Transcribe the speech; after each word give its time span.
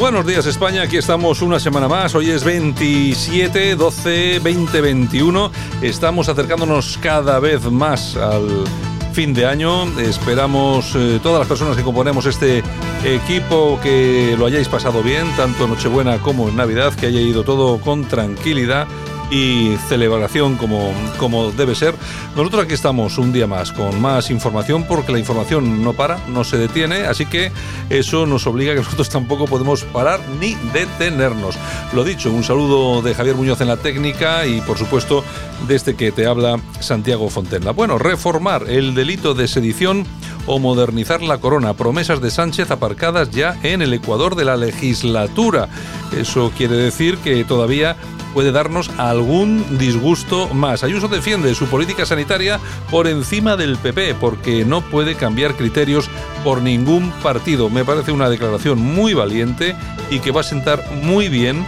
Buenos 0.00 0.24
días 0.24 0.46
España, 0.46 0.80
aquí 0.80 0.96
estamos 0.96 1.42
una 1.42 1.60
semana 1.60 1.86
más, 1.86 2.14
hoy 2.14 2.30
es 2.30 2.42
27, 2.42 3.76
12, 3.76 4.38
20, 4.38 4.80
21, 4.80 5.52
estamos 5.82 6.30
acercándonos 6.30 6.98
cada 7.02 7.38
vez 7.38 7.70
más 7.70 8.16
al 8.16 8.64
fin 9.12 9.34
de 9.34 9.44
año, 9.44 9.84
esperamos 9.98 10.94
eh, 10.96 11.20
todas 11.22 11.40
las 11.40 11.48
personas 11.48 11.76
que 11.76 11.82
componemos 11.82 12.24
este 12.24 12.62
equipo 13.04 13.78
que 13.82 14.36
lo 14.38 14.46
hayáis 14.46 14.68
pasado 14.68 15.02
bien, 15.02 15.26
tanto 15.36 15.64
en 15.64 15.70
Nochebuena 15.70 16.16
como 16.16 16.48
en 16.48 16.56
Navidad, 16.56 16.94
que 16.94 17.04
haya 17.04 17.20
ido 17.20 17.44
todo 17.44 17.78
con 17.78 18.06
tranquilidad 18.06 18.88
y 19.30 19.76
celebración 19.88 20.56
como, 20.56 20.92
como 21.18 21.50
debe 21.52 21.74
ser. 21.74 21.94
Nosotros 22.36 22.64
aquí 22.64 22.74
estamos 22.74 23.18
un 23.18 23.32
día 23.32 23.46
más 23.46 23.72
con 23.72 24.00
más 24.00 24.30
información 24.30 24.84
porque 24.84 25.12
la 25.12 25.18
información 25.18 25.82
no 25.82 25.92
para, 25.92 26.18
no 26.28 26.44
se 26.44 26.58
detiene, 26.58 27.06
así 27.06 27.26
que 27.26 27.52
eso 27.88 28.26
nos 28.26 28.46
obliga 28.46 28.72
a 28.72 28.74
que 28.74 28.80
nosotros 28.84 29.08
tampoco 29.08 29.46
podemos 29.46 29.84
parar 29.84 30.20
ni 30.40 30.54
detenernos. 30.72 31.56
Lo 31.92 32.04
dicho, 32.04 32.30
un 32.30 32.44
saludo 32.44 33.02
de 33.02 33.14
Javier 33.14 33.36
Muñoz 33.36 33.60
en 33.60 33.68
la 33.68 33.76
técnica 33.76 34.46
y 34.46 34.60
por 34.62 34.78
supuesto 34.78 35.24
de 35.66 35.76
este 35.76 35.94
que 35.94 36.12
te 36.12 36.26
habla 36.26 36.58
Santiago 36.80 37.30
Fontenla. 37.30 37.72
Bueno, 37.72 37.98
reformar 37.98 38.64
el 38.68 38.94
delito 38.94 39.34
de 39.34 39.48
sedición 39.48 40.06
o 40.46 40.58
modernizar 40.58 41.22
la 41.22 41.38
corona. 41.38 41.74
Promesas 41.74 42.20
de 42.20 42.30
Sánchez 42.30 42.70
aparcadas 42.70 43.30
ya 43.30 43.58
en 43.62 43.82
el 43.82 43.92
Ecuador 43.92 44.34
de 44.34 44.44
la 44.44 44.56
legislatura. 44.56 45.68
Eso 46.16 46.50
quiere 46.56 46.76
decir 46.76 47.18
que 47.18 47.44
todavía 47.44 47.96
puede 48.34 48.52
darnos 48.52 48.90
algún 48.98 49.78
disgusto 49.78 50.48
más. 50.48 50.84
Ayuso 50.84 51.08
defiende 51.08 51.54
su 51.54 51.66
política 51.66 52.06
sanitaria 52.06 52.60
por 52.90 53.06
encima 53.06 53.56
del 53.56 53.76
PP 53.76 54.14
porque 54.14 54.64
no 54.64 54.80
puede 54.80 55.14
cambiar 55.14 55.54
criterios 55.54 56.08
por 56.44 56.62
ningún 56.62 57.10
partido. 57.22 57.70
Me 57.70 57.84
parece 57.84 58.12
una 58.12 58.28
declaración 58.28 58.78
muy 58.78 59.14
valiente 59.14 59.76
y 60.10 60.20
que 60.20 60.30
va 60.30 60.40
a 60.40 60.44
sentar 60.44 60.84
muy 61.02 61.28
bien 61.28 61.64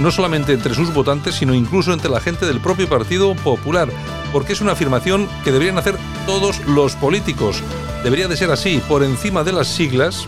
no 0.00 0.10
solamente 0.10 0.52
entre 0.52 0.74
sus 0.74 0.92
votantes, 0.92 1.36
sino 1.36 1.54
incluso 1.54 1.92
entre 1.92 2.10
la 2.10 2.20
gente 2.20 2.46
del 2.46 2.60
propio 2.60 2.88
Partido 2.88 3.34
Popular, 3.36 3.88
porque 4.32 4.52
es 4.52 4.60
una 4.60 4.72
afirmación 4.72 5.28
que 5.44 5.52
deberían 5.52 5.78
hacer 5.78 5.96
todos 6.26 6.64
los 6.66 6.96
políticos. 6.96 7.62
Debería 8.02 8.28
de 8.28 8.36
ser 8.36 8.50
así, 8.50 8.82
por 8.88 9.04
encima 9.04 9.44
de 9.44 9.52
las 9.52 9.68
siglas 9.68 10.26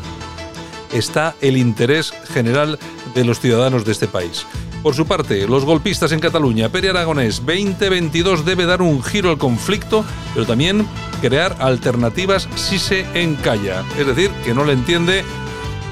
está 0.93 1.35
el 1.41 1.57
interés 1.57 2.13
general 2.33 2.79
de 3.15 3.25
los 3.25 3.41
ciudadanos 3.41 3.85
de 3.85 3.93
este 3.93 4.07
país. 4.07 4.47
Por 4.83 4.95
su 4.95 5.07
parte, 5.07 5.49
los 5.49 5.65
golpistas 5.65 6.13
en 6.13 6.21
Cataluña, 6.21 6.69
Pere 6.69 6.91
Aragonés 6.91 7.45
2022 7.45 8.45
debe 8.45 8.67
dar 8.67 8.83
un 8.83 9.03
giro 9.03 9.31
al 9.31 9.39
conflicto, 9.39 10.05
pero 10.33 10.47
también 10.47 10.87
crear 11.21 11.57
alternativas 11.59 12.49
si 12.55 12.79
se 12.79 13.05
encalla. 13.21 13.85
Es 13.99 14.07
decir, 14.07 14.31
que 14.45 14.55
no 14.55 14.65
le 14.65 14.75
entiende 14.75 15.25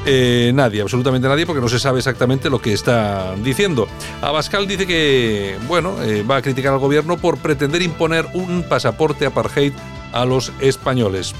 eh, 0.06 0.52
nadie, 0.54 0.82
absolutamente 0.82 1.26
nadie, 1.26 1.46
porque 1.46 1.60
no 1.60 1.68
se 1.68 1.78
sabe 1.78 1.98
exactamente 1.98 2.50
lo 2.50 2.60
que 2.60 2.72
está 2.72 3.34
diciendo. 3.42 3.88
Abascal 4.20 4.68
dice 4.68 4.86
que, 4.86 5.56
bueno, 5.66 6.00
eh, 6.02 6.22
va 6.22 6.36
a 6.36 6.42
criticar 6.42 6.72
al 6.72 6.78
gobierno 6.78 7.16
por 7.16 7.38
pretender 7.38 7.82
imponer 7.82 8.26
un 8.34 8.64
pasaporte 8.68 9.26
apartheid 9.26 9.72
a 10.12 10.24
los 10.24 10.52
españoles. 10.60 11.34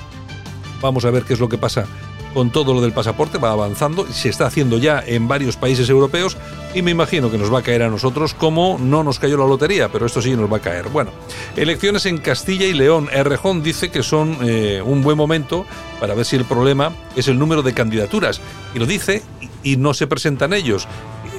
Vamos 0.81 1.05
a 1.05 1.11
ver 1.11 1.23
qué 1.23 1.35
es 1.35 1.41
lo 1.41 1.49
que 1.49 1.59
pasa 1.59 1.87
con 2.35 2.51
todo 2.51 2.75
lo 2.75 2.81
del 2.81 2.93
pasaporte, 2.93 3.39
va 3.39 3.53
avanzando, 3.53 4.07
se 4.13 4.29
está 4.29 4.47
haciendo 4.47 4.77
ya 4.79 5.03
en 5.07 5.29
varios 5.29 5.57
países 5.57 5.89
europeos 5.89 6.37
y 6.75 6.83
me 6.83 6.91
imagino 6.91 7.31
que 7.31 7.39
nos 7.39 7.53
va 7.53 7.61
a 7.61 7.63
caer 7.63 7.85
a 7.85 7.89
nosotros 7.89 8.35
como 8.35 8.79
no 8.79 9.05
nos 9.05 9.19
cayó 9.19 9.39
la 9.39 9.47
lotería, 9.47 9.89
pero 9.89 10.07
esto 10.07 10.21
sí 10.21 10.35
nos 10.37 10.53
va 10.53 10.59
a 10.59 10.61
caer. 10.61 10.89
Bueno, 10.89 11.13
elecciones 11.57 12.05
en 12.07 12.19
Castilla 12.19 12.67
y 12.67 12.75
León. 12.75 13.09
Errejón 13.13 13.63
dice 13.63 13.91
que 13.91 14.03
son 14.03 14.37
eh, 14.43 14.83
un 14.85 15.03
buen 15.03 15.17
momento 15.17 15.65
para 16.01 16.15
ver 16.15 16.27
si 16.27 16.37
el 16.37 16.45
problema 16.45 16.93
es 17.17 17.29
el 17.29 17.39
número 17.39 17.63
de 17.63 17.73
candidaturas. 17.73 18.41
Y 18.75 18.79
lo 18.79 18.87
dice 18.87 19.23
y 19.63 19.77
no 19.77 19.95
se 19.95 20.07
presentan 20.07 20.53
ellos 20.53 20.87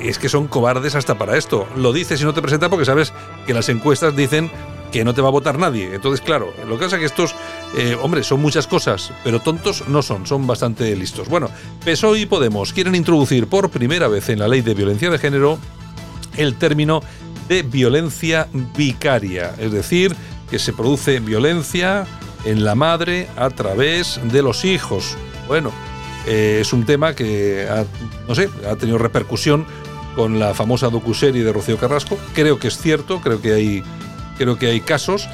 es 0.01 0.19
que 0.19 0.29
son 0.29 0.47
cobardes 0.47 0.95
hasta 0.95 1.17
para 1.17 1.37
esto. 1.37 1.67
Lo 1.75 1.93
dices 1.93 2.21
y 2.21 2.25
no 2.25 2.33
te 2.33 2.41
presenta 2.41 2.69
porque 2.69 2.85
sabes 2.85 3.13
que 3.47 3.53
las 3.53 3.69
encuestas 3.69 4.15
dicen 4.15 4.51
que 4.91 5.03
no 5.03 5.13
te 5.13 5.21
va 5.21 5.27
a 5.27 5.31
votar 5.31 5.57
nadie. 5.57 5.95
Entonces, 5.95 6.21
claro, 6.21 6.53
lo 6.67 6.77
que 6.77 6.85
pasa 6.85 6.95
es 6.97 6.99
que 6.99 7.05
estos, 7.05 7.35
eh, 7.77 7.97
hombre, 8.01 8.23
son 8.23 8.41
muchas 8.41 8.67
cosas, 8.67 9.11
pero 9.23 9.39
tontos 9.39 9.87
no 9.87 10.01
son, 10.01 10.25
son 10.25 10.47
bastante 10.47 10.95
listos. 10.95 11.27
Bueno, 11.27 11.49
PSOE 11.83 12.21
y 12.21 12.25
Podemos 12.25 12.73
quieren 12.73 12.95
introducir 12.95 13.47
por 13.47 13.69
primera 13.69 14.07
vez 14.07 14.29
en 14.29 14.39
la 14.39 14.47
ley 14.47 14.61
de 14.61 14.73
violencia 14.73 15.09
de 15.09 15.17
género 15.17 15.59
el 16.37 16.55
término 16.55 17.01
de 17.47 17.63
violencia 17.63 18.47
vicaria, 18.75 19.53
es 19.57 19.71
decir, 19.71 20.15
que 20.49 20.59
se 20.59 20.73
produce 20.73 21.19
violencia 21.19 22.05
en 22.43 22.63
la 22.63 22.75
madre 22.75 23.27
a 23.37 23.49
través 23.49 24.19
de 24.23 24.41
los 24.41 24.65
hijos. 24.65 25.15
Bueno, 25.47 25.71
eh, 26.27 26.59
es 26.61 26.73
un 26.73 26.85
tema 26.85 27.13
que 27.13 27.67
no 28.27 28.35
sé, 28.35 28.49
ha 28.69 28.75
tenido 28.75 28.97
repercusión 28.97 29.65
con 30.15 30.39
la 30.39 30.53
famosa 30.53 30.89
docuserie 30.89 31.43
de 31.43 31.51
Rocío 31.51 31.77
Carrasco. 31.77 32.17
Creo 32.33 32.57
que 32.57 32.69
es 32.69 32.77
cierto, 32.77 33.21
creo 33.21 33.41
que 33.41 33.53
hay 33.53 33.83
Creo 34.37 34.57
que 34.57 34.67
hay 34.67 34.81
casos. 34.81 35.27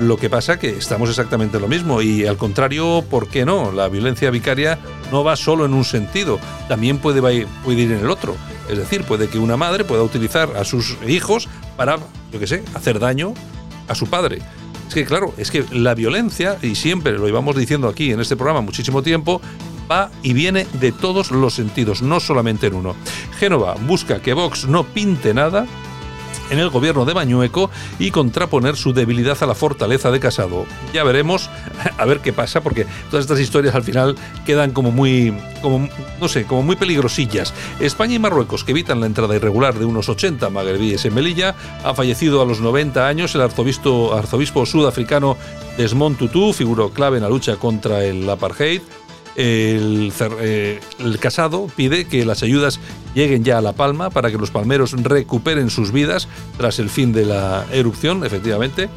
Lo 0.00 0.16
que 0.16 0.28
pasa 0.28 0.58
que 0.58 0.70
estamos 0.70 1.08
exactamente 1.08 1.60
lo 1.60 1.68
mismo 1.68 2.02
y 2.02 2.26
al 2.26 2.36
contrario, 2.36 3.04
¿por 3.08 3.28
qué 3.28 3.44
no? 3.44 3.70
La 3.70 3.88
violencia 3.88 4.30
vicaria 4.30 4.78
no 5.12 5.22
va 5.22 5.36
solo 5.36 5.64
en 5.66 5.72
un 5.72 5.84
sentido, 5.84 6.40
también 6.66 6.98
puede, 6.98 7.20
puede 7.64 7.80
ir 7.80 7.92
en 7.92 8.00
el 8.00 8.10
otro. 8.10 8.34
Es 8.68 8.76
decir, 8.76 9.04
puede 9.04 9.28
que 9.28 9.38
una 9.38 9.56
madre 9.56 9.84
pueda 9.84 10.02
utilizar 10.02 10.56
a 10.56 10.64
sus 10.64 10.96
hijos 11.06 11.48
para, 11.76 11.98
yo 12.32 12.40
qué 12.40 12.46
sé, 12.48 12.64
hacer 12.74 12.98
daño 12.98 13.34
a 13.86 13.94
su 13.94 14.08
padre. 14.08 14.40
Es 14.88 14.94
que 14.94 15.04
claro, 15.04 15.32
es 15.38 15.50
que 15.50 15.64
la 15.70 15.94
violencia, 15.94 16.58
y 16.60 16.74
siempre 16.74 17.12
lo 17.12 17.28
íbamos 17.28 17.56
diciendo 17.56 17.88
aquí 17.88 18.12
en 18.12 18.20
este 18.20 18.36
programa 18.36 18.60
muchísimo 18.60 19.02
tiempo, 19.02 19.40
va 19.90 20.10
y 20.22 20.32
viene 20.32 20.66
de 20.74 20.92
todos 20.92 21.30
los 21.30 21.54
sentidos, 21.54 22.02
no 22.02 22.20
solamente 22.20 22.66
en 22.66 22.74
uno. 22.74 22.94
Génova 23.38 23.74
busca 23.74 24.20
que 24.20 24.34
Vox 24.34 24.66
no 24.66 24.84
pinte 24.84 25.34
nada 25.34 25.66
en 26.50 26.58
el 26.58 26.70
gobierno 26.70 27.04
de 27.04 27.12
Bañueco 27.12 27.70
y 27.98 28.10
contraponer 28.10 28.76
su 28.76 28.92
debilidad 28.92 29.36
a 29.42 29.46
la 29.46 29.54
fortaleza 29.54 30.10
de 30.10 30.20
Casado. 30.20 30.66
Ya 30.92 31.04
veremos 31.04 31.50
a 31.98 32.04
ver 32.04 32.20
qué 32.20 32.32
pasa, 32.32 32.60
porque 32.60 32.86
todas 33.10 33.24
estas 33.24 33.40
historias 33.40 33.74
al 33.74 33.82
final 33.82 34.16
quedan 34.44 34.72
como 34.72 34.90
muy, 34.90 35.36
como, 35.62 35.88
no 36.20 36.28
sé, 36.28 36.44
como 36.44 36.62
muy 36.62 36.76
peligrosillas. 36.76 37.54
España 37.80 38.14
y 38.14 38.18
Marruecos, 38.18 38.64
que 38.64 38.72
evitan 38.72 39.00
la 39.00 39.06
entrada 39.06 39.34
irregular 39.34 39.78
de 39.78 39.84
unos 39.84 40.08
80 40.08 40.50
magrebíes 40.50 41.04
en 41.04 41.14
Melilla, 41.14 41.54
ha 41.84 41.94
fallecido 41.94 42.42
a 42.42 42.44
los 42.44 42.60
90 42.60 43.06
años 43.06 43.34
el 43.34 43.40
arzobispo, 43.40 44.14
arzobispo 44.14 44.66
sudafricano 44.66 45.36
Desmond 45.76 46.18
Tutu, 46.18 46.52
figuró 46.52 46.90
clave 46.90 47.16
en 47.16 47.24
la 47.24 47.28
lucha 47.28 47.56
contra 47.56 48.04
el 48.04 48.28
apartheid 48.28 48.82
el, 49.36 50.12
eh, 50.40 50.80
el, 50.98 51.18
casado 51.18 51.68
pide 51.74 52.06
que 52.06 52.24
las 52.24 52.42
ayudas 52.42 52.80
lleguen 53.14 53.44
ya 53.44 53.58
a 53.58 53.60
La 53.60 53.72
Palma 53.72 54.10
para 54.10 54.30
que 54.30 54.38
los 54.38 54.50
palmeros 54.50 54.92
recuperen 54.92 55.70
sus 55.70 55.92
vidas 55.92 56.28
tras 56.56 56.78
el 56.78 56.88
fin 56.88 57.12
de 57.12 57.24
la 57.24 57.66
erupción, 57.72 58.24
efectivamente, 58.24 58.88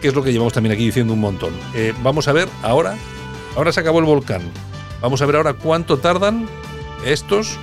que 0.00 0.08
es 0.08 0.14
lo 0.14 0.22
que 0.22 0.32
llevamos 0.32 0.52
también 0.52 0.74
aquí 0.74 0.84
diciendo 0.84 1.12
un 1.12 1.20
montón. 1.20 1.52
Eh, 1.74 1.92
vamos 2.02 2.28
a 2.28 2.32
ver 2.32 2.48
ahora, 2.62 2.96
ahora 3.56 3.72
se 3.72 3.80
acabó 3.80 3.98
el 3.98 4.04
volcán, 4.04 4.42
vamos 5.00 5.22
a 5.22 5.26
ver 5.26 5.36
ahora 5.36 5.54
cuánto 5.54 5.98
tardan 5.98 6.46
estos 7.04 7.58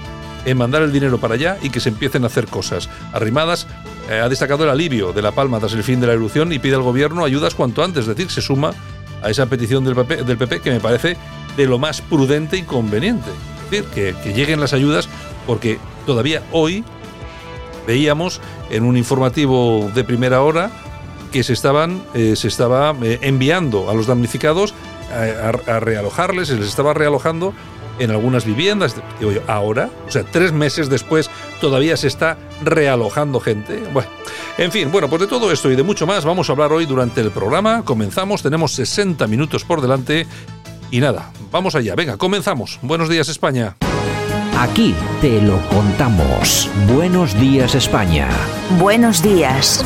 en 0.45 0.57
mandar 0.57 0.81
el 0.81 0.91
dinero 0.91 1.17
para 1.19 1.35
allá 1.35 1.57
y 1.61 1.69
que 1.69 1.79
se 1.79 1.89
empiecen 1.89 2.23
a 2.23 2.27
hacer 2.27 2.47
cosas. 2.47 2.89
Arrimadas 3.13 3.67
eh, 4.09 4.19
ha 4.19 4.29
destacado 4.29 4.63
el 4.63 4.69
alivio 4.69 5.13
de 5.13 5.21
La 5.21 5.31
Palma 5.31 5.59
tras 5.59 5.73
el 5.73 5.83
fin 5.83 5.99
de 5.99 6.07
la 6.07 6.13
erupción 6.13 6.51
y 6.53 6.59
pide 6.59 6.75
al 6.75 6.83
gobierno 6.83 7.25
ayudas 7.25 7.55
cuanto 7.55 7.83
antes, 7.83 8.01
es 8.01 8.07
decir, 8.07 8.31
se 8.31 8.41
suma 8.41 8.73
a 9.21 9.29
esa 9.29 9.47
petición 9.47 9.83
del 9.83 9.95
del 10.25 10.37
PP 10.37 10.61
que 10.61 10.71
me 10.71 10.79
parece 10.79 11.17
de 11.57 11.65
lo 11.65 11.79
más 11.79 12.01
prudente 12.01 12.55
y 12.57 12.63
conveniente. 12.63 13.29
Es 13.65 13.71
decir, 13.71 14.13
que, 14.23 14.33
lleguen 14.33 14.61
las 14.61 14.73
ayudas 14.73 15.09
porque 15.45 15.79
todavía 16.05 16.43
hoy 16.51 16.85
veíamos 17.85 18.39
en 18.69 18.83
un 18.83 18.95
informativo 18.95 19.91
de 19.93 20.03
primera 20.03 20.41
hora 20.41 20.71
que 21.31 21.43
se 21.43 21.53
estaban 21.53 22.03
eh, 22.13 22.35
se 22.37 22.47
estaba 22.47 22.95
eh, 23.01 23.19
enviando 23.21 23.89
a 23.89 23.93
los 23.93 24.07
damnificados 24.07 24.73
a, 25.11 25.79
realojarles, 25.79 26.49
se 26.49 26.55
les 26.55 26.67
estaba 26.67 26.93
realojando 26.93 27.53
en 27.99 28.11
algunas 28.11 28.45
viviendas. 28.45 28.95
Ahora, 29.47 29.89
o 30.07 30.11
sea, 30.11 30.23
tres 30.23 30.51
meses 30.51 30.89
después, 30.89 31.29
todavía 31.59 31.97
se 31.97 32.07
está 32.07 32.37
realojando 32.63 33.39
gente. 33.39 33.81
Bueno, 33.93 34.09
en 34.57 34.71
fin, 34.71 34.91
bueno, 34.91 35.09
pues 35.09 35.21
de 35.21 35.27
todo 35.27 35.51
esto 35.51 35.71
y 35.71 35.75
de 35.75 35.83
mucho 35.83 36.05
más 36.05 36.25
vamos 36.25 36.49
a 36.49 36.53
hablar 36.53 36.71
hoy 36.73 36.85
durante 36.85 37.21
el 37.21 37.31
programa. 37.31 37.83
Comenzamos, 37.83 38.43
tenemos 38.43 38.73
60 38.73 39.27
minutos 39.27 39.63
por 39.63 39.81
delante 39.81 40.27
y 40.91 40.99
nada, 40.99 41.31
vamos 41.51 41.75
allá. 41.75 41.95
Venga, 41.95 42.17
comenzamos. 42.17 42.79
Buenos 42.81 43.09
días, 43.09 43.29
España. 43.29 43.75
Aquí 44.59 44.95
te 45.21 45.39
lo 45.39 45.59
contamos. 45.69 46.67
Buenos 46.91 47.39
días 47.39 47.75
España. 47.75 48.27
Buenos 48.79 49.21
días. 49.21 49.85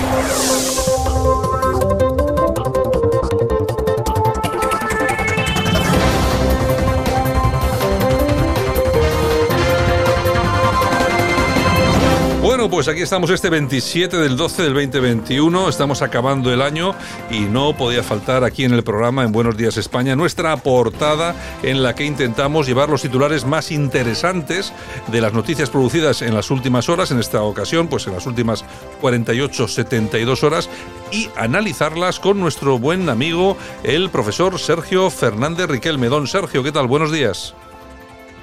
Bueno, 12.61 12.75
pues 12.75 12.89
aquí 12.89 13.01
estamos 13.01 13.31
este 13.31 13.49
27 13.49 14.17
del 14.17 14.37
12 14.37 14.61
del 14.61 14.75
2021, 14.75 15.67
estamos 15.67 16.03
acabando 16.03 16.53
el 16.53 16.61
año 16.61 16.93
y 17.31 17.39
no 17.39 17.75
podía 17.75 18.03
faltar 18.03 18.43
aquí 18.43 18.65
en 18.65 18.73
el 18.73 18.83
programa 18.83 19.23
en 19.23 19.31
Buenos 19.31 19.57
Días 19.57 19.77
España 19.77 20.15
nuestra 20.15 20.55
portada 20.57 21.33
en 21.63 21.81
la 21.81 21.95
que 21.95 22.05
intentamos 22.05 22.67
llevar 22.67 22.87
los 22.89 23.01
titulares 23.01 23.45
más 23.45 23.71
interesantes 23.71 24.73
de 25.07 25.21
las 25.21 25.33
noticias 25.33 25.71
producidas 25.71 26.21
en 26.21 26.35
las 26.35 26.51
últimas 26.51 26.87
horas, 26.87 27.09
en 27.09 27.17
esta 27.17 27.41
ocasión 27.41 27.87
pues 27.87 28.05
en 28.05 28.13
las 28.13 28.27
últimas 28.27 28.63
48, 28.99 29.67
72 29.67 30.43
horas 30.43 30.69
y 31.11 31.29
analizarlas 31.37 32.19
con 32.19 32.39
nuestro 32.39 32.77
buen 32.77 33.09
amigo 33.09 33.57
el 33.81 34.11
profesor 34.11 34.59
Sergio 34.59 35.09
Fernández 35.09 35.67
Riquelme. 35.67 36.09
Don 36.09 36.27
Sergio, 36.27 36.61
¿qué 36.61 36.71
tal? 36.71 36.85
Buenos 36.85 37.11
días. 37.11 37.55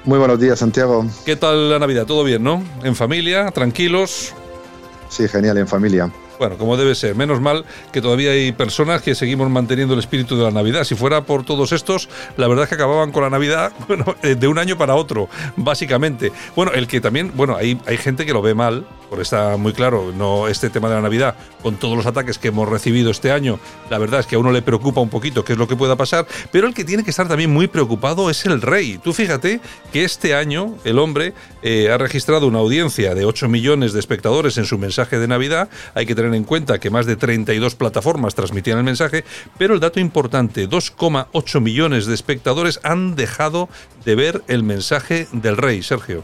Muy 0.05 0.17
buenos 0.17 0.39
días, 0.39 0.59
Santiago. 0.59 1.05
¿Qué 1.25 1.35
tal 1.35 1.69
la 1.69 1.79
Navidad? 1.79 2.05
¿Todo 2.05 2.23
bien, 2.23 2.43
no? 2.43 2.63
¿En 2.83 2.95
familia? 2.95 3.51
¿Tranquilos? 3.51 4.33
Sí, 5.09 5.27
genial, 5.27 5.57
en 5.57 5.67
familia. 5.67 6.11
Bueno, 6.39 6.57
como 6.57 6.77
debe 6.77 6.95
ser. 6.95 7.15
Menos 7.15 7.41
mal 7.41 7.65
que 7.91 8.01
todavía 8.01 8.31
hay 8.31 8.53
personas 8.53 9.01
que 9.01 9.13
seguimos 9.13 9.49
manteniendo 9.49 9.93
el 9.93 9.99
espíritu 9.99 10.37
de 10.37 10.43
la 10.43 10.51
Navidad. 10.51 10.85
Si 10.85 10.95
fuera 10.95 11.25
por 11.25 11.43
todos 11.43 11.73
estos, 11.73 12.07
la 12.37 12.47
verdad 12.47 12.63
es 12.63 12.69
que 12.69 12.75
acababan 12.75 13.11
con 13.11 13.23
la 13.23 13.29
Navidad 13.29 13.73
bueno, 13.87 14.15
eh, 14.23 14.35
de 14.35 14.47
un 14.47 14.57
año 14.57 14.77
para 14.77 14.95
otro, 14.95 15.27
básicamente. 15.57 16.31
Bueno, 16.55 16.71
el 16.71 16.87
que 16.87 17.01
también, 17.01 17.33
bueno, 17.35 17.57
hay, 17.57 17.79
hay 17.85 17.97
gente 17.97 18.25
que 18.25 18.31
lo 18.31 18.41
ve 18.41 18.53
mal, 18.53 18.85
por 19.09 19.21
está 19.21 19.57
muy 19.57 19.73
claro, 19.73 20.13
no 20.15 20.47
este 20.47 20.69
tema 20.69 20.87
de 20.87 20.95
la 20.95 21.01
Navidad, 21.01 21.35
con 21.61 21.77
todos 21.77 21.97
los 21.97 22.05
ataques 22.05 22.37
que 22.37 22.49
hemos 22.49 22.69
recibido 22.69 23.11
este 23.11 23.31
año, 23.31 23.59
la 23.89 23.97
verdad 23.97 24.19
es 24.19 24.27
que 24.27 24.35
a 24.35 24.39
uno 24.39 24.51
le 24.51 24.61
preocupa 24.61 25.01
un 25.01 25.09
poquito 25.09 25.43
qué 25.43 25.53
es 25.53 25.59
lo 25.59 25.67
que 25.67 25.75
pueda 25.75 25.95
pasar, 25.95 26.27
pero 26.51 26.67
el 26.67 26.73
que 26.73 26.85
tiene 26.85 27.03
que 27.03 27.09
estar 27.09 27.27
también 27.27 27.51
muy 27.51 27.67
preocupado 27.67 28.29
es 28.29 28.45
el 28.45 28.61
rey. 28.61 28.99
Tú 29.03 29.13
fíjate 29.13 29.59
que 29.91 30.03
este 30.03 30.35
año 30.35 30.75
el 30.83 30.99
hombre 30.99 31.33
eh, 31.61 31.91
ha 31.91 31.97
registrado 31.97 32.47
una 32.47 32.59
audiencia 32.59 33.15
de 33.15 33.25
8 33.25 33.49
millones 33.49 33.93
de 33.93 33.99
espectadores 33.99 34.57
en 34.57 34.65
su 34.65 34.77
mensaje 34.77 35.17
de 35.17 35.27
Navidad. 35.27 35.69
Hay 35.95 36.05
que 36.05 36.15
tener 36.15 36.33
en 36.33 36.43
cuenta 36.43 36.79
que 36.79 36.89
más 36.89 37.05
de 37.05 37.15
32 37.15 37.75
plataformas 37.75 38.35
transmitían 38.35 38.77
el 38.77 38.83
mensaje, 38.83 39.23
pero 39.57 39.73
el 39.73 39.79
dato 39.79 39.99
importante, 39.99 40.69
2,8 40.69 41.61
millones 41.61 42.05
de 42.05 42.13
espectadores 42.13 42.79
han 42.83 43.15
dejado 43.15 43.69
de 44.05 44.15
ver 44.15 44.43
el 44.47 44.63
mensaje 44.63 45.27
del 45.31 45.57
rey, 45.57 45.81
Sergio. 45.81 46.23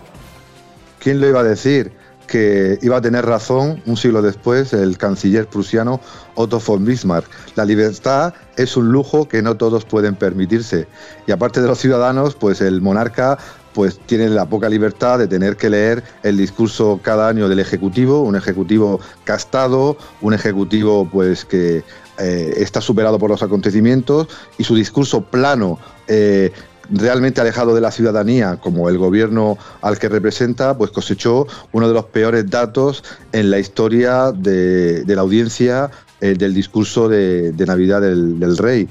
¿Quién 1.00 1.20
lo 1.20 1.28
iba 1.28 1.42
a 1.42 1.44
decir? 1.44 1.92
Que 2.26 2.78
iba 2.82 2.98
a 2.98 3.02
tener 3.02 3.26
razón 3.26 3.82
un 3.86 3.98
siglo 3.98 4.22
después 4.22 4.74
el 4.74 4.98
canciller 4.98 5.48
prusiano 5.48 6.02
Otto 6.36 6.60
von 6.60 6.86
Bismarck. 6.86 7.28
La 7.56 7.66
libertad 7.66 8.34
es 8.56 8.76
un 8.78 8.92
lujo 8.92 9.28
que 9.28 9.42
no 9.42 9.56
todos 9.58 9.86
pueden 9.86 10.16
permitirse. 10.16 10.88
Y 11.28 11.32
aparte 11.32 11.62
de 11.62 11.68
los 11.68 11.80
ciudadanos, 11.80 12.36
pues 12.36 12.62
el 12.62 12.82
monarca 12.82 13.38
pues 13.74 14.00
tiene 14.06 14.30
la 14.30 14.46
poca 14.46 14.70
libertad 14.70 15.20
de 15.20 15.28
tener 15.28 15.58
que 15.58 15.70
leer 15.70 16.02
el 16.24 16.38
discurso 16.38 17.02
cada 17.04 17.28
año 17.28 17.50
del 17.50 17.60
Ejecutivo, 17.60 18.22
un 18.22 18.38
Ejecutivo 18.38 19.02
castado, 19.26 19.98
un 20.22 20.34
Ejecutivo 20.34 21.10
pues 21.12 21.44
que 21.44 21.84
eh, 22.18 22.54
está 22.56 22.80
superado 22.80 23.20
por 23.20 23.30
los 23.30 23.44
acontecimientos 23.44 24.30
y 24.58 24.64
su 24.64 24.76
discurso 24.76 25.26
plano, 25.26 25.78
eh, 26.08 26.54
realmente 26.90 27.42
alejado 27.42 27.76
de 27.76 27.82
la 27.82 27.92
ciudadanía, 27.92 28.58
como 28.58 28.90
el 28.90 28.98
gobierno 28.98 29.58
al 29.82 29.98
que 30.00 30.10
representa, 30.10 30.78
pues 30.78 30.92
cosechó 30.92 31.48
uno 31.72 31.88
de 31.88 31.94
los 31.94 32.06
peores 32.06 32.50
datos 32.50 33.04
en 33.32 33.52
la 33.52 33.60
historia 33.60 34.32
de, 34.32 35.04
la 35.08 35.22
audiencia 35.22 35.92
eh, 36.22 36.36
del 36.38 36.54
discurso 36.54 37.10
de, 37.10 37.54
Navidad 37.66 38.02
del, 38.02 38.58
rey. 38.58 38.88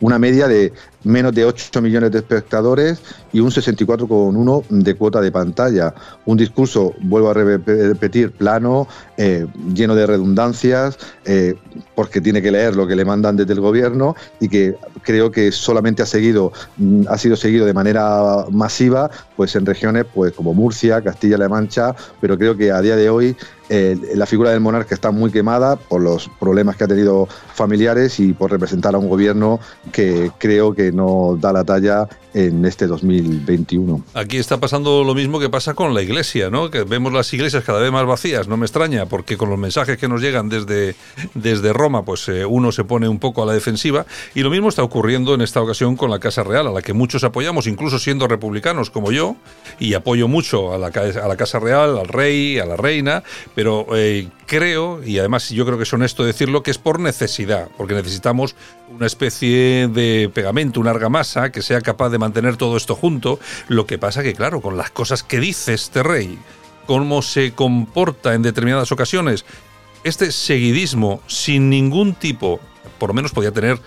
una 0.00 0.18
media 0.18 0.48
de 0.48 0.72
menos 1.04 1.34
de 1.34 1.44
8 1.44 1.80
millones 1.80 2.10
de 2.10 2.18
espectadores 2.18 3.00
y 3.32 3.40
un 3.40 3.50
64,1 3.50 4.64
de 4.68 4.94
cuota 4.94 5.20
de 5.20 5.30
pantalla. 5.30 5.94
Un 6.24 6.36
discurso, 6.36 6.94
vuelvo 7.02 7.30
a 7.30 7.34
repetir, 7.34 8.32
plano, 8.32 8.88
eh, 9.16 9.46
lleno 9.74 9.94
de 9.94 10.06
redundancias, 10.06 10.98
eh, 11.24 11.54
porque 11.94 12.20
tiene 12.20 12.42
que 12.42 12.50
leer 12.50 12.76
lo 12.76 12.86
que 12.86 12.96
le 12.96 13.04
mandan 13.04 13.36
desde 13.36 13.52
el 13.52 13.60
gobierno 13.60 14.16
y 14.40 14.48
que 14.48 14.76
creo 15.02 15.30
que 15.30 15.52
solamente 15.52 16.02
ha 16.02 16.06
seguido, 16.06 16.52
mm, 16.76 17.02
ha 17.08 17.18
sido 17.18 17.36
seguido 17.36 17.66
de 17.66 17.74
manera 17.74 18.46
masiva, 18.50 19.10
pues 19.36 19.54
en 19.56 19.66
regiones 19.66 20.06
pues 20.12 20.32
como 20.32 20.54
Murcia, 20.54 21.02
Castilla-La 21.02 21.48
Mancha, 21.48 21.94
pero 22.20 22.38
creo 22.38 22.56
que 22.56 22.70
a 22.72 22.80
día 22.80 22.96
de 22.96 23.10
hoy 23.10 23.36
eh, 23.68 23.96
la 24.14 24.26
figura 24.26 24.50
del 24.50 24.60
monarca 24.60 24.94
está 24.94 25.10
muy 25.10 25.30
quemada 25.30 25.76
por 25.76 26.02
los 26.02 26.28
problemas 26.38 26.76
que 26.76 26.84
ha 26.84 26.88
tenido 26.88 27.28
familiares 27.54 28.20
y 28.20 28.32
por 28.32 28.50
representar 28.50 28.94
a 28.94 28.98
un 28.98 29.08
gobierno 29.08 29.60
que 29.92 30.30
creo 30.38 30.74
que 30.74 30.92
no 30.92 31.38
da 31.40 31.52
la 31.52 31.64
talla 31.64 32.08
en 32.34 32.64
este 32.64 32.86
2021. 32.86 34.04
Aquí 34.14 34.38
está 34.38 34.58
pasando 34.58 35.04
lo 35.04 35.14
mismo 35.14 35.38
que 35.38 35.48
pasa 35.48 35.74
con 35.74 35.94
la 35.94 36.02
iglesia, 36.02 36.50
¿no? 36.50 36.70
Que 36.70 36.82
vemos 36.82 37.12
las 37.12 37.32
iglesias 37.32 37.64
cada 37.64 37.80
vez 37.80 37.92
más 37.92 38.04
vacías, 38.06 38.48
no 38.48 38.56
me 38.56 38.66
extraña, 38.66 39.06
porque 39.06 39.36
con 39.36 39.48
los 39.48 39.58
mensajes 39.58 39.96
que 39.96 40.08
nos 40.08 40.20
llegan 40.20 40.48
desde, 40.48 40.96
desde 41.34 41.72
Roma, 41.72 42.04
pues 42.04 42.28
eh, 42.28 42.44
uno 42.44 42.72
se 42.72 42.84
pone 42.84 43.08
un 43.08 43.20
poco 43.20 43.44
a 43.44 43.46
la 43.46 43.52
defensiva, 43.52 44.04
y 44.34 44.42
lo 44.42 44.50
mismo 44.50 44.68
está 44.68 44.82
ocurriendo 44.82 45.32
en 45.34 45.42
esta 45.42 45.62
ocasión 45.62 45.96
con 45.96 46.10
la 46.10 46.18
Casa 46.18 46.42
Real, 46.42 46.66
a 46.66 46.72
la 46.72 46.82
que 46.82 46.92
muchos 46.92 47.22
apoyamos, 47.22 47.68
incluso 47.68 47.98
siendo 48.00 48.26
republicanos 48.26 48.90
como 48.90 49.12
yo, 49.12 49.36
y 49.78 49.94
apoyo 49.94 50.26
mucho 50.26 50.74
a 50.74 50.78
la, 50.78 50.88
a 50.88 51.28
la 51.28 51.36
Casa 51.36 51.60
Real, 51.60 51.96
al 51.98 52.08
rey, 52.08 52.58
a 52.58 52.66
la 52.66 52.76
reina, 52.76 53.22
pero 53.54 53.86
eh, 53.94 54.28
creo, 54.46 55.02
y 55.04 55.18
además 55.18 55.48
yo 55.50 55.64
creo 55.64 55.76
que 55.76 55.84
es 55.84 55.92
honesto 55.92 56.24
decirlo, 56.24 56.62
que 56.62 56.70
es 56.70 56.78
por 56.78 56.98
necesidad, 56.98 57.68
porque 57.76 57.94
necesitamos 57.94 58.56
una 58.90 59.06
especie 59.06 59.88
de 59.88 60.30
pegamento, 60.32 60.80
una 60.80 60.90
argamasa 60.90 61.52
que 61.52 61.62
sea 61.62 61.80
capaz 61.80 62.10
de 62.10 62.18
mantener 62.18 62.56
todo 62.56 62.76
esto 62.76 62.96
junto. 62.96 63.38
Lo 63.68 63.86
que 63.86 63.98
pasa 63.98 64.22
que, 64.22 64.34
claro, 64.34 64.60
con 64.60 64.76
las 64.76 64.90
cosas 64.90 65.22
que 65.22 65.38
dice 65.38 65.74
este 65.74 66.02
rey, 66.02 66.38
cómo 66.86 67.22
se 67.22 67.52
comporta 67.52 68.34
en 68.34 68.42
determinadas 68.42 68.90
ocasiones, 68.90 69.44
este 70.02 70.32
seguidismo 70.32 71.22
sin 71.26 71.70
ningún 71.70 72.14
tipo, 72.14 72.60
por 72.98 73.10
lo 73.10 73.14
menos 73.14 73.32
podía 73.32 73.52
tener, 73.52 73.78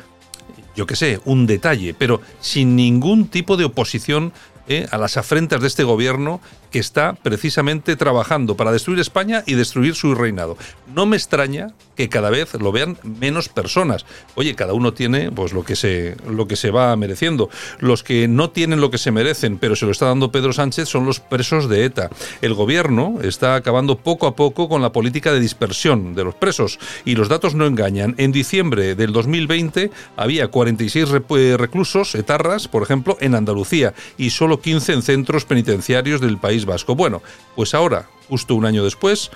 yo 0.75 0.87
qué 0.87 0.95
sé, 0.95 1.19
un 1.25 1.45
detalle, 1.45 1.93
pero 1.93 2.21
sin 2.39 2.75
ningún 2.75 3.27
tipo 3.27 3.57
de 3.57 3.65
oposición 3.65 4.33
eh, 4.69 4.87
a 4.91 4.97
las 4.97 5.15
afrentas 5.15 5.61
de 5.61 5.67
este 5.67 5.83
gobierno 5.83 6.41
que 6.71 6.79
está 6.79 7.13
precisamente 7.13 7.95
trabajando 7.95 8.55
para 8.55 8.71
destruir 8.71 8.99
España 8.99 9.43
y 9.45 9.55
destruir 9.55 9.95
su 9.95 10.15
reinado. 10.15 10.57
No 10.93 11.05
me 11.05 11.17
extraña 11.17 11.69
que 11.95 12.09
cada 12.09 12.29
vez 12.29 12.53
lo 12.53 12.71
vean 12.71 12.97
menos 13.03 13.49
personas. 13.49 14.05
Oye, 14.35 14.55
cada 14.55 14.73
uno 14.73 14.93
tiene 14.93 15.31
pues 15.31 15.51
lo 15.53 15.63
que 15.63 15.75
se 15.75 16.15
lo 16.29 16.47
que 16.47 16.55
se 16.55 16.71
va 16.71 16.95
mereciendo. 16.95 17.49
Los 17.79 18.03
que 18.03 18.27
no 18.27 18.51
tienen 18.51 18.81
lo 18.81 18.91
que 18.91 18.97
se 18.97 19.11
merecen, 19.11 19.57
pero 19.57 19.75
se 19.75 19.85
lo 19.85 19.91
está 19.91 20.05
dando 20.05 20.31
Pedro 20.31 20.53
Sánchez 20.53 20.87
son 20.87 21.05
los 21.05 21.19
presos 21.19 21.67
de 21.69 21.85
ETA. 21.85 22.09
El 22.41 22.53
gobierno 22.53 23.19
está 23.21 23.55
acabando 23.55 23.97
poco 23.97 24.27
a 24.27 24.35
poco 24.35 24.69
con 24.69 24.81
la 24.81 24.91
política 24.91 25.33
de 25.33 25.39
dispersión 25.39 26.15
de 26.15 26.23
los 26.23 26.35
presos 26.35 26.79
y 27.05 27.15
los 27.15 27.29
datos 27.29 27.55
no 27.55 27.65
engañan. 27.65 28.15
En 28.17 28.31
diciembre 28.31 28.95
del 28.95 29.11
2020 29.11 29.91
había 30.15 30.47
46 30.47 31.09
reclusos 31.57 32.15
etarras, 32.15 32.67
por 32.67 32.83
ejemplo, 32.83 33.17
en 33.19 33.35
Andalucía 33.35 33.93
y 34.17 34.29
solo 34.29 34.61
15 34.61 34.93
en 34.93 35.01
centros 35.01 35.45
penitenciarios 35.45 36.21
del 36.21 36.37
país 36.37 36.56
Vasco. 36.65 36.95
Bueno, 36.95 37.21
pues 37.55 37.73
ahora, 37.73 38.09
justo 38.27 38.55
un 38.55 38.65
año 38.65 38.83
después, 38.83 39.31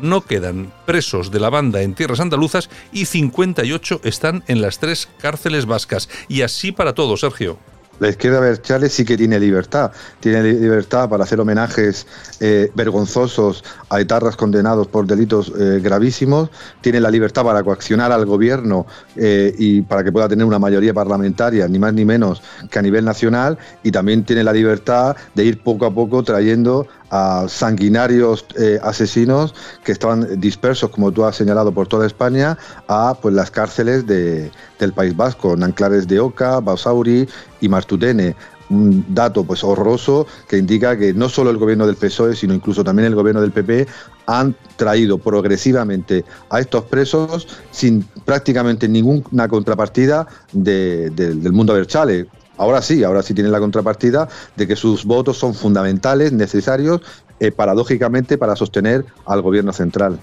no 0.00 0.20
quedan 0.20 0.72
presos 0.84 1.30
de 1.30 1.40
la 1.40 1.50
banda 1.50 1.82
en 1.82 1.94
tierras 1.94 2.20
andaluzas 2.20 2.70
y 2.92 3.06
58 3.06 4.00
están 4.04 4.44
en 4.46 4.60
las 4.60 4.78
tres 4.78 5.08
cárceles 5.18 5.66
vascas. 5.66 6.08
Y 6.28 6.42
así 6.42 6.72
para 6.72 6.94
todo, 6.94 7.16
Sergio. 7.16 7.58
La 7.98 8.08
izquierda 8.08 8.40
Berchales 8.40 8.92
sí 8.92 9.04
que 9.04 9.16
tiene 9.16 9.40
libertad. 9.40 9.90
Tiene 10.20 10.42
libertad 10.42 11.08
para 11.08 11.24
hacer 11.24 11.40
homenajes 11.40 12.06
eh, 12.40 12.70
vergonzosos 12.74 13.64
a 13.88 14.00
etarras 14.00 14.36
condenados 14.36 14.86
por 14.86 15.06
delitos 15.06 15.52
eh, 15.58 15.80
gravísimos. 15.82 16.50
Tiene 16.80 17.00
la 17.00 17.10
libertad 17.10 17.44
para 17.44 17.62
coaccionar 17.62 18.12
al 18.12 18.26
gobierno 18.26 18.86
eh, 19.16 19.54
y 19.58 19.80
para 19.82 20.04
que 20.04 20.12
pueda 20.12 20.28
tener 20.28 20.44
una 20.44 20.58
mayoría 20.58 20.92
parlamentaria, 20.92 21.66
ni 21.68 21.78
más 21.78 21.94
ni 21.94 22.04
menos 22.04 22.42
que 22.70 22.78
a 22.78 22.82
nivel 22.82 23.04
nacional. 23.04 23.58
Y 23.82 23.90
también 23.90 24.24
tiene 24.24 24.44
la 24.44 24.52
libertad 24.52 25.16
de 25.34 25.44
ir 25.44 25.62
poco 25.62 25.86
a 25.86 25.94
poco 25.94 26.22
trayendo 26.22 26.86
a 27.10 27.46
sanguinarios 27.48 28.44
asesinos 28.82 29.54
que 29.84 29.92
estaban 29.92 30.40
dispersos, 30.40 30.90
como 30.90 31.12
tú 31.12 31.24
has 31.24 31.36
señalado, 31.36 31.72
por 31.72 31.88
toda 31.88 32.06
España, 32.06 32.58
a 32.88 33.16
pues 33.20 33.34
las 33.34 33.50
cárceles 33.50 34.06
de, 34.06 34.50
del 34.78 34.92
País 34.92 35.16
Vasco, 35.16 35.56
Nanclares 35.56 36.06
de 36.06 36.20
Oca, 36.20 36.60
Bausauri 36.60 37.28
y 37.60 37.68
Martutene. 37.68 38.34
un 38.68 39.04
dato 39.14 39.44
pues 39.44 39.62
horroroso 39.62 40.26
que 40.48 40.58
indica 40.58 40.96
que 40.98 41.14
no 41.14 41.28
solo 41.28 41.50
el 41.50 41.56
gobierno 41.56 41.86
del 41.86 41.94
PSOE, 41.94 42.34
sino 42.34 42.52
incluso 42.52 42.82
también 42.82 43.06
el 43.06 43.14
gobierno 43.14 43.40
del 43.40 43.52
PP 43.52 43.86
han 44.26 44.56
traído 44.76 45.18
progresivamente 45.18 46.24
a 46.50 46.58
estos 46.60 46.84
presos 46.84 47.46
sin 47.70 48.02
prácticamente 48.24 48.88
ninguna 48.88 49.46
contrapartida 49.46 50.26
del 50.52 51.52
mundo 51.52 51.74
Berchale. 51.74 52.26
Ahora 52.58 52.82
sí, 52.82 53.04
ahora 53.04 53.22
sí 53.22 53.34
tienen 53.34 53.52
la 53.52 53.60
contrapartida 53.60 54.28
de 54.56 54.66
que 54.66 54.76
sus 54.76 55.04
votos 55.04 55.38
son 55.38 55.54
fundamentales, 55.54 56.32
necesarios, 56.32 57.00
eh, 57.38 57.52
paradójicamente, 57.52 58.38
para 58.38 58.56
sostener 58.56 59.04
al 59.26 59.42
gobierno 59.42 59.72
central. 59.72 60.18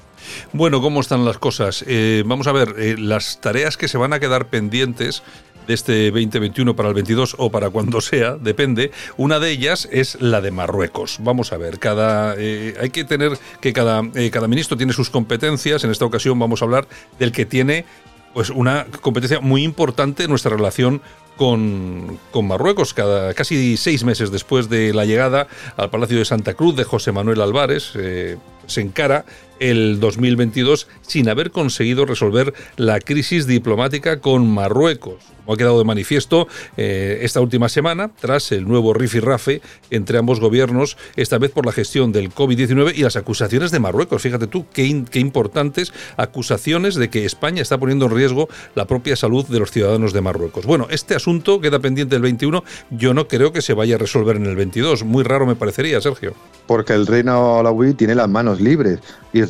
Bueno, 0.52 0.82
¿cómo 0.82 1.00
están 1.00 1.26
las 1.26 1.38
cosas? 1.38 1.84
Eh, 1.88 2.24
vamos 2.26 2.48
a 2.48 2.52
ver, 2.52 2.76
eh, 2.78 2.96
las 2.98 3.40
tareas 3.40 3.78
que 3.78 3.88
se 3.88 4.00
van 4.00 4.14
a 4.14 4.20
quedar 4.20 4.48
pendientes 4.48 5.22
de 5.68 5.76
este 5.76 6.12
2021 6.12 6.76
para 6.76 6.90
el 6.90 6.96
22 6.96 7.36
o 7.38 7.52
para 7.52 7.70
cuando 7.70 8.02
sea, 8.02 8.36
depende. 8.36 8.92
Una 9.16 9.40
de 9.40 9.52
ellas 9.52 9.88
es 9.92 10.20
la 10.22 10.42
de 10.42 10.50
Marruecos. 10.50 11.20
Vamos 11.22 11.54
a 11.54 11.58
ver, 11.58 11.78
cada 11.78 12.32
hay 12.32 12.90
que 12.92 13.04
tener 13.04 13.38
que 13.62 13.74
cada, 13.74 14.02
cada 14.32 14.48
ministro 14.48 14.76
tiene 14.76 14.92
sus 14.92 15.10
competencias. 15.10 15.84
En 15.84 15.92
esta 15.92 16.06
ocasión 16.06 16.40
vamos 16.40 16.62
a 16.62 16.66
hablar 16.66 16.88
del 17.20 17.32
que 17.32 17.46
tiene 17.46 17.86
pues 18.34 18.50
una 18.50 18.88
competencia 19.02 19.40
muy 19.40 19.64
importante 19.64 20.24
en 20.24 20.30
nuestra 20.32 20.56
relación 20.56 21.02
con, 21.38 22.20
con, 22.32 22.48
Marruecos, 22.48 22.94
cada, 22.94 23.34
casi 23.34 23.78
seis 23.78 24.04
meses 24.04 24.32
después 24.32 24.70
de 24.70 24.94
la 24.94 25.06
llegada 25.06 25.48
al 25.78 25.90
Palacio 25.90 26.18
de 26.18 26.26
Santa 26.26 26.54
Cruz 26.54 26.76
de 26.76 26.84
José 26.84 27.12
Manuel 27.12 27.42
Álvarez, 27.42 27.94
eh, 27.96 28.38
se 28.68 28.82
encara 28.82 29.26
el 29.64 30.02
2022 30.02 30.88
sin 31.02 31.30
haber 31.30 31.52
conseguido 31.52 32.06
resolver 32.06 32.54
la 32.76 33.00
crisis 33.00 33.48
diplomática 33.48 34.20
con 34.20 34.46
Marruecos, 34.54 35.24
como 35.38 35.54
ha 35.54 35.58
quedado 35.58 35.80
de 35.80 35.86
manifiesto 35.86 36.48
eh, 36.76 37.20
esta 37.22 37.40
última 37.40 37.70
semana, 37.70 38.12
tras 38.20 38.52
el 38.52 38.68
nuevo 38.68 38.94
rifirrafe 38.94 39.62
entre 39.90 40.18
ambos 40.18 40.42
gobiernos, 40.42 40.98
esta 41.16 41.38
vez 41.38 41.52
por 41.52 41.66
la 41.66 41.72
gestión 41.72 42.12
del 42.12 42.34
COVID-19 42.34 42.94
y 42.94 43.04
las 43.04 43.16
acusaciones 43.16 43.72
de 43.72 43.80
Marruecos. 43.80 44.22
Fíjate 44.22 44.48
tú 44.48 44.66
qué, 44.74 45.06
qué 45.10 45.20
importantes 45.20 45.94
acusaciones 46.18 46.96
de 46.96 47.10
que 47.10 47.24
España 47.24 47.62
está 47.62 47.78
poniendo 47.78 48.08
en 48.08 48.16
riesgo 48.16 48.50
la 48.76 48.86
propia 48.86 49.16
salud 49.16 49.46
de 49.48 49.60
los 49.60 49.72
ciudadanos 49.72 50.12
de 50.12 50.20
Marruecos. 50.20 50.66
Bueno, 50.66 50.88
este 50.90 51.16
asunto 51.16 51.62
queda 51.62 51.80
pendiente 51.80 52.16
del 52.16 52.22
21. 52.22 52.66
Yo 52.92 53.14
no 53.14 53.30
creo 53.30 53.54
que 53.54 53.62
se 53.62 53.74
vaya 53.74 53.96
a 53.96 54.00
resolver 54.00 54.36
en 54.36 54.46
el 54.46 54.58
22. 54.58 55.06
Muy 55.06 55.24
raro 55.24 55.46
me 55.46 55.56
parecería, 55.56 56.02
Sergio. 56.02 56.34
Porque 56.68 56.94
el 56.94 57.08
reino 57.08 57.60
alawí 57.60 57.94
tiene 57.94 58.16
las 58.16 58.30
manos 58.30 58.60
libres. 58.60 59.00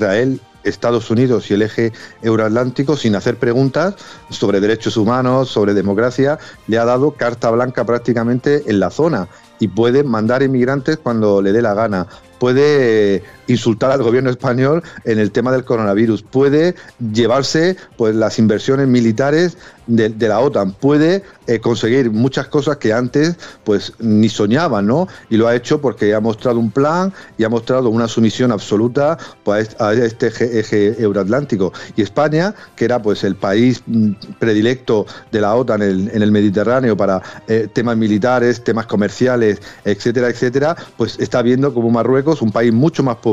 Israel 0.04 0.40
Estados 0.64 1.10
Unidos 1.10 1.50
y 1.52 1.54
el 1.54 1.62
eje 1.62 1.92
euroatlántico, 2.22 2.96
sin 2.96 3.16
hacer 3.16 3.38
preguntas 3.38 3.96
sobre 4.30 4.60
derechos 4.60 4.98
humanos, 4.98 5.50
sobre 5.50 5.74
democracia, 5.74 6.40
le 6.68 6.78
ha 6.78 6.86
dado 6.86 7.12
carta 7.12 7.52
blanca 7.52 7.86
prácticamente 7.86 8.64
en 8.68 8.80
la 8.80 8.90
zona 8.90 9.28
y 9.60 9.68
puede 9.68 10.04
mandar 10.04 10.44
inmigrantes 10.44 10.98
cuando 10.98 11.42
le 11.42 11.52
dé 11.52 11.62
la 11.62 11.74
gana, 11.74 12.08
puede 12.40 13.24
insultar 13.48 13.92
al 13.92 14.04
gobierno 14.04 14.30
español 14.30 14.84
en 15.06 15.20
el 15.20 15.32
tema 15.32 15.52
del 15.52 15.66
coronavirus, 15.66 16.24
puede 16.24 16.76
llevarse 17.14 17.78
pues 17.98 18.16
las 18.16 18.40
inversiones 18.40 18.88
militares 18.88 19.58
de, 19.88 20.28
la 20.28 20.40
OTAN, 20.40 20.72
puede 20.72 21.24
eh, 21.48 21.60
conseguir 21.60 22.10
muchas 22.10 22.48
cosas 22.48 22.78
que 22.78 22.94
antes 22.94 23.36
pues 23.66 23.92
ni 24.00 24.30
soñaban, 24.30 24.88
¿no? 24.88 25.10
Y 25.30 25.36
lo 25.36 25.48
ha 25.48 25.56
hecho 25.56 25.82
porque 25.82 26.14
ha 26.14 26.22
mostrado 26.22 26.58
un 26.58 26.72
plan 26.72 27.12
y 27.38 27.44
ha 27.44 27.50
mostrado 27.50 27.90
una 27.90 28.08
sumisión 28.08 28.54
absoluta 28.54 29.18
pues, 29.44 29.76
a 29.82 29.94
este 29.94 30.28
eje, 30.28 31.02
euroatlántico. 31.02 31.74
Y 31.98 32.02
España, 32.02 32.56
que 32.78 32.86
era 32.86 33.02
pues 33.02 33.26
el 33.26 33.36
país 33.36 33.84
mm, 33.86 34.12
predilecto 34.40 35.06
de 35.34 35.42
la 35.42 35.54
OTAN 35.54 35.82
en, 35.82 36.22
el 36.24 36.32
Mediterráneo 36.32 36.96
para 36.96 37.22
eh, 37.48 37.68
temas 37.74 37.98
militares, 37.98 38.64
temas 38.64 38.86
comerciales, 38.86 39.62
etcétera, 39.84 40.30
etcétera, 40.30 40.78
pues 40.96 41.20
está 41.20 41.42
viendo 41.42 41.74
como 41.74 41.90
Marruecos, 41.90 42.42
un 42.42 42.52
país 42.52 42.72
mucho 42.72 43.04
más 43.04 43.18
pobre 43.18 43.33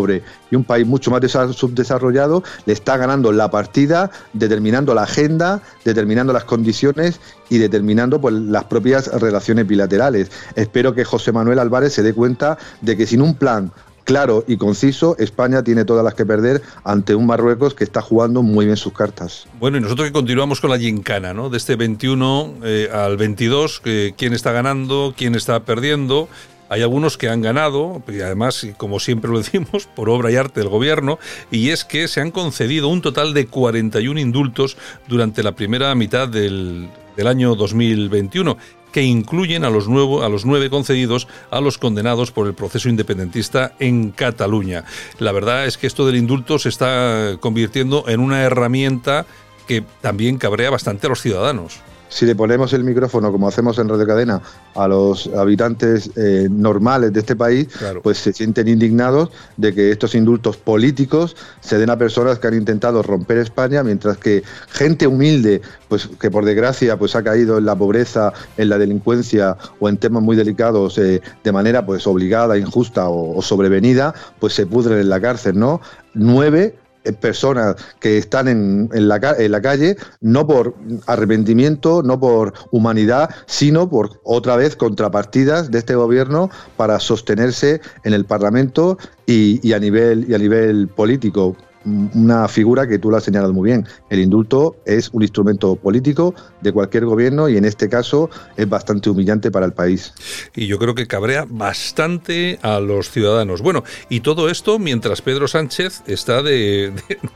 y 0.50 0.56
un 0.56 0.64
país 0.64 0.86
mucho 0.86 1.10
más 1.10 1.20
subdesarrollado 1.30 2.42
le 2.66 2.72
está 2.72 2.96
ganando 2.96 3.32
la 3.32 3.50
partida, 3.50 4.10
determinando 4.32 4.94
la 4.94 5.02
agenda, 5.02 5.60
determinando 5.84 6.32
las 6.32 6.44
condiciones 6.44 7.20
y 7.48 7.58
determinando 7.58 8.20
pues, 8.20 8.34
las 8.34 8.64
propias 8.64 9.08
relaciones 9.20 9.66
bilaterales. 9.66 10.30
Espero 10.54 10.94
que 10.94 11.04
José 11.04 11.32
Manuel 11.32 11.58
Álvarez 11.58 11.92
se 11.92 12.02
dé 12.02 12.14
cuenta 12.14 12.56
de 12.80 12.96
que 12.96 13.06
sin 13.06 13.20
un 13.20 13.34
plan 13.34 13.72
claro 14.04 14.44
y 14.48 14.56
conciso, 14.56 15.14
España 15.18 15.62
tiene 15.62 15.84
todas 15.84 16.04
las 16.04 16.14
que 16.14 16.26
perder 16.26 16.62
ante 16.84 17.14
un 17.14 17.26
Marruecos 17.26 17.74
que 17.74 17.84
está 17.84 18.00
jugando 18.00 18.42
muy 18.42 18.64
bien 18.64 18.76
sus 18.76 18.92
cartas. 18.92 19.46
Bueno, 19.60 19.76
y 19.76 19.80
nosotros 19.80 20.08
que 20.08 20.12
continuamos 20.12 20.60
con 20.60 20.70
la 20.70 20.78
gincana, 20.78 21.32
¿no? 21.32 21.48
De 21.48 21.58
este 21.58 21.76
21 21.76 22.54
eh, 22.64 22.88
al 22.92 23.16
22, 23.16 23.82
quién 24.16 24.32
está 24.32 24.52
ganando, 24.52 25.14
quién 25.16 25.34
está 25.34 25.64
perdiendo. 25.64 26.28
Hay 26.70 26.82
algunos 26.82 27.18
que 27.18 27.28
han 27.28 27.42
ganado, 27.42 28.00
y 28.06 28.20
además, 28.20 28.64
como 28.76 29.00
siempre 29.00 29.28
lo 29.28 29.38
decimos, 29.38 29.88
por 29.96 30.08
obra 30.08 30.30
y 30.30 30.36
arte 30.36 30.60
del 30.60 30.68
gobierno, 30.68 31.18
y 31.50 31.70
es 31.70 31.84
que 31.84 32.06
se 32.06 32.20
han 32.20 32.30
concedido 32.30 32.86
un 32.86 33.02
total 33.02 33.34
de 33.34 33.48
41 33.48 34.20
indultos 34.20 34.76
durante 35.08 35.42
la 35.42 35.52
primera 35.52 35.92
mitad 35.96 36.28
del, 36.28 36.88
año 37.26 37.54
2021 37.54 38.56
que 38.92 39.02
incluyen 39.02 39.64
a 39.64 39.70
los, 39.70 39.88
nuevo, 39.88 40.22
a 40.22 40.30
los 40.30 40.46
nueve 40.46 40.70
concedidos 40.70 41.28
a 41.50 41.60
los 41.60 41.76
condenados 41.76 42.32
por 42.32 42.46
el 42.46 42.54
proceso 42.54 42.88
independentista 42.88 43.74
en 43.78 44.10
Cataluña. 44.10 44.84
La 45.18 45.30
verdad 45.30 45.66
es 45.66 45.76
que 45.76 45.86
esto 45.86 46.06
del 46.06 46.16
indulto 46.16 46.58
se 46.58 46.70
está 46.70 47.36
convirtiendo 47.40 48.04
en 48.08 48.20
una 48.20 48.42
herramienta 48.42 49.26
que 49.68 49.84
también 50.00 50.38
cabrea 50.38 50.70
bastante 50.70 51.06
a 51.06 51.10
los 51.10 51.20
ciudadanos 51.20 51.80
si 52.10 52.26
le 52.26 52.34
ponemos 52.34 52.72
el 52.72 52.84
micrófono, 52.84 53.32
como 53.32 53.48
hacemos 53.48 53.78
en 53.78 53.88
Radio 53.88 54.06
Cadena, 54.06 54.42
a 54.74 54.88
los 54.88 55.28
habitantes 55.28 56.10
eh, 56.16 56.48
normales 56.50 57.12
de 57.12 57.20
este 57.20 57.36
país, 57.36 57.68
pues 58.02 58.18
se 58.18 58.32
sienten 58.32 58.68
indignados 58.68 59.30
de 59.56 59.72
que 59.72 59.90
estos 59.92 60.14
indultos 60.14 60.56
políticos 60.56 61.36
se 61.60 61.78
den 61.78 61.88
a 61.88 61.96
personas 61.96 62.38
que 62.38 62.48
han 62.48 62.54
intentado 62.54 63.02
romper 63.02 63.38
España, 63.38 63.82
mientras 63.82 64.18
que 64.18 64.42
gente 64.68 65.06
humilde, 65.06 65.62
pues 65.88 66.08
que 66.20 66.30
por 66.30 66.44
desgracia 66.44 66.98
pues 66.98 67.14
ha 67.14 67.22
caído 67.22 67.58
en 67.58 67.64
la 67.64 67.76
pobreza, 67.76 68.32
en 68.56 68.68
la 68.68 68.76
delincuencia 68.76 69.56
o 69.78 69.88
en 69.88 69.96
temas 69.96 70.22
muy 70.22 70.36
delicados 70.36 70.98
eh, 70.98 71.22
de 71.44 71.52
manera 71.52 71.86
pues 71.86 72.06
obligada, 72.08 72.58
injusta 72.58 73.08
o, 73.08 73.38
o 73.38 73.42
sobrevenida, 73.42 74.14
pues 74.40 74.54
se 74.54 74.66
pudren 74.66 74.98
en 74.98 75.08
la 75.08 75.20
cárcel, 75.20 75.58
¿no? 75.58 75.80
Nueve 76.12 76.74
personas 77.20 77.76
que 78.00 78.18
están 78.18 78.48
en, 78.48 78.88
en, 78.92 79.08
la, 79.08 79.20
en, 79.38 79.52
la, 79.52 79.60
calle, 79.60 79.96
no 80.20 80.46
por 80.46 80.74
arrepentimiento, 81.06 82.02
no 82.02 82.20
por 82.20 82.52
humanidad, 82.70 83.30
sino 83.46 83.88
por 83.88 84.20
otra 84.24 84.56
vez 84.56 84.76
contrapartidas 84.76 85.70
de 85.70 85.78
este 85.78 85.94
gobierno 85.94 86.50
para 86.76 87.00
sostenerse 87.00 87.80
en 88.04 88.12
el 88.12 88.24
Parlamento 88.24 88.98
y, 89.26 89.66
y 89.66 89.72
a 89.72 89.78
nivel 89.78 90.26
y 90.28 90.34
a 90.34 90.38
nivel 90.38 90.88
político 90.88 91.56
una 91.84 92.48
figura 92.48 92.86
que 92.86 92.98
tú 92.98 93.10
la 93.10 93.18
has 93.18 93.24
señalado 93.24 93.52
muy 93.52 93.70
bien. 93.70 93.86
El 94.10 94.20
indulto 94.20 94.76
es 94.84 95.10
un 95.10 95.22
instrumento 95.22 95.76
político 95.76 96.34
de 96.60 96.72
cualquier 96.72 97.06
gobierno 97.06 97.48
y 97.48 97.56
en 97.56 97.64
este 97.64 97.88
caso 97.88 98.30
es 98.56 98.68
bastante 98.68 99.10
humillante 99.10 99.50
para 99.50 99.66
el 99.66 99.72
país. 99.72 100.12
Y 100.54 100.66
yo 100.66 100.78
creo 100.78 100.94
que 100.94 101.06
cabrea 101.06 101.46
bastante 101.48 102.58
a 102.62 102.80
los 102.80 103.10
ciudadanos. 103.10 103.62
Bueno, 103.62 103.84
y 104.08 104.20
todo 104.20 104.50
esto 104.50 104.78
mientras 104.78 105.22
Pedro 105.22 105.48
Sánchez 105.48 106.02
está 106.06 106.42
de, 106.42 106.92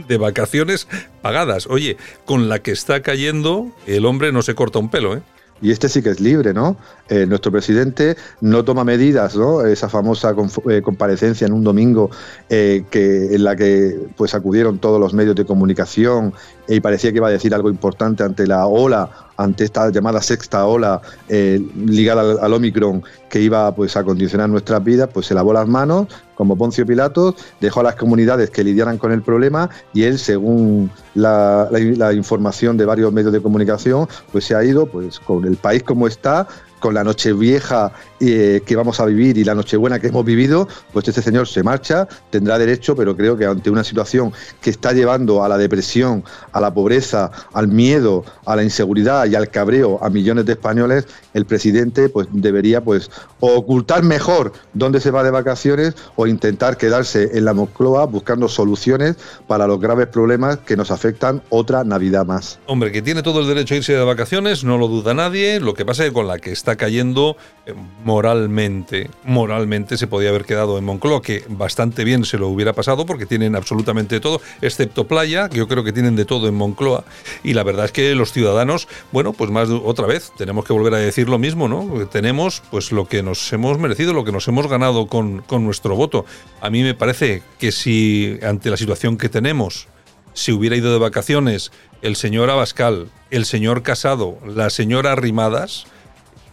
de, 0.08 0.16
vacaciones 0.18 0.88
pagadas. 1.22 1.66
Oye, 1.66 1.96
con 2.24 2.48
la 2.48 2.60
que 2.60 2.72
está 2.72 3.02
cayendo, 3.02 3.72
el 3.86 4.04
hombre 4.04 4.32
no 4.32 4.42
se 4.42 4.54
corta 4.54 4.78
un 4.78 4.90
pelo, 4.90 5.16
¿eh? 5.16 5.22
Y 5.64 5.71
este 5.71 5.88
sí 5.88 6.02
que 6.02 6.11
es 6.11 6.21
libre, 6.21 6.52
¿no? 6.52 6.76
Eh, 7.09 7.25
nuestro 7.25 7.50
presidente 7.50 8.18
no 8.42 8.66
toma 8.66 8.85
medidas, 8.85 9.35
¿no? 9.35 9.64
Esa 9.64 9.88
famosa 9.88 10.35
eh, 10.68 10.83
comparecencia 10.83 11.47
en 11.47 11.54
un 11.54 11.64
domingo 11.64 12.11
eh, 12.50 12.85
en 12.92 13.42
la 13.42 13.56
que 13.56 13.99
pues 14.14 14.35
acudieron 14.35 14.78
todos 14.78 15.00
los 15.00 15.14
medios 15.14 15.35
de 15.35 15.47
comunicación 15.47 16.35
y 16.68 16.80
parecía 16.80 17.12
que 17.12 17.16
iba 17.16 17.28
a 17.28 17.30
decir 17.30 17.54
algo 17.54 17.71
importante 17.71 18.23
ante 18.23 18.47
la 18.47 18.66
ola, 18.66 19.11
ante 19.37 19.64
esta 19.64 19.91
llamada 19.91 20.21
sexta 20.23 20.67
ola 20.67 21.00
ligada 21.29 22.45
al, 22.45 22.53
Omicron 22.53 23.03
que 23.29 23.41
iba 23.41 23.75
pues 23.75 23.97
a 23.97 24.05
condicionar 24.05 24.49
nuestras 24.49 24.83
vidas, 24.85 25.09
pues 25.12 25.26
se 25.26 25.35
lavó 25.35 25.53
las 25.53 25.67
manos 25.67 26.07
como 26.35 26.57
Poncio 26.57 26.87
Pilatos, 26.87 27.35
dejó 27.61 27.81
a 27.81 27.85
las 27.85 27.97
comunidades 27.97 28.50
que 28.50 28.64
lidiaran 28.64 28.99
con 28.99 29.12
el 29.12 29.23
problema 29.23 29.71
y 29.93 30.05
él, 30.05 30.19
según 30.19 30.91
la, 31.14 31.69
información 32.14 32.76
de 32.76 32.85
varios 32.85 33.12
medios 33.12 33.33
de 33.33 33.41
comunicación, 33.41 34.09
pues 34.33 34.45
se 34.45 34.55
ha 34.55 34.64
ido 34.64 34.87
pues 34.87 35.19
con 35.21 35.45
el 35.45 35.57
país 35.57 35.83
como 35.83 36.07
está, 36.07 36.47
con 36.85 36.93
la 36.93 37.03
noche 37.03 37.33
vieja 37.33 37.93
eh, 38.21 38.61
que 38.67 38.76
vamos 38.76 39.00
a 39.00 39.07
vivir 39.07 39.38
y 39.38 39.45
la 39.45 39.55
noche 39.55 39.79
buena 39.79 39.99
que 39.99 40.09
hemos 40.09 40.23
vivido, 40.23 40.69
pues 40.93 41.09
este 41.09 41.23
señor 41.23 41.49
se 41.49 41.62
marcha, 41.62 42.07
tendrá 42.29 42.59
derecho, 42.59 42.95
pero 42.95 43.17
creo 43.17 43.38
que 43.38 43.47
ante 43.47 43.71
una 43.71 43.83
situación 43.83 44.35
que 44.61 44.69
está 44.69 44.93
llevando 44.93 45.43
a 45.43 45.49
la 45.49 45.57
depresión, 45.57 46.25
a 46.53 46.61
la 46.61 46.75
pobreza, 46.75 47.31
al 47.55 47.69
miedo, 47.69 48.23
a 48.45 48.55
la 48.55 48.62
inseguridad 48.62 49.25
y 49.25 49.35
al 49.35 49.49
cabreo 49.49 49.99
a 50.05 50.11
millones 50.11 50.45
de 50.45 50.53
españoles, 50.53 51.07
el 51.33 51.47
presidente 51.47 52.11
pues 52.11 52.29
debería 52.33 52.83
pues 52.83 53.11
ocultar 53.41 54.03
mejor 54.03 54.53
dónde 54.75 55.00
se 55.00 55.11
va 55.11 55.23
de 55.23 55.31
vacaciones 55.31 55.95
o 56.17 56.26
intentar 56.26 56.76
quedarse 56.76 57.31
en 57.33 57.47
la 57.47 57.55
Moncloa 57.55 58.05
buscando 58.05 58.47
soluciones 58.47 59.17
para 59.47 59.67
los 59.67 59.81
graves 59.81 60.09
problemas 60.09 60.59
que 60.59 60.76
nos 60.76 60.91
afectan 60.91 61.43
otra 61.49 61.83
Navidad 61.83 62.26
más. 62.26 62.59
Hombre, 62.67 62.93
que 62.93 63.00
tiene 63.00 63.23
todo 63.23 63.41
el 63.41 63.47
derecho 63.47 63.73
a 63.73 63.79
irse 63.79 63.95
de 63.95 64.05
vacaciones, 64.05 64.64
no 64.64 64.76
lo 64.76 64.88
duda 64.88 65.14
nadie, 65.14 65.61
lo 65.61 65.73
que 65.73 65.87
pasa 65.87 66.05
es 66.05 66.11
que 66.11 66.14
con 66.14 66.26
la 66.26 66.38
que 66.38 66.53
está 66.53 66.74
cayendo 66.76 67.37
eh, 67.66 67.75
moralmente. 68.04 69.11
Moralmente 69.25 69.97
se 69.97 70.07
podía 70.07 70.31
haber 70.31 70.45
quedado 70.45 70.78
en 70.78 70.85
Moncloa, 70.85 71.23
que 71.23 71.45
bastante 71.49 72.04
bien 72.04 72.25
se 72.25 72.38
lo 72.38 72.49
hubiera 72.49 72.73
pasado 72.73 73.07
porque 73.07 73.26
tienen 73.26 73.57
absolutamente 73.57 74.21
todo, 74.21 74.40
excepto 74.61 75.07
playa, 75.07 75.49
que 75.49 75.59
yo 75.59 75.69
creo 75.69 75.85
que 75.85 75.93
tienen 75.93 76.16
de 76.16 76.25
todo 76.25 76.49
en 76.49 76.54
Moncloa. 76.54 77.04
Y 77.43 77.54
la 77.54 77.62
verdad 77.62 77.87
es 77.87 77.93
que 77.93 78.14
los 78.14 78.33
ciudadanos, 78.33 78.88
bueno, 79.12 79.33
pues 79.33 79.50
más 79.50 79.69
otra 79.71 80.07
vez, 80.07 80.33
tenemos 80.37 80.64
que 80.64 80.73
volver 80.73 80.95
a 80.95 80.99
decir 80.99 81.28
lo 81.28 81.38
mismo, 81.38 81.69
¿no? 81.69 82.07
Tenemos 82.07 82.62
pues 82.71 82.93
lo 82.93 83.07
que 83.07 83.23
nos 83.23 83.52
hemos 83.52 83.78
merecido, 83.78 84.12
lo 84.12 84.25
que 84.25 84.33
nos 84.33 84.49
hemos 84.49 84.69
ganado 84.69 85.07
con, 85.07 85.43
con 85.43 85.64
nuestro 85.64 85.97
voto. 85.97 86.25
A 86.61 86.71
mí 86.71 86.83
me 86.83 86.95
parece 86.95 87.43
que 87.59 87.73
si 87.73 88.38
ante 88.43 88.71
la 88.71 88.76
situación 88.76 89.16
que 89.16 89.28
tenemos, 89.28 89.88
si 90.35 90.52
hubiera 90.52 90.76
ido 90.76 90.93
de 90.93 90.99
vacaciones 90.99 91.73
el 92.02 92.16
señor 92.16 92.50
Abascal, 92.50 93.09
el 93.31 93.47
señor 93.47 93.83
Casado, 93.83 94.38
la 94.45 94.69
señora 94.69 95.12
Arrimadas, 95.12 95.87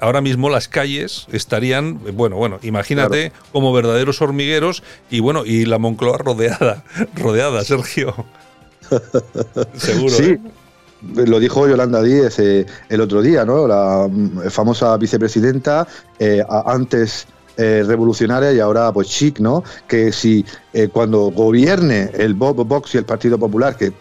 ahora 0.02 0.22
mismo 0.22 0.50
las 0.50 0.68
calles 0.68 1.28
estarían, 1.32 2.00
bueno, 2.14 2.36
bueno, 2.36 2.60
imagínate 2.62 3.32
como 3.52 3.72
verdaderos 3.72 4.22
hormigueros 4.22 4.84
y 5.10 5.22
bueno, 5.22 5.46
y 5.46 5.66
la 5.66 5.78
Moncloa 5.78 6.18
rodeada, 6.18 6.84
rodeada, 7.16 7.64
Sergio. 7.64 8.14
Seguro. 9.76 10.14
Sí. 10.14 10.24
¿eh? 10.24 10.40
Lo 11.26 11.40
dijo 11.40 11.68
Yolanda 11.68 12.04
Díez 12.04 12.38
eh, 12.40 12.66
el 12.90 13.02
otro 13.02 13.22
día, 13.22 13.46
¿no? 13.46 13.68
La 13.68 14.08
mm, 14.08 14.50
famosa 14.50 14.96
vicepresidenta, 14.98 15.88
eh, 16.20 16.44
antes 16.66 17.28
eh, 17.58 17.84
revolucionaria 17.86 18.54
y 18.54 18.60
ahora 18.60 18.94
pues 18.94 19.10
chic, 19.10 19.40
¿no? 19.40 19.64
Que 19.86 20.14
si 20.14 20.46
eh, 20.72 20.88
cuando 20.88 21.32
gobierne 21.32 22.10
el 22.14 22.34
Vox 22.34 22.96
y 22.96 22.98
el 22.98 23.04
Partido 23.04 23.38
Popular, 23.38 23.76
que 23.76 23.92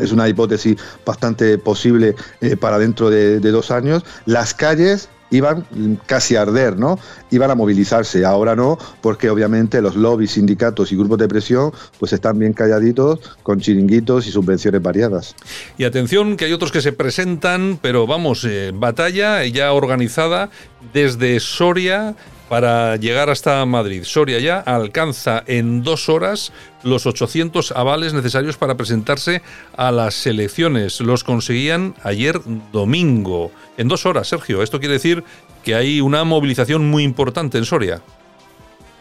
es 0.00 0.12
una 0.12 0.28
hipótesis 0.28 0.76
bastante 1.04 1.58
posible 1.58 2.14
eh, 2.40 2.56
para 2.56 2.78
dentro 2.78 3.10
de, 3.10 3.40
dos 3.40 3.72
años, 3.72 4.04
las 4.26 4.54
calles 4.54 5.08
iban 5.36 5.66
casi 6.06 6.36
a 6.36 6.42
arder, 6.42 6.78
¿no? 6.78 6.98
Iban 7.30 7.50
a 7.50 7.54
movilizarse. 7.54 8.24
Ahora 8.24 8.54
no, 8.54 8.78
porque 9.00 9.30
obviamente 9.30 9.82
los 9.82 9.96
lobbies, 9.96 10.32
sindicatos 10.32 10.92
y 10.92 10.96
grupos 10.96 11.18
de 11.18 11.28
presión 11.28 11.72
pues 11.98 12.12
están 12.12 12.38
bien 12.38 12.52
calladitos 12.52 13.20
con 13.42 13.60
chiringuitos 13.60 14.26
y 14.26 14.30
subvenciones 14.30 14.82
variadas. 14.82 15.34
Y 15.76 15.84
atención 15.84 16.36
que 16.36 16.44
hay 16.46 16.52
otros 16.52 16.72
que 16.72 16.80
se 16.80 16.92
presentan, 16.92 17.78
pero 17.80 18.06
vamos, 18.06 18.46
batalla 18.74 19.44
ya 19.44 19.72
organizada 19.72 20.50
desde 20.92 21.40
Soria 21.40 22.14
para 22.48 22.96
llegar 22.96 23.30
hasta 23.30 23.64
Madrid. 23.64 24.02
Soria 24.04 24.38
ya 24.38 24.58
alcanza 24.60 25.42
en 25.46 25.82
dos 25.82 26.08
horas 26.08 26.52
los 26.82 27.06
800 27.06 27.72
avales 27.72 28.12
necesarios 28.12 28.56
para 28.56 28.76
presentarse 28.76 29.42
a 29.76 29.90
las 29.90 30.26
elecciones. 30.26 31.00
Los 31.00 31.24
conseguían 31.24 31.94
ayer 32.02 32.40
domingo. 32.72 33.50
En 33.76 33.88
dos 33.88 34.06
horas, 34.06 34.28
Sergio. 34.28 34.62
Esto 34.62 34.78
quiere 34.78 34.94
decir 34.94 35.24
que 35.62 35.74
hay 35.74 36.00
una 36.00 36.24
movilización 36.24 36.90
muy 36.90 37.02
importante 37.02 37.58
en 37.58 37.64
Soria. 37.64 38.02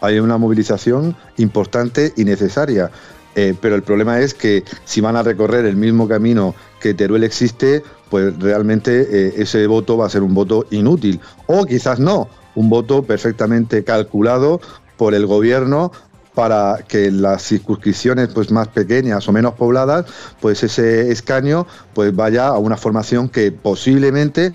Hay 0.01 0.19
una 0.19 0.37
movilización 0.37 1.15
importante 1.37 2.13
y 2.15 2.23
necesaria. 2.23 2.91
Eh, 3.35 3.55
pero 3.59 3.75
el 3.75 3.83
problema 3.83 4.19
es 4.19 4.33
que 4.33 4.63
si 4.85 5.01
van 5.01 5.15
a 5.15 5.23
recorrer 5.23 5.65
el 5.65 5.75
mismo 5.75 6.07
camino 6.07 6.53
que 6.79 6.93
Teruel 6.93 7.23
existe, 7.23 7.83
pues 8.09 8.37
realmente 8.39 9.07
eh, 9.09 9.33
ese 9.37 9.65
voto 9.65 9.97
va 9.97 10.05
a 10.05 10.09
ser 10.09 10.21
un 10.21 10.33
voto 10.33 10.67
inútil. 10.69 11.19
O 11.47 11.65
quizás 11.65 11.99
no, 11.99 12.29
un 12.55 12.69
voto 12.69 13.03
perfectamente 13.03 13.83
calculado 13.83 14.61
por 14.97 15.13
el 15.13 15.25
gobierno 15.25 15.91
para 16.33 16.79
que 16.87 17.11
las 17.11 17.43
circunscripciones 17.43 18.29
pues 18.29 18.51
más 18.51 18.67
pequeñas 18.67 19.27
o 19.27 19.31
menos 19.31 19.53
pobladas 19.53 20.05
pues 20.41 20.63
ese 20.63 21.11
escaño 21.11 21.67
pues 21.93 22.15
vaya 22.15 22.47
a 22.47 22.57
una 22.57 22.77
formación 22.77 23.29
que 23.29 23.51
posiblemente 23.51 24.53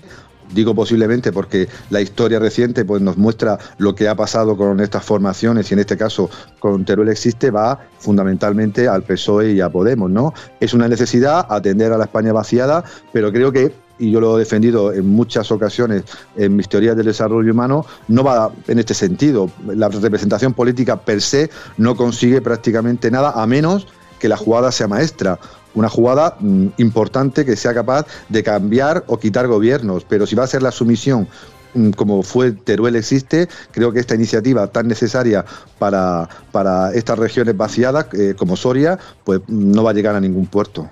digo 0.53 0.73
posiblemente 0.73 1.31
porque 1.31 1.67
la 1.89 2.01
historia 2.01 2.39
reciente 2.39 2.85
pues 2.85 3.01
nos 3.01 3.17
muestra 3.17 3.57
lo 3.77 3.95
que 3.95 4.07
ha 4.07 4.15
pasado 4.15 4.57
con 4.57 4.79
estas 4.79 5.03
formaciones 5.03 5.69
y 5.69 5.73
en 5.73 5.79
este 5.79 5.97
caso 5.97 6.29
con 6.59 6.85
Teruel 6.85 7.09
existe 7.09 7.51
va 7.51 7.79
fundamentalmente 7.99 8.87
al 8.87 9.03
PSOE 9.03 9.53
y 9.53 9.61
a 9.61 9.69
Podemos, 9.69 10.09
¿no? 10.09 10.33
Es 10.59 10.73
una 10.73 10.87
necesidad 10.87 11.45
atender 11.49 11.93
a 11.93 11.97
la 11.97 12.05
España 12.05 12.33
vaciada, 12.33 12.83
pero 13.13 13.31
creo 13.31 13.51
que 13.51 13.73
y 13.99 14.11
yo 14.11 14.19
lo 14.21 14.37
he 14.37 14.39
defendido 14.39 14.93
en 14.93 15.07
muchas 15.07 15.51
ocasiones 15.51 16.03
en 16.35 16.55
mis 16.55 16.67
teorías 16.69 16.95
del 16.95 17.05
desarrollo 17.05 17.51
humano, 17.51 17.85
no 18.07 18.23
va 18.23 18.51
en 18.67 18.79
este 18.79 18.93
sentido. 18.93 19.51
La 19.67 19.89
representación 19.89 20.53
política 20.53 20.97
per 20.97 21.21
se 21.21 21.49
no 21.77 21.95
consigue 21.95 22.41
prácticamente 22.41 23.11
nada 23.11 23.33
a 23.35 23.45
menos 23.45 23.87
que 24.19 24.29
la 24.29 24.37
jugada 24.37 24.71
sea 24.71 24.87
maestra. 24.87 25.39
Una 25.75 25.89
jugada 25.89 26.35
mm, 26.39 26.67
importante 26.77 27.45
que 27.45 27.55
sea 27.55 27.73
capaz 27.73 28.07
de 28.29 28.41
cambiar 28.41 29.03
o 29.07 29.19
quitar 29.19 29.47
gobiernos, 29.47 30.05
pero 30.07 30.25
si 30.25 30.35
va 30.35 30.45
a 30.45 30.47
ser 30.47 30.63
la 30.63 30.71
sumisión 30.71 31.27
Mm, 31.73 31.91
como 31.91 32.23
fue 32.23 32.51
Teruel 32.51 32.95
existe, 32.95 33.47
creo 33.71 33.91
que 33.91 33.99
esta 33.99 34.15
iniciativa 34.15 34.67
tan 34.67 34.87
necesaria 34.87 35.45
para, 35.77 36.27
para 36.51 36.91
estas 36.93 37.19
regiones 37.19 37.55
vaciadas 37.55 38.07
eh, 38.13 38.33
como 38.35 38.55
Soria, 38.55 38.97
pues 39.23 39.41
no 39.47 39.83
va 39.83 39.91
a 39.91 39.93
llegar 39.93 40.15
a 40.15 40.19
ningún 40.19 40.47
puerto. 40.47 40.89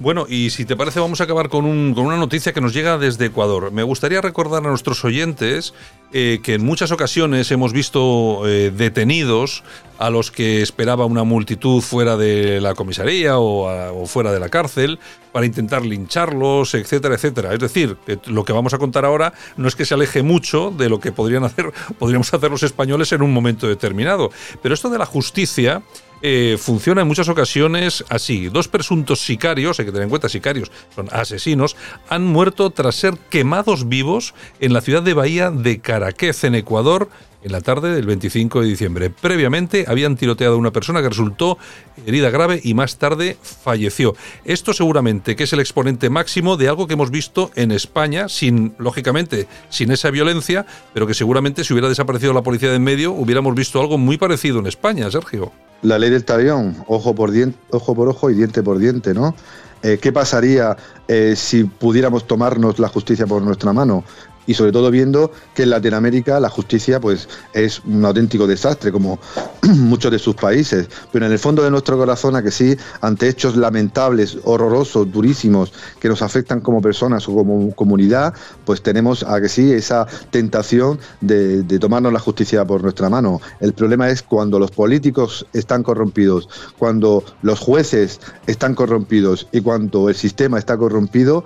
Bueno, 0.00 0.26
y 0.28 0.50
si 0.50 0.64
te 0.64 0.76
parece 0.76 1.00
vamos 1.00 1.20
a 1.20 1.24
acabar 1.24 1.48
con, 1.48 1.64
un, 1.64 1.92
con 1.92 2.06
una 2.06 2.16
noticia 2.16 2.52
que 2.52 2.60
nos 2.60 2.72
llega 2.72 2.98
desde 2.98 3.26
Ecuador. 3.26 3.72
Me 3.72 3.82
gustaría 3.82 4.20
recordar 4.20 4.64
a 4.64 4.68
nuestros 4.68 5.04
oyentes 5.04 5.74
eh, 6.12 6.38
que 6.40 6.54
en 6.54 6.64
muchas 6.64 6.92
ocasiones 6.92 7.50
hemos 7.50 7.72
visto 7.72 8.46
eh, 8.46 8.70
detenidos 8.70 9.64
a 9.98 10.10
los 10.10 10.30
que 10.30 10.62
esperaba 10.62 11.04
una 11.04 11.24
multitud 11.24 11.82
fuera 11.82 12.16
de 12.16 12.60
la 12.60 12.76
comisaría 12.76 13.40
o, 13.40 14.06
fuera 14.06 14.30
de 14.30 14.38
la 14.38 14.48
cárcel 14.48 15.00
para 15.32 15.46
intentar 15.46 15.84
lincharlos, 15.84 16.74
etcétera, 16.74 17.16
etcétera. 17.16 17.52
Es 17.52 17.58
decir, 17.58 17.96
lo 18.26 18.44
que 18.44 18.52
vamos 18.52 18.74
a 18.74 18.78
contar 18.78 19.04
ahora 19.04 19.32
no 19.56 19.66
es 19.66 19.74
que 19.74 19.84
se 19.84 19.94
aleje 19.94 20.22
mucho 20.22 20.70
de 20.70 20.88
lo 20.88 21.00
que 21.00 21.10
podrían 21.10 21.42
hacer, 21.42 21.72
podríamos 21.98 22.32
hacer 22.32 22.52
los 22.52 22.62
españoles 22.62 23.10
en 23.10 23.22
un 23.22 23.32
momento 23.32 23.66
determinado. 23.66 24.30
Pero 24.62 24.74
esto 24.74 24.90
de 24.90 24.98
la 24.98 25.06
justicia 25.06 25.82
eh, 26.22 26.56
funciona 26.58 27.02
en 27.02 27.08
muchas 27.08 27.28
ocasiones 27.28 28.04
así. 28.08 28.48
Dos 28.48 28.68
presuntos 28.68 29.20
sicarios, 29.20 29.78
hay 29.78 29.86
que 29.86 29.92
tener 29.92 30.04
en 30.04 30.10
cuenta 30.10 30.28
sicarios, 30.28 30.70
son 30.94 31.08
asesinos, 31.12 31.76
han 32.08 32.24
muerto 32.24 32.70
tras 32.70 32.96
ser 32.96 33.14
quemados 33.30 33.88
vivos 33.88 34.34
en 34.60 34.72
la 34.72 34.80
ciudad 34.80 35.02
de 35.02 35.14
Bahía 35.14 35.50
de 35.50 35.80
Caraquez, 35.80 36.44
en 36.44 36.54
Ecuador, 36.54 37.08
en 37.42 37.52
la 37.52 37.60
tarde 37.60 37.94
del 37.94 38.06
25 38.06 38.62
de 38.62 38.66
diciembre. 38.66 39.10
Previamente 39.10 39.84
habían 39.86 40.16
tiroteado 40.16 40.54
a 40.54 40.58
una 40.58 40.72
persona 40.72 41.02
que 41.02 41.08
resultó 41.08 41.58
herida 42.06 42.30
grave 42.30 42.60
y 42.62 42.74
más 42.74 42.96
tarde 42.96 43.36
falleció. 43.42 44.14
Esto 44.44 44.72
seguramente 44.72 45.36
que 45.36 45.44
es 45.44 45.52
el 45.52 45.60
exponente 45.60 46.10
máximo 46.10 46.56
de 46.56 46.68
algo 46.68 46.86
que 46.86 46.94
hemos 46.94 47.10
visto 47.10 47.50
en 47.54 47.70
España, 47.70 48.28
sin, 48.28 48.74
lógicamente, 48.78 49.46
sin 49.68 49.90
esa 49.90 50.10
violencia, 50.10 50.66
pero 50.94 51.06
que 51.06 51.14
seguramente 51.14 51.64
si 51.64 51.72
hubiera 51.72 51.88
desaparecido 51.88 52.32
la 52.32 52.42
policía 52.42 52.70
de 52.70 52.78
en 52.78 52.84
medio, 52.84 53.12
hubiéramos 53.12 53.54
visto 53.54 53.80
algo 53.80 53.98
muy 53.98 54.16
parecido 54.16 54.60
en 54.60 54.66
España, 54.66 55.10
Sergio. 55.10 55.52
La 55.82 55.98
ley 55.98 56.10
del 56.10 56.24
talión, 56.24 56.76
ojo 56.86 57.14
por, 57.14 57.30
ojo, 57.70 57.94
por 57.94 58.08
ojo 58.08 58.30
y 58.30 58.34
diente 58.34 58.62
por 58.62 58.78
diente, 58.78 59.14
¿no? 59.14 59.34
Eh, 59.82 59.98
¿Qué 60.00 60.12
pasaría 60.12 60.76
eh, 61.06 61.34
si 61.36 61.64
pudiéramos 61.64 62.26
tomarnos 62.26 62.78
la 62.78 62.88
justicia 62.88 63.26
por 63.26 63.42
nuestra 63.42 63.72
mano? 63.72 64.02
Y 64.48 64.54
sobre 64.54 64.72
todo 64.72 64.90
viendo 64.90 65.30
que 65.54 65.62
en 65.62 65.70
Latinoamérica 65.70 66.40
la 66.40 66.48
justicia 66.48 66.98
pues 66.98 67.28
es 67.52 67.80
un 67.84 68.04
auténtico 68.04 68.46
desastre 68.46 68.90
como 68.90 69.20
muchos 69.62 70.10
de 70.10 70.18
sus 70.18 70.34
países, 70.34 70.88
pero 71.12 71.26
en 71.26 71.32
el 71.32 71.38
fondo 71.38 71.62
de 71.62 71.70
nuestro 71.70 71.98
corazón 71.98 72.34
a 72.34 72.42
que 72.42 72.50
sí, 72.50 72.76
ante 73.02 73.28
hechos 73.28 73.56
lamentables, 73.56 74.38
horrorosos, 74.44 75.12
durísimos 75.12 75.72
que 76.00 76.08
nos 76.08 76.22
afectan 76.22 76.60
como 76.60 76.80
personas 76.80 77.28
o 77.28 77.34
como 77.34 77.74
comunidad, 77.74 78.32
pues 78.64 78.82
tenemos 78.82 79.22
a 79.22 79.38
que 79.40 79.50
sí 79.50 79.70
esa 79.70 80.06
tentación 80.30 80.98
de, 81.20 81.62
de 81.62 81.78
tomarnos 81.78 82.12
la 82.12 82.18
justicia 82.18 82.64
por 82.64 82.82
nuestra 82.82 83.10
mano. 83.10 83.42
El 83.60 83.74
problema 83.74 84.08
es 84.08 84.22
cuando 84.22 84.58
los 84.58 84.70
políticos 84.70 85.46
están 85.52 85.82
corrompidos, 85.82 86.48
cuando 86.78 87.22
los 87.42 87.60
jueces 87.60 88.18
están 88.46 88.74
corrompidos 88.74 89.46
y 89.52 89.60
cuando 89.60 90.08
el 90.08 90.14
sistema 90.14 90.58
está 90.58 90.78
corrompido, 90.78 91.44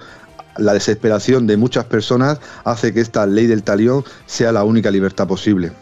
la 0.56 0.74
desesperación 0.74 1.46
de 1.46 1.56
muchas 1.56 1.84
personas 1.84 2.38
hace 2.64 2.92
que 2.92 3.00
esta 3.00 3.26
ley 3.26 3.46
del 3.46 3.62
talión 3.62 4.04
sea 4.26 4.52
la 4.52 4.64
única 4.64 4.90
libertad 4.90 5.26
posible. 5.26 5.72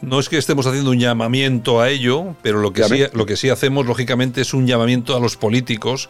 No 0.00 0.20
es 0.20 0.28
que 0.28 0.38
estemos 0.38 0.66
haciendo 0.66 0.90
un 0.90 0.98
llamamiento 0.98 1.80
a 1.80 1.88
ello, 1.88 2.36
pero 2.42 2.60
lo 2.60 2.72
que, 2.72 2.84
sí, 2.84 3.04
lo 3.12 3.26
que 3.26 3.36
sí 3.36 3.48
hacemos, 3.48 3.86
lógicamente, 3.86 4.40
es 4.40 4.54
un 4.54 4.66
llamamiento 4.66 5.16
a 5.16 5.20
los 5.20 5.36
políticos 5.36 6.08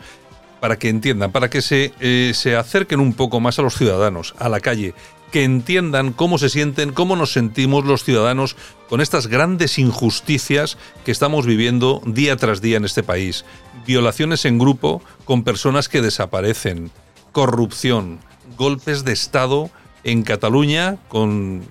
para 0.60 0.78
que 0.78 0.88
entiendan, 0.88 1.32
para 1.32 1.50
que 1.50 1.62
se, 1.62 1.92
eh, 2.00 2.32
se 2.34 2.56
acerquen 2.56 3.00
un 3.00 3.12
poco 3.12 3.40
más 3.40 3.58
a 3.58 3.62
los 3.62 3.76
ciudadanos, 3.76 4.34
a 4.38 4.48
la 4.48 4.60
calle, 4.60 4.94
que 5.30 5.44
entiendan 5.44 6.12
cómo 6.12 6.38
se 6.38 6.48
sienten, 6.48 6.92
cómo 6.92 7.16
nos 7.16 7.32
sentimos 7.32 7.84
los 7.84 8.04
ciudadanos 8.04 8.56
con 8.88 9.00
estas 9.00 9.26
grandes 9.26 9.78
injusticias 9.78 10.78
que 11.04 11.12
estamos 11.12 11.46
viviendo 11.46 12.00
día 12.06 12.36
tras 12.36 12.60
día 12.60 12.76
en 12.76 12.84
este 12.84 13.02
país. 13.02 13.44
Violaciones 13.86 14.44
en 14.44 14.58
grupo 14.58 15.02
con 15.24 15.44
personas 15.44 15.88
que 15.88 16.02
desaparecen, 16.02 16.90
corrupción, 17.36 18.18
golpes 18.56 19.04
de 19.04 19.12
Estado 19.12 19.68
en 20.04 20.22
Cataluña 20.22 20.96
con 21.08 21.64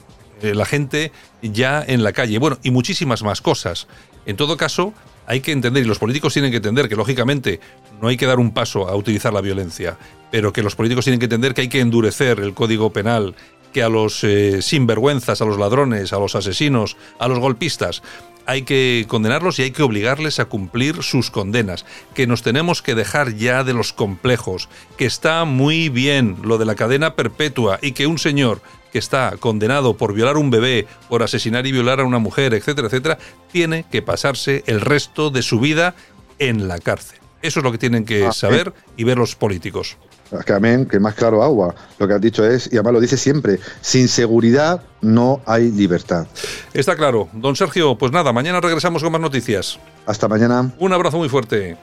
eh, 0.43 0.54
la 0.54 0.63
gente 0.63 1.12
ya 1.41 1.84
en 1.84 2.04
la 2.04 2.13
calle. 2.13 2.38
Bueno, 2.38 2.60
y 2.62 2.69
muchísimas 2.69 3.23
más 3.23 3.41
cosas. 3.41 3.88
En 4.28 4.38
todo 4.38 4.58
caso, 4.58 4.93
hay 5.25 5.39
que 5.39 5.51
entender, 5.51 5.84
y 5.84 5.88
los 5.88 5.97
políticos 5.97 6.34
tienen 6.34 6.51
que 6.51 6.58
entender 6.58 6.88
que 6.88 6.95
lógicamente 6.95 7.60
no 7.99 8.10
hay 8.10 8.15
que 8.15 8.28
dar 8.28 8.38
un 8.38 8.54
paso 8.54 8.88
a 8.88 8.95
utilizar 8.95 9.34
la 9.34 9.41
violencia, 9.41 9.97
pero 10.30 10.54
que 10.54 10.62
los 10.62 10.75
políticos 10.75 11.04
tienen 11.04 11.19
que 11.19 11.25
entender 11.25 11.56
que 11.56 11.62
hay 11.62 11.67
que 11.67 11.80
endurecer 11.80 12.39
el 12.41 12.54
código 12.54 12.93
penal, 12.93 13.34
que 13.73 13.82
a 13.82 13.89
los 13.89 14.23
eh, 14.23 14.62
sinvergüenzas, 14.62 15.41
a 15.41 15.45
los 15.45 15.58
ladrones, 15.58 16.13
a 16.13 16.19
los 16.19 16.36
asesinos, 16.36 16.95
a 17.17 17.28
los 17.28 17.39
golpistas, 17.39 18.04
hay 18.45 18.63
que 18.63 19.05
condenarlos 19.08 19.60
y 19.60 19.63
hay 19.63 19.71
que 19.71 19.84
obligarles 19.84 20.39
a 20.39 20.45
cumplir 20.45 21.03
sus 21.03 21.31
condenas, 21.31 21.86
que 22.13 22.27
nos 22.27 22.41
tenemos 22.41 22.81
que 22.81 22.95
dejar 22.95 23.36
ya 23.36 23.63
de 23.63 23.73
los 23.73 23.93
complejos, 23.93 24.69
que 24.97 25.05
está 25.05 25.45
muy 25.45 25.89
bien 25.89 26.38
lo 26.43 26.58
de 26.58 26.65
la 26.65 26.75
cadena 26.75 27.15
perpetua 27.15 27.79
y 27.81 27.93
que 27.93 28.08
un 28.08 28.17
señor 28.17 28.62
que 28.91 28.99
está 28.99 29.36
condenado 29.39 29.97
por 29.97 30.13
violar 30.13 30.38
un 30.38 30.51
bebé, 30.51 30.88
por 31.10 31.21
asesinar 31.21 31.67
y 31.67 31.71
violar 31.71 31.99
a 31.99 32.05
una 32.05 32.19
mujer, 32.19 32.53
etcétera, 32.53 32.88
etcétera, 32.88 33.17
tiene 33.51 33.86
que 33.91 34.01
pasarse 34.01 34.63
el 34.67 34.79
resto 34.79 35.31
de 35.31 35.41
su 35.41 35.60
vida 35.60 35.95
en 36.39 36.67
la 36.67 36.79
cárcel. 36.79 37.19
Eso 37.41 37.60
es 37.60 37.63
lo 37.63 37.71
que 37.71 37.77
tienen 37.77 38.05
que 38.05 38.25
Ah, 38.25 38.31
saber 38.31 38.73
y 38.95 39.03
ver 39.03 39.17
los 39.17 39.36
políticos. 39.36 39.97
Que 40.45 40.53
amén, 40.53 40.85
que 40.85 40.99
más 40.99 41.13
claro 41.13 41.43
agua. 41.43 41.75
Lo 41.99 42.07
que 42.07 42.13
has 42.13 42.21
dicho 42.21 42.45
es, 42.45 42.67
y 42.71 42.75
además 42.75 42.93
lo 42.93 42.99
dice 42.99 43.17
siempre, 43.17 43.59
sin 43.81 44.07
seguridad 44.07 44.81
no 45.01 45.41
hay 45.45 45.71
libertad. 45.71 46.27
Está 46.73 46.95
claro. 46.95 47.29
Don 47.33 47.55
Sergio, 47.55 47.97
pues 47.97 48.11
nada, 48.11 48.33
mañana 48.33 48.59
regresamos 48.59 49.03
con 49.03 49.11
más 49.11 49.21
noticias. 49.21 49.79
Hasta 50.05 50.27
mañana. 50.27 50.71
Un 50.79 50.93
abrazo 50.93 51.17
muy 51.17 51.29
fuerte. 51.29 51.77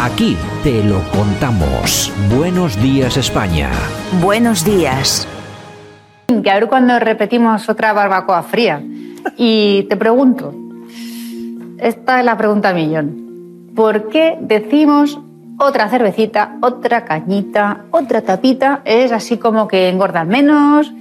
Aquí 0.00 0.36
te 0.62 0.84
lo 0.84 1.00
contamos. 1.10 2.12
Buenos 2.36 2.80
días 2.82 3.16
España. 3.16 3.70
Buenos 4.20 4.64
días. 4.64 5.26
Que 6.42 6.50
a 6.50 6.54
ver 6.54 6.68
cuando 6.68 6.98
repetimos 6.98 7.68
otra 7.68 7.92
barbacoa 7.94 8.42
fría. 8.42 8.82
Y 9.38 9.84
te 9.84 9.96
pregunto, 9.96 10.54
esta 11.78 12.20
es 12.20 12.26
la 12.26 12.36
pregunta 12.36 12.74
millón. 12.74 13.72
¿Por 13.74 14.08
qué 14.10 14.36
decimos 14.40 15.18
otra 15.58 15.88
cervecita, 15.88 16.56
otra 16.60 17.04
cañita, 17.04 17.84
otra 17.90 18.22
tapita? 18.22 18.82
Es 18.84 19.12
así 19.12 19.38
como 19.38 19.68
que 19.68 19.88
engordan 19.88 20.28
menos, 20.28 20.92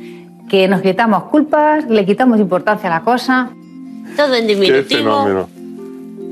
que 0.50 0.68
nos 0.68 0.82
quitamos 0.82 1.24
culpas, 1.26 1.90
le 1.90 2.06
quitamos 2.06 2.40
importancia 2.40 2.90
a 2.90 3.00
la 3.00 3.02
cosa. 3.04 3.50
Todo 4.16 4.36
en 4.36 4.48
Qué 4.48 4.56
diminutivo. 4.56 5.00
fenómeno. 5.26 5.50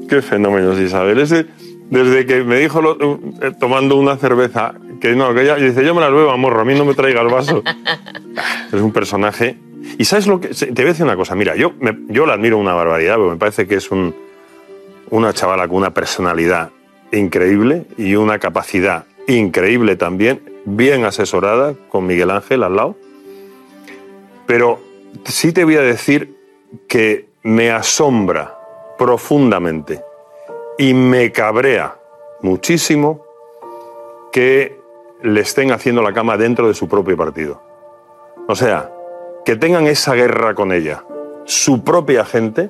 Qué 0.10 0.22
fenómeno, 0.22 0.80
Isabel. 0.80 1.20
Ese, 1.20 1.46
desde 1.90 2.26
que 2.26 2.44
me 2.44 2.58
dijo 2.60 2.82
lo- 2.82 2.98
eh, 3.42 3.52
tomando 3.60 3.96
una 3.98 4.18
cerveza 4.18 4.74
que 5.00 5.16
no, 5.16 5.34
que 5.34 5.44
ella 5.44 5.58
y 5.58 5.64
dice, 5.64 5.84
yo 5.86 5.96
me 5.96 6.02
la 6.02 6.10
bebo, 6.10 6.38
morro, 6.38 6.62
a 6.62 6.66
mí 6.66 6.76
no 6.76 6.86
me 6.86 6.94
traiga 6.94 7.22
el 7.22 7.30
vaso. 7.30 7.64
es 8.72 8.80
un 8.82 8.92
personaje. 8.92 9.58
Y 9.98 10.06
sabes 10.06 10.28
lo 10.28 10.40
que. 10.40 10.54
se- 10.54 10.68
Te 10.68 10.74
voy 10.84 10.84
a 10.84 10.88
decir 10.90 11.06
una 11.06 11.16
cosa. 11.16 11.34
Mira, 11.34 11.56
yo, 11.56 11.72
me- 11.80 11.98
yo 12.10 12.26
la 12.26 12.34
admiro 12.34 12.58
una 12.58 12.74
barbaridad, 12.74 13.16
porque 13.16 13.32
me 13.32 13.38
parece 13.38 13.68
que 13.68 13.76
es 13.76 13.90
un, 13.90 14.14
una 15.10 15.34
chavala 15.34 15.68
con 15.68 15.78
una 15.78 15.92
personalidad 15.92 16.70
increíble 17.12 17.86
y 17.98 18.16
una 18.16 18.40
capacidad 18.40 19.06
increíble 19.28 19.96
también, 19.96 20.42
bien 20.66 21.06
asesorada, 21.06 21.76
con 21.90 22.06
Miguel 22.08 22.32
Ángel 22.32 22.64
al 22.64 22.76
lado. 22.76 22.96
Pero 24.46 24.80
sí 25.26 25.52
te 25.52 25.64
voy 25.64 25.78
a 25.78 25.82
decir 25.82 26.36
que 26.88 27.28
me 27.44 27.72
asombra 27.72 28.58
profundamente 28.98 30.02
y 30.78 30.94
me 30.94 31.32
cabrea 31.32 31.96
muchísimo 32.42 33.26
que 34.32 34.80
le 35.22 35.42
estén 35.42 35.72
haciendo 35.72 36.02
la 36.02 36.14
cama 36.14 36.38
dentro 36.38 36.68
de 36.68 36.74
su 36.74 36.88
propio 36.88 37.18
partido. 37.18 37.62
O 38.48 38.56
sea, 38.56 38.92
que 39.46 39.56
tengan 39.56 39.88
esa 39.88 40.14
guerra 40.14 40.56
con 40.56 40.72
ella, 40.72 41.04
su 41.46 41.84
propia 41.84 42.26
gente, 42.26 42.70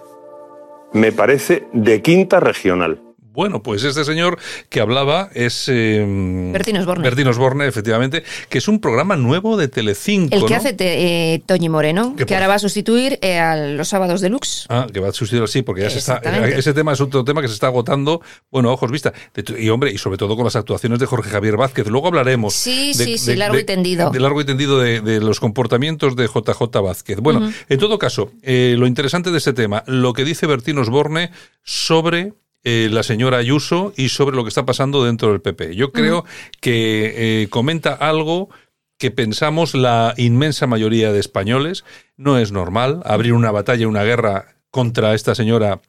me 0.93 1.11
parece 1.11 1.67
de 1.73 2.01
quinta 2.01 2.39
regional. 2.39 3.01
Bueno, 3.33 3.63
pues 3.63 3.83
este 3.83 4.03
señor 4.03 4.37
que 4.69 4.81
hablaba 4.81 5.29
es... 5.33 5.67
Eh, 5.69 6.03
Bertín 6.51 6.77
Osborne. 6.77 7.03
Bertín 7.03 7.27
Osborne, 7.27 7.65
efectivamente, 7.67 8.23
que 8.49 8.57
es 8.57 8.67
un 8.67 8.79
programa 8.81 9.15
nuevo 9.15 9.55
de 9.57 9.67
Telecinco, 9.67 10.35
El 10.35 10.43
que 10.45 10.49
¿no? 10.49 10.55
hace 10.57 10.73
te- 10.73 11.33
eh, 11.35 11.43
Toñi 11.45 11.69
Moreno, 11.69 12.13
Que 12.17 12.25
por- 12.25 12.33
ahora 12.35 12.47
va 12.47 12.55
a 12.55 12.59
sustituir 12.59 13.19
eh, 13.21 13.39
a 13.39 13.55
los 13.55 13.87
sábados 13.87 14.19
de 14.21 14.29
Lux. 14.29 14.65
Ah, 14.69 14.85
que 14.91 14.99
va 14.99 15.09
a 15.09 15.13
sustituir 15.13 15.43
así, 15.43 15.61
porque 15.61 15.81
ya 15.83 15.89
se 15.89 15.99
está. 15.99 16.17
Exactamente. 16.17 16.59
Ese 16.59 16.73
tema 16.73 16.91
es 16.93 16.99
otro 17.01 17.23
tema 17.23 17.41
que 17.41 17.47
se 17.47 17.53
está 17.53 17.67
agotando, 17.67 18.21
bueno, 18.51 18.71
ojos 18.71 18.91
vista. 18.91 19.13
De 19.33 19.61
Y 19.61 19.69
hombre, 19.69 19.91
y 19.91 19.97
sobre 19.97 20.17
todo 20.17 20.35
con 20.35 20.43
las 20.45 20.55
actuaciones 20.57 20.99
de 20.99 21.05
Jorge 21.05 21.29
Javier 21.29 21.55
Vázquez. 21.57 21.87
Luego 21.87 22.07
hablaremos. 22.07 22.53
Sí, 22.53 22.93
sí, 22.93 23.17
sí, 23.17 23.35
largo 23.35 23.57
y 23.59 23.63
tendido. 23.63 24.09
De 24.11 24.19
largo 24.19 24.41
y 24.41 24.45
tendido 24.45 24.79
de, 24.79 24.99
de 25.01 25.21
los 25.21 25.39
comportamientos 25.39 26.15
de 26.15 26.27
JJ 26.27 26.81
Vázquez. 26.83 27.19
Bueno, 27.19 27.49
en 27.69 27.79
todo 27.79 27.97
caso, 27.97 28.31
eh, 28.41 28.75
lo 28.77 28.87
interesante 28.87 29.31
de 29.31 29.37
este 29.37 29.53
tema, 29.53 29.83
lo 29.87 30.11
que 30.13 30.25
dice 30.25 30.47
Bertín 30.47 30.77
Osborne 30.79 31.31
sobre. 31.63 32.33
Eh, 32.63 32.89
la 32.91 33.03
señora 33.03 33.37
Ayuso 33.37 33.93
y 33.95 34.09
sobre 34.09 34.35
lo 34.35 34.43
que 34.43 34.49
está 34.49 34.65
pasando 34.65 35.03
dentro 35.03 35.31
del 35.31 35.41
PP. 35.41 35.75
Yo 35.75 35.91
creo 35.91 36.25
que 36.59 37.41
eh, 37.43 37.47
comenta 37.49 37.93
algo 37.93 38.49
que 38.97 39.09
pensamos 39.09 39.73
la 39.73 40.13
inmensa 40.17 40.67
mayoría 40.67 41.11
de 41.11 41.19
españoles. 41.19 41.83
No 42.17 42.37
es 42.37 42.51
normal 42.51 43.01
abrir 43.03 43.33
una 43.33 43.49
batalla, 43.49 43.87
una 43.87 44.03
guerra 44.03 44.55
contra 44.69 45.15
esta 45.15 45.33
señora 45.33 45.81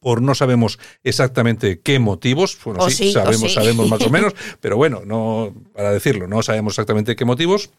por 0.00 0.22
no 0.22 0.34
sabemos 0.34 0.78
exactamente 1.02 1.80
qué 1.80 1.98
motivos. 1.98 2.58
Bueno, 2.64 2.88
sí, 2.90 3.12
sabemos, 3.12 3.50
sí. 3.52 3.54
sabemos 3.54 3.88
más 3.88 4.00
o 4.02 4.10
menos, 4.16 4.34
pero 4.60 4.76
bueno, 4.76 5.02
no 5.04 5.54
para 5.74 5.92
decirlo, 5.92 6.28
no 6.28 6.42
sabemos 6.42 6.74
exactamente 6.74 7.16
qué 7.16 7.24
motivos. 7.24 7.70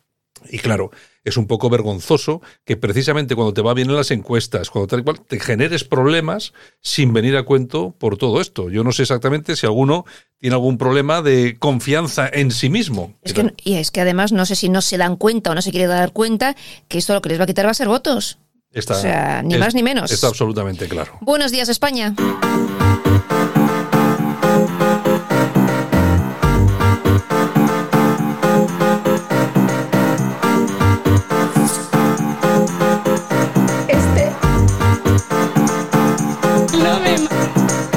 Y 0.50 0.60
claro, 0.60 0.92
es 1.24 1.38
un 1.38 1.48
poco 1.48 1.70
vergonzoso 1.70 2.42
que 2.66 2.78
precisamente 2.78 3.36
cuando 3.36 3.54
te 3.54 3.62
va 3.62 3.74
bien 3.74 3.90
en 3.90 3.96
las 3.96 4.12
encuestas, 4.12 4.70
cuando 4.70 4.88
tal 4.88 5.00
y 5.00 5.04
cual, 5.04 5.22
te 5.22 5.40
generes 5.40 5.84
problemas 5.84 6.54
sin 6.82 7.14
venir 7.14 7.36
a 7.36 7.44
cuento 7.44 7.96
por 7.98 8.18
todo 8.18 8.42
esto. 8.42 8.70
Yo 8.70 8.84
no 8.84 8.92
sé 8.92 9.04
exactamente 9.04 9.56
si 9.56 9.66
alguno 9.66 10.06
tiene 10.38 10.54
algún 10.56 10.78
problema 10.78 11.22
de 11.22 11.58
confianza 11.58 12.30
en 12.32 12.52
sí 12.52 12.70
mismo. 12.70 13.14
Es 13.24 13.34
que, 13.34 13.54
y 13.64 13.76
es 13.76 13.90
que 13.92 14.02
además 14.02 14.32
no 14.34 14.46
sé 14.46 14.56
si 14.56 14.70
no 14.70 14.82
se 14.82 14.98
dan 14.98 15.16
cuenta 15.16 15.52
o 15.52 15.56
no 15.56 15.62
se 15.64 15.72
quiere 15.72 15.88
dar 15.88 16.12
cuenta 16.12 16.56
que 16.88 16.98
esto 17.00 17.14
lo 17.14 17.22
que 17.22 17.30
les 17.30 17.40
va 17.40 17.46
a 17.46 17.48
quitar 17.48 17.66
va 17.66 17.72
a 17.72 17.76
ser 17.76 17.88
votos. 17.88 18.38
Está- 18.72 18.98
o 18.98 19.02
sea, 19.02 19.42
ni 19.42 19.54
es- 19.56 19.60
más 19.60 19.74
ni 19.74 19.82
menos. 19.84 20.12
Está 20.12 20.28
absolutamente 20.28 20.88
claro. 20.88 21.18
Buenos 21.22 21.52
días, 21.52 21.70
España. 21.70 22.14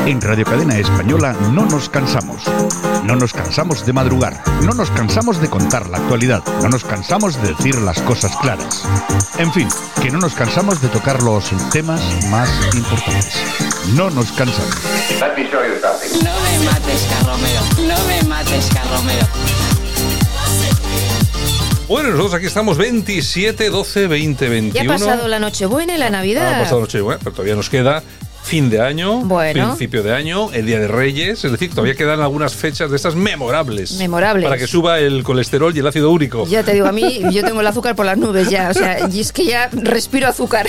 En 0.09 0.23
Radio 0.23 0.47
Cadena 0.47 0.79
Española 0.79 1.37
no 1.53 1.66
nos 1.66 1.90
cansamos. 1.90 2.40
No 3.05 3.14
nos 3.14 3.35
cansamos 3.35 3.85
de 3.85 3.92
madrugar. 3.92 4.42
No 4.62 4.73
nos 4.73 4.90
cansamos 4.90 5.38
de 5.38 5.51
contar 5.51 5.90
la 5.90 5.99
actualidad. 5.99 6.42
No 6.62 6.71
nos 6.71 6.83
cansamos 6.83 7.37
de 7.42 7.49
decir 7.49 7.75
las 7.83 8.01
cosas 8.01 8.35
claras. 8.38 8.85
En 9.37 9.53
fin, 9.53 9.68
que 10.01 10.11
no 10.11 10.18
nos 10.18 10.33
cansamos 10.33 10.81
de 10.81 10.88
tocar 10.88 11.23
los 11.23 11.51
temas 11.71 12.01
más 12.31 12.49
importantes. 12.75 13.37
No 13.97 14.09
nos 14.09 14.33
cansamos. 14.33 14.75
No 15.21 16.40
me 16.40 16.64
mates, 16.64 17.07
Carromero. 17.11 17.61
No 17.87 18.05
me 18.07 18.23
mates, 18.23 18.71
Carromero. 18.73 19.27
Bueno, 21.87 22.11
nosotros 22.11 22.33
aquí 22.35 22.47
estamos 22.47 22.79
27, 22.79 23.68
12, 23.68 24.07
20, 24.07 24.44
Ya 24.44 24.51
21. 24.51 24.90
ha 24.90 24.99
pasado 24.99 25.29
la 25.29 25.38
Nochebuena 25.38 25.94
y 25.97 25.99
la 25.99 26.09
Navidad. 26.09 26.55
Ha 26.55 26.62
pasado 26.62 26.81
noche, 26.81 27.03
bueno, 27.03 27.18
pero 27.23 27.33
todavía 27.33 27.57
nos 27.57 27.68
queda 27.68 28.03
fin 28.48 28.70
de 28.70 28.80
año, 28.80 29.18
Bueno. 29.20 29.66
principio 29.68 30.02
de 30.02 30.14
año, 30.14 30.50
el 30.54 30.64
Día 30.64 30.78
de 30.80 30.88
Reyes, 30.88 31.44
es 31.44 31.52
decir, 31.52 31.68
todavía 31.70 31.94
quedan 31.94 32.20
algunas 32.22 32.54
fechas 32.54 32.88
de 32.90 32.96
estas 32.96 33.14
memorables. 33.14 33.92
Memorables. 33.98 34.44
Para 34.44 34.56
que 34.56 34.66
suba 34.66 34.98
el 35.00 35.22
colesterol 35.22 35.76
y 35.76 35.80
el 35.80 35.87
ácido 35.87 36.11
úrico. 36.11 36.46
Ya 36.46 36.62
te 36.62 36.72
digo, 36.72 36.87
a 36.87 36.92
mí 36.92 37.20
yo 37.32 37.44
tengo 37.44 37.61
el 37.61 37.66
azúcar 37.66 37.94
por 37.94 38.06
las 38.06 38.16
nubes 38.16 38.48
ya, 38.48 38.70
o 38.70 38.74
sea, 38.74 39.06
y 39.12 39.20
es 39.20 39.32
que 39.32 39.44
ya 39.44 39.68
respiro 39.72 40.26
azúcar. 40.28 40.66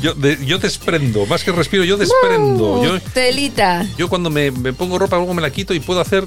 Yo, 0.00 0.14
de- 0.14 0.38
yo 0.44 0.58
desprendo, 0.58 1.24
más 1.26 1.44
que 1.44 1.52
respiro, 1.52 1.84
yo 1.84 1.96
desprendo. 1.96 2.80
Uh, 2.80 2.84
Yo, 2.84 3.00
Telita. 3.14 3.86
yo 3.96 4.08
cuando 4.08 4.28
me, 4.30 4.50
me 4.50 4.72
pongo 4.72 4.98
ropa, 4.98 5.16
luego 5.16 5.34
me 5.34 5.42
la 5.42 5.50
quito 5.50 5.74
y 5.74 5.80
puedo 5.80 6.00
hacer 6.00 6.24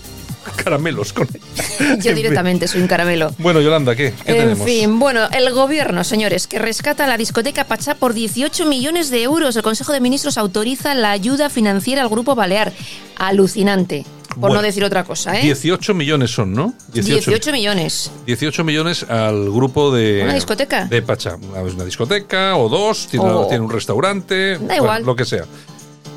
caramelos 0.64 1.14
con 1.14 1.28
ella. 1.80 1.96
Yo 1.98 2.14
directamente 2.14 2.68
soy 2.68 2.82
un 2.82 2.88
caramelo. 2.88 3.34
Bueno, 3.38 3.62
Yolanda, 3.62 3.96
¿qué? 3.96 4.14
¿Qué 4.26 4.32
En 4.32 4.38
tenemos? 4.38 4.66
fin, 4.66 5.00
bueno, 5.00 5.28
el 5.32 5.52
gobierno, 5.54 6.04
señores, 6.04 6.48
que 6.48 6.60
rescata 6.60 7.08
la 7.08 7.18
discoteca 7.18 7.66
Pachá 7.66 7.96
por 7.96 8.14
18 8.14 8.66
millones 8.66 9.10
de 9.10 9.24
euros. 9.24 9.56
El 9.56 9.64
Consejo 9.64 9.92
de 9.94 10.00
Ministros 10.02 10.38
autoriza 10.38 10.94
la 10.96 11.12
ayuda 11.12 11.50
financiera 11.50 12.02
al 12.02 12.10
Grupo 12.10 12.36
Balear. 12.36 12.72
Alucinante, 13.18 14.06
por 14.30 14.38
Bueno, 14.40 14.56
no 14.56 14.62
decir 14.62 14.84
otra 14.84 15.04
cosa, 15.06 15.40
¿eh? 15.40 15.42
18 15.44 15.94
millones 15.94 16.32
son, 16.32 16.54
¿no? 16.54 16.74
18, 16.94 17.52
millones. 17.54 18.12
18 18.26 18.64
millones 18.64 19.04
al 19.04 19.50
grupo 19.52 19.92
de. 19.94 20.22
¿Una 20.24 20.34
discoteca? 20.34 20.86
De 20.86 21.02
Pacha. 21.02 21.36
Una, 21.36 21.62
una 21.62 21.86
discoteca 21.86 22.58
o 22.58 22.68
dos, 22.68 23.08
tiene, 23.08 23.26
un 23.60 23.70
restaurante. 23.70 24.54
Da 24.54 24.58
bueno, 24.60 24.76
igual. 24.76 25.04
Lo 25.04 25.16
que 25.16 25.26
sea. 25.26 25.46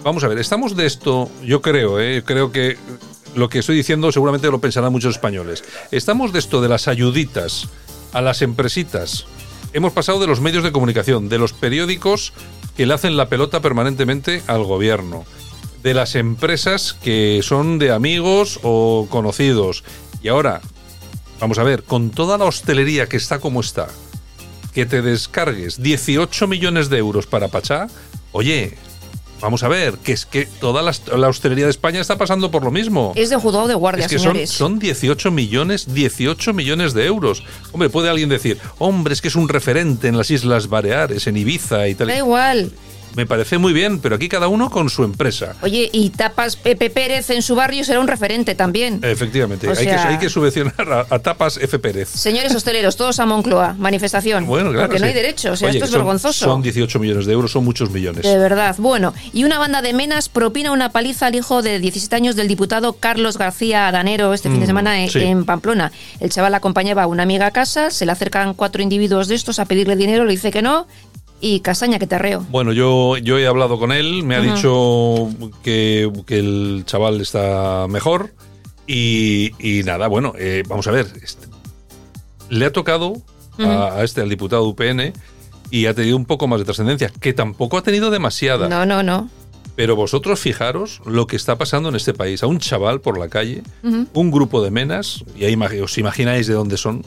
Vamos 0.03 0.25
a 0.25 0.29
ver, 0.29 0.39
estamos 0.39 0.77
de 0.77 0.87
esto, 0.87 1.29
yo 1.45 1.61
creo, 1.61 2.01
¿eh? 2.01 2.23
creo 2.25 2.53
que 2.53 2.77
lo 3.35 3.49
que 3.49 3.61
estoy 3.61 3.77
diciendo 3.77 4.13
seguramente 4.13 4.51
lo 4.51 4.61
pensarán 4.61 4.93
muchos 4.93 5.15
españoles. 5.15 5.65
Estamos 5.91 6.33
de 6.33 6.39
esto 6.39 6.61
de 6.61 6.69
las 6.69 6.89
ayuditas 6.89 7.69
a 8.13 8.21
las 8.21 8.43
empresitas. 8.43 9.27
Hemos 9.73 9.93
pasado 9.93 10.19
de 10.19 10.27
los 10.27 10.41
medios 10.41 10.65
de 10.65 10.73
comunicación, 10.73 11.29
de 11.29 11.39
los 11.39 11.53
periódicos 11.53 12.33
que 12.77 12.87
le 12.87 12.95
hacen 12.95 13.17
la 13.17 13.29
pelota 13.29 13.61
permanentemente 13.61 14.43
al 14.47 14.65
gobierno, 14.65 15.25
de 15.83 15.95
las 15.95 16.15
empresas 16.15 16.95
que 16.95 17.41
son 17.43 17.79
de 17.79 17.93
amigos 17.93 18.61
o 18.63 19.07
conocidos. 19.11 19.85
Y 20.23 20.29
ahora, 20.29 20.61
vamos 21.41 21.59
a 21.59 21.65
ver, 21.65 21.83
con 21.83 22.11
toda 22.11 22.39
la 22.39 22.47
hostelería 22.47 23.09
que 23.09 23.17
está 23.17 23.41
como 23.41 23.61
está, 23.61 23.89
que 24.73 24.87
te 24.87 25.03
descargues 25.03 25.83
18 25.83 26.47
millones 26.47 26.89
de 26.89 26.99
euros 26.99 27.27
para 27.27 27.49
Pachá, 27.49 27.89
oye, 28.33 28.79
vamos 29.41 29.63
a 29.63 29.69
ver, 29.69 29.95
que 29.99 30.13
es 30.13 30.27
que 30.27 30.47
toda 30.47 30.83
la, 30.83 30.93
la 31.17 31.29
hostelería 31.29 31.65
de 31.65 31.71
España 31.71 32.01
está 32.01 32.17
pasando 32.17 32.51
por 32.51 32.65
lo 32.65 32.71
mismo. 32.71 33.13
Es 33.17 33.31
de 33.31 33.37
juzgado 33.37 33.69
de 33.69 33.75
guardia, 33.75 34.05
Es 34.07 34.11
que 34.11 34.19
son, 34.19 34.47
son 34.47 34.79
18 34.79 35.31
millones, 35.31 35.95
18 35.95 36.53
millones 36.55 36.95
de 36.95 37.07
euros. 37.07 37.45
Hombre, 37.73 37.91
puede 37.91 38.09
alguien 38.09 38.29
decir, 38.29 38.59
hombre, 38.79 39.15
es 39.15 39.21
que 39.21 39.29
es 39.29 39.37
un 39.37 39.49
referente 39.49 40.09
en 40.09 40.17
las 40.17 40.31
Islas 40.31 40.69
Baleares, 40.69 41.27
en 41.27 41.37
Ibiza 41.37 41.89
y 41.89 41.95
tal. 41.95 42.09
Da 42.09 42.17
igual. 42.17 42.73
Me 43.17 43.27
parece 43.27 43.59
muy 43.59 43.73
bien, 43.73 43.99
pero 44.01 44.15
aquí 44.17 44.29
cada 44.29 44.49
uno 44.49 44.71
con 44.71 44.89
su 44.91 45.05
empresa. 45.05 45.55
Oye, 45.63 45.89
y 45.93 46.11
Tapas 46.11 46.57
Pepe 46.57 46.91
Pérez 46.91 47.31
en 47.31 47.43
su 47.43 47.55
barrio 47.55 47.83
será 47.85 48.01
un 48.01 48.09
referente 48.09 48.55
también. 48.55 49.01
Efectivamente, 49.03 49.67
O 49.69 49.71
hay, 49.73 49.87
que, 49.87 49.91
hay 49.93 50.19
que 50.19 50.29
subvencionar 50.29 50.93
a, 50.93 51.07
a 51.15 51.19
Tapas 51.19 51.57
F. 51.57 51.79
Pérez. 51.79 52.09
Señores 52.09 52.55
hosteleros, 52.55 52.97
todos 52.97 53.19
a 53.21 53.27
Moncloa, 53.27 53.75
manifestación. 53.79 54.47
Bueno, 54.47 54.71
claro. 54.71 54.87
Porque 54.89 55.01
no 55.01 55.07
hay 55.07 55.13
derecho, 55.15 55.53
o 55.53 55.57
sea, 55.57 55.69
Oye, 55.69 55.79
esto 55.79 55.87
es 55.87 55.91
son- 55.91 56.01
vergonzoso. 56.01 56.45
Son 56.45 56.63
18 56.63 56.99
millones 56.99 57.27
de 57.27 57.33
euros, 57.33 57.51
son 57.53 57.65
muchos 57.65 57.91
millones. 57.91 58.23
De 58.23 58.39
verdad. 58.39 58.77
Bueno, 58.79 59.13
y 59.33 59.45
una 59.45 59.59
banda 59.59 59.83
de 59.83 59.93
menas 59.93 60.29
propina 60.29 60.71
una 60.73 60.91
paliza 60.91 61.27
al 61.27 61.35
hijo 61.35 61.63
de 61.63 61.79
17 61.81 62.15
años 62.17 62.37
del 62.37 62.47
diputado 62.49 62.93
Carlos 62.95 63.39
García 63.39 63.91
Danero 63.91 64.33
este 64.35 64.49
fin 64.51 64.61
de 64.61 64.67
Mm, 64.67 64.69
semana 64.69 65.01
en, 65.03 65.11
sí. 65.11 65.21
en 65.21 65.45
Pamplona. 65.45 65.91
El 66.21 66.31
chaval 66.31 66.55
acompañaba 66.55 67.03
a 67.03 67.07
una 67.07 67.23
amiga 67.25 67.47
a 67.47 67.51
casa, 67.51 67.91
se 67.91 68.07
le 68.07 68.13
acercan 68.13 68.55
cuatro 68.55 68.83
individuos 68.83 69.29
de 69.29 69.35
estos 69.35 69.59
a 69.59 69.65
pedirle 69.65 69.97
dinero, 69.97 70.25
le 70.25 70.33
dice 70.33 70.51
que 70.51 70.63
no 70.63 70.87
y 71.41 71.61
castaña 71.61 71.99
que 71.99 72.07
te 72.07 72.15
arreo. 72.17 72.45
Bueno, 72.51 72.73
yo, 72.73 73.17
yo 73.19 73.39
he 73.39 73.47
hablado 73.47 73.79
con 73.79 73.93
él, 73.93 74.23
me 74.25 74.35
ha 74.37 74.41
dicho 74.41 75.29
que, 75.63 76.11
que 76.27 76.39
el 76.39 76.83
chaval 76.87 77.21
está 77.21 77.87
mejor 77.89 78.33
y, 78.87 79.53
y 79.59 79.83
nada, 79.85 80.09
bueno, 80.09 80.33
eh, 80.39 80.63
vamos 80.67 80.87
a 80.89 80.91
ver. 80.91 81.07
este, 81.23 81.47
le 82.49 82.65
ha 82.67 82.73
tocado 82.73 83.15
a, 83.59 83.95
a 83.97 84.05
este, 84.05 84.21
al 84.21 84.29
diputado 84.29 84.65
UPN 84.67 85.13
y 85.71 85.87
ha 85.87 85.95
tenido 85.95 86.17
un 86.17 86.25
poco 86.25 86.47
más 86.49 86.59
de 86.61 86.65
trascendencia, 86.65 87.13
que 87.21 87.33
tampoco 87.33 87.77
ha 87.77 87.83
tenido 87.83 88.11
demasiada. 88.11 88.69
No, 88.69 88.87
no, 88.87 89.03
no. 89.03 89.29
Pero 89.77 89.95
vosotros 89.95 90.41
fijaros 90.41 91.01
lo 91.07 91.27
que 91.29 91.37
está 91.37 91.57
pasando 91.57 91.89
en 91.91 91.95
este 91.95 92.13
país. 92.13 92.43
A 92.43 92.49
un 92.49 92.59
chaval 92.59 93.01
por 93.01 93.17
la 93.17 93.29
calle, 93.29 93.63
un 93.83 94.31
grupo 94.33 94.61
de 94.61 94.73
menas, 94.73 95.25
y 95.37 95.45
ahí 95.45 95.55
os 95.81 95.99
imagináis 95.99 96.49
de 96.49 96.55
dónde 96.55 96.77
son, 96.77 97.05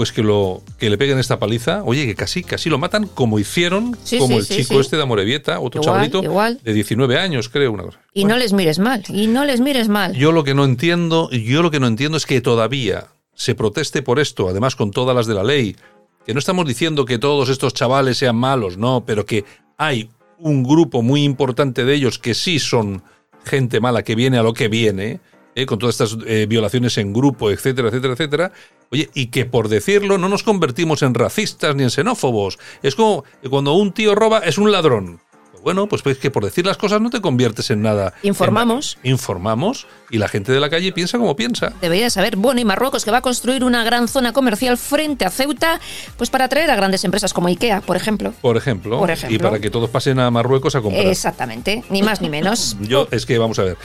pues 0.00 0.12
que 0.12 0.22
lo 0.22 0.62
que 0.78 0.88
le 0.88 0.96
peguen 0.96 1.18
esta 1.18 1.38
paliza, 1.38 1.82
oye, 1.84 2.06
que 2.06 2.14
casi 2.14 2.42
casi 2.42 2.70
lo 2.70 2.78
matan 2.78 3.06
como 3.06 3.38
hicieron 3.38 3.94
Sí, 4.02 4.16
como 4.16 4.36
sí, 4.36 4.38
el 4.38 4.44
sí, 4.46 4.56
chico 4.56 4.80
este 4.80 4.96
de 4.96 5.02
Amorebieta, 5.02 5.60
otro 5.60 5.82
Igual, 5.82 5.94
chavalito 5.94 6.24
igual. 6.24 6.58
de 6.64 6.72
19 6.72 7.18
años, 7.18 7.50
creo, 7.50 7.70
una 7.70 7.82
cosa. 7.82 8.00
Y 8.14 8.24
no 8.24 8.38
les 8.38 8.54
mires 8.54 8.78
mal, 8.78 9.04
y 9.10 9.26
no 9.26 9.44
les 9.44 9.60
mires 9.60 9.90
mal. 9.90 10.14
Yo 10.14 10.32
lo 10.32 10.42
que 10.42 10.54
no 10.54 10.64
entiendo, 10.64 11.28
yo 11.28 11.60
lo 11.60 11.70
que 11.70 11.80
no 11.80 11.86
entiendo 11.86 12.16
es 12.16 12.24
que 12.24 12.40
todavía 12.40 13.08
se 13.34 13.54
proteste 13.54 14.00
por 14.00 14.20
esto, 14.20 14.48
además 14.48 14.74
con 14.74 14.90
todas 14.90 15.14
las 15.14 15.26
de 15.26 15.34
la 15.34 15.44
ley, 15.44 15.76
que 16.24 16.32
no 16.32 16.38
estamos 16.38 16.64
diciendo 16.64 17.04
que 17.04 17.18
todos 17.18 17.50
estos 17.50 17.74
chavales 17.74 18.16
sean 18.16 18.36
malos, 18.36 18.78
no, 18.78 19.04
pero 19.04 19.26
que 19.26 19.44
hay 19.76 20.08
un 20.38 20.62
grupo 20.62 21.02
muy 21.02 21.24
importante 21.24 21.84
de 21.84 21.92
ellos 21.92 22.18
que 22.18 22.32
sí 22.32 22.58
son 22.58 23.02
gente 23.44 23.80
mala, 23.80 24.02
que 24.02 24.14
viene 24.14 24.38
a 24.38 24.42
lo 24.42 24.54
que 24.54 24.68
viene, 24.68 25.20
eh, 25.54 25.66
con 25.66 25.78
todas 25.78 26.00
estas 26.00 26.16
eh, 26.26 26.46
violaciones 26.48 26.96
en 26.96 27.12
grupo, 27.12 27.50
etcétera, 27.50 27.88
etcétera, 27.88 28.14
etcétera. 28.14 28.52
Oye, 28.92 29.08
y 29.14 29.26
que 29.26 29.44
por 29.44 29.68
decirlo 29.68 30.18
no 30.18 30.28
nos 30.28 30.42
convertimos 30.42 31.02
en 31.02 31.14
racistas 31.14 31.76
ni 31.76 31.84
en 31.84 31.90
xenófobos. 31.90 32.58
Es 32.82 32.96
como 32.96 33.24
cuando 33.48 33.72
un 33.74 33.92
tío 33.92 34.14
roba 34.16 34.40
es 34.40 34.58
un 34.58 34.72
ladrón. 34.72 35.20
Bueno, 35.62 35.86
pues, 35.88 36.00
pues 36.00 36.16
que 36.16 36.30
por 36.30 36.42
decir 36.42 36.64
las 36.66 36.78
cosas 36.78 37.02
no 37.02 37.10
te 37.10 37.20
conviertes 37.20 37.70
en 37.70 37.82
nada. 37.82 38.14
Informamos. 38.22 38.98
En- 39.04 39.12
informamos 39.12 39.86
y 40.10 40.16
la 40.18 40.26
gente 40.26 40.50
de 40.52 40.58
la 40.58 40.70
calle 40.70 40.90
piensa 40.90 41.18
como 41.18 41.36
piensa. 41.36 41.72
Debería 41.82 42.08
saber. 42.10 42.34
Bueno, 42.36 42.60
y 42.62 42.64
Marruecos 42.64 43.04
que 43.04 43.10
va 43.12 43.18
a 43.18 43.22
construir 43.22 43.62
una 43.62 43.84
gran 43.84 44.08
zona 44.08 44.32
comercial 44.32 44.76
frente 44.78 45.24
a 45.26 45.30
Ceuta, 45.30 45.78
pues 46.16 46.30
para 46.30 46.46
atraer 46.46 46.70
a 46.70 46.76
grandes 46.76 47.04
empresas 47.04 47.32
como 47.34 47.46
IKEA, 47.48 47.82
por 47.82 47.96
ejemplo. 47.96 48.32
Por 48.40 48.56
ejemplo, 48.56 48.98
Por 48.98 49.10
ejemplo. 49.10 49.36
y 49.36 49.38
para 49.38 49.60
que 49.60 49.70
todos 49.70 49.90
pasen 49.90 50.18
a 50.18 50.30
Marruecos 50.30 50.74
a 50.74 50.80
comprar. 50.80 51.06
Exactamente, 51.06 51.84
ni 51.90 52.02
más 52.02 52.22
ni 52.22 52.30
menos. 52.30 52.76
Yo, 52.80 53.06
es 53.10 53.26
que, 53.26 53.36
vamos 53.38 53.58
a 53.58 53.64
ver, 53.64 53.76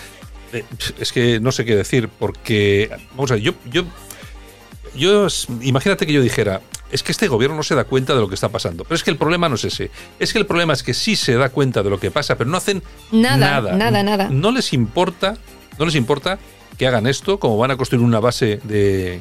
eh, 0.54 0.64
es 0.98 1.12
que 1.12 1.42
no 1.42 1.52
sé 1.52 1.66
qué 1.66 1.76
decir, 1.76 2.08
porque, 2.08 2.90
vamos 3.12 3.32
a 3.32 3.34
ver, 3.34 3.44
yo, 3.44 3.54
yo, 3.70 3.84
yo, 4.96 5.28
imagínate 5.62 6.06
que 6.06 6.14
yo 6.14 6.22
dijera, 6.22 6.62
es 6.92 7.04
que 7.04 7.12
este 7.12 7.28
gobierno 7.28 7.56
no 7.56 7.64
se 7.64 7.76
da 7.76 7.84
cuenta 7.84 8.14
de 8.14 8.22
lo 8.22 8.28
que 8.28 8.36
está 8.36 8.50
pasando, 8.50 8.84
pero 8.84 8.96
es 8.96 9.04
que 9.04 9.12
el 9.12 9.18
problema 9.18 9.50
no 9.50 9.56
es 9.56 9.66
ese, 9.66 9.92
es 10.20 10.34
que 10.34 10.40
el 10.40 10.46
problema 10.46 10.74
es 10.74 10.84
que 10.84 10.94
sí 10.94 11.16
se 11.16 11.36
da 11.36 11.50
cuenta 11.50 11.84
de 11.84 11.90
lo 11.90 12.00
que 12.00 12.12
pasa, 12.12 12.38
pero 12.38 12.50
no 12.50 12.58
hacen 12.58 12.84
Nada, 13.12 13.38
nada, 13.38 13.74
nada, 13.74 14.04
nada. 14.04 14.30
No 14.30 14.52
les 14.52 14.74
importa, 14.74 15.38
no 15.78 15.86
les 15.86 15.96
importa 15.96 16.40
que 16.78 16.88
hagan 16.88 17.08
esto, 17.08 17.40
como 17.40 17.58
van 17.58 17.72
a 17.72 17.78
construir 17.78 18.04
una 18.04 18.20
base 18.20 18.60
de, 18.64 19.20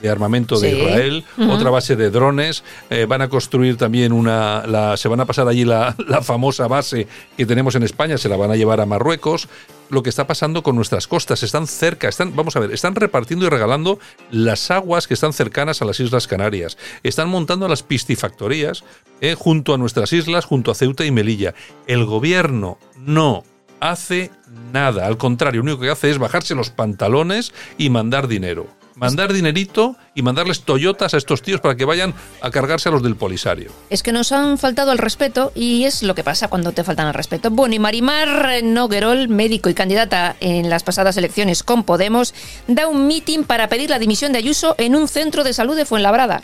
de 0.00 0.08
armamento 0.08 0.58
de 0.58 0.70
Sí. 0.70 0.76
Israel, 0.76 1.24
otra 1.48 1.70
base 1.70 1.96
de 1.96 2.10
drones, 2.10 2.64
eh, 2.90 3.06
van 3.06 3.22
a 3.22 3.28
construir 3.28 3.76
también 3.76 4.12
una, 4.12 4.66
la, 4.66 4.96
se 4.96 5.08
van 5.08 5.20
a 5.20 5.24
pasar 5.26 5.48
allí 5.48 5.64
la, 5.64 5.94
la 6.08 6.22
famosa 6.22 6.66
base 6.68 7.06
que 7.36 7.46
tenemos 7.46 7.74
en 7.74 7.82
España, 7.82 8.18
se 8.18 8.28
la 8.28 8.36
van 8.36 8.50
a 8.50 8.56
llevar 8.56 8.80
a 8.80 8.86
Marruecos. 8.86 9.48
Lo 9.88 10.02
que 10.02 10.10
está 10.10 10.26
pasando 10.26 10.64
con 10.64 10.74
nuestras 10.74 11.06
costas, 11.06 11.44
están 11.44 11.68
cerca, 11.68 12.08
están, 12.08 12.34
vamos 12.34 12.56
a 12.56 12.60
ver, 12.60 12.72
están 12.72 12.96
repartiendo 12.96 13.46
y 13.46 13.48
regalando 13.48 14.00
las 14.32 14.72
aguas 14.72 15.06
que 15.06 15.14
están 15.14 15.32
cercanas 15.32 15.80
a 15.80 15.84
las 15.84 16.00
Islas 16.00 16.26
Canarias. 16.26 16.76
Están 17.04 17.28
montando 17.28 17.68
las 17.68 17.84
piscifactorías 17.84 18.82
eh, 19.20 19.36
junto 19.38 19.74
a 19.74 19.78
nuestras 19.78 20.12
islas, 20.12 20.44
junto 20.44 20.72
a 20.72 20.74
Ceuta 20.74 21.04
y 21.04 21.12
Melilla. 21.12 21.54
El 21.86 22.04
gobierno 22.04 22.78
no 22.98 23.44
hace 23.78 24.30
nada, 24.72 25.06
al 25.06 25.18
contrario, 25.18 25.60
lo 25.62 25.70
único 25.70 25.82
que 25.82 25.90
hace 25.90 26.10
es 26.10 26.18
bajarse 26.18 26.54
los 26.54 26.70
pantalones 26.70 27.52
y 27.78 27.90
mandar 27.90 28.26
dinero. 28.26 28.66
Mandar 28.96 29.34
dinerito 29.34 29.94
y 30.14 30.22
mandarles 30.22 30.62
Toyotas 30.62 31.12
a 31.12 31.18
estos 31.18 31.42
tíos 31.42 31.60
para 31.60 31.76
que 31.76 31.84
vayan 31.84 32.14
a 32.40 32.50
cargarse 32.50 32.88
a 32.88 32.92
los 32.92 33.02
del 33.02 33.14
Polisario. 33.14 33.70
Es 33.90 34.02
que 34.02 34.10
nos 34.10 34.32
han 34.32 34.56
faltado 34.56 34.90
al 34.90 34.96
respeto 34.96 35.52
y 35.54 35.84
es 35.84 36.02
lo 36.02 36.14
que 36.14 36.24
pasa 36.24 36.48
cuando 36.48 36.72
te 36.72 36.82
faltan 36.82 37.06
al 37.06 37.12
respeto. 37.12 37.50
Bueno, 37.50 37.74
y 37.74 37.78
Marimar 37.78 38.62
Noguerol, 38.64 39.28
médico 39.28 39.68
y 39.68 39.74
candidata 39.74 40.36
en 40.40 40.70
las 40.70 40.82
pasadas 40.82 41.18
elecciones 41.18 41.62
con 41.62 41.84
Podemos, 41.84 42.32
da 42.68 42.88
un 42.88 43.06
mitin 43.06 43.44
para 43.44 43.68
pedir 43.68 43.90
la 43.90 43.98
dimisión 43.98 44.32
de 44.32 44.38
Ayuso 44.38 44.74
en 44.78 44.96
un 44.96 45.08
centro 45.08 45.44
de 45.44 45.52
salud 45.52 45.76
de 45.76 45.84
Fuenlabrada. 45.84 46.42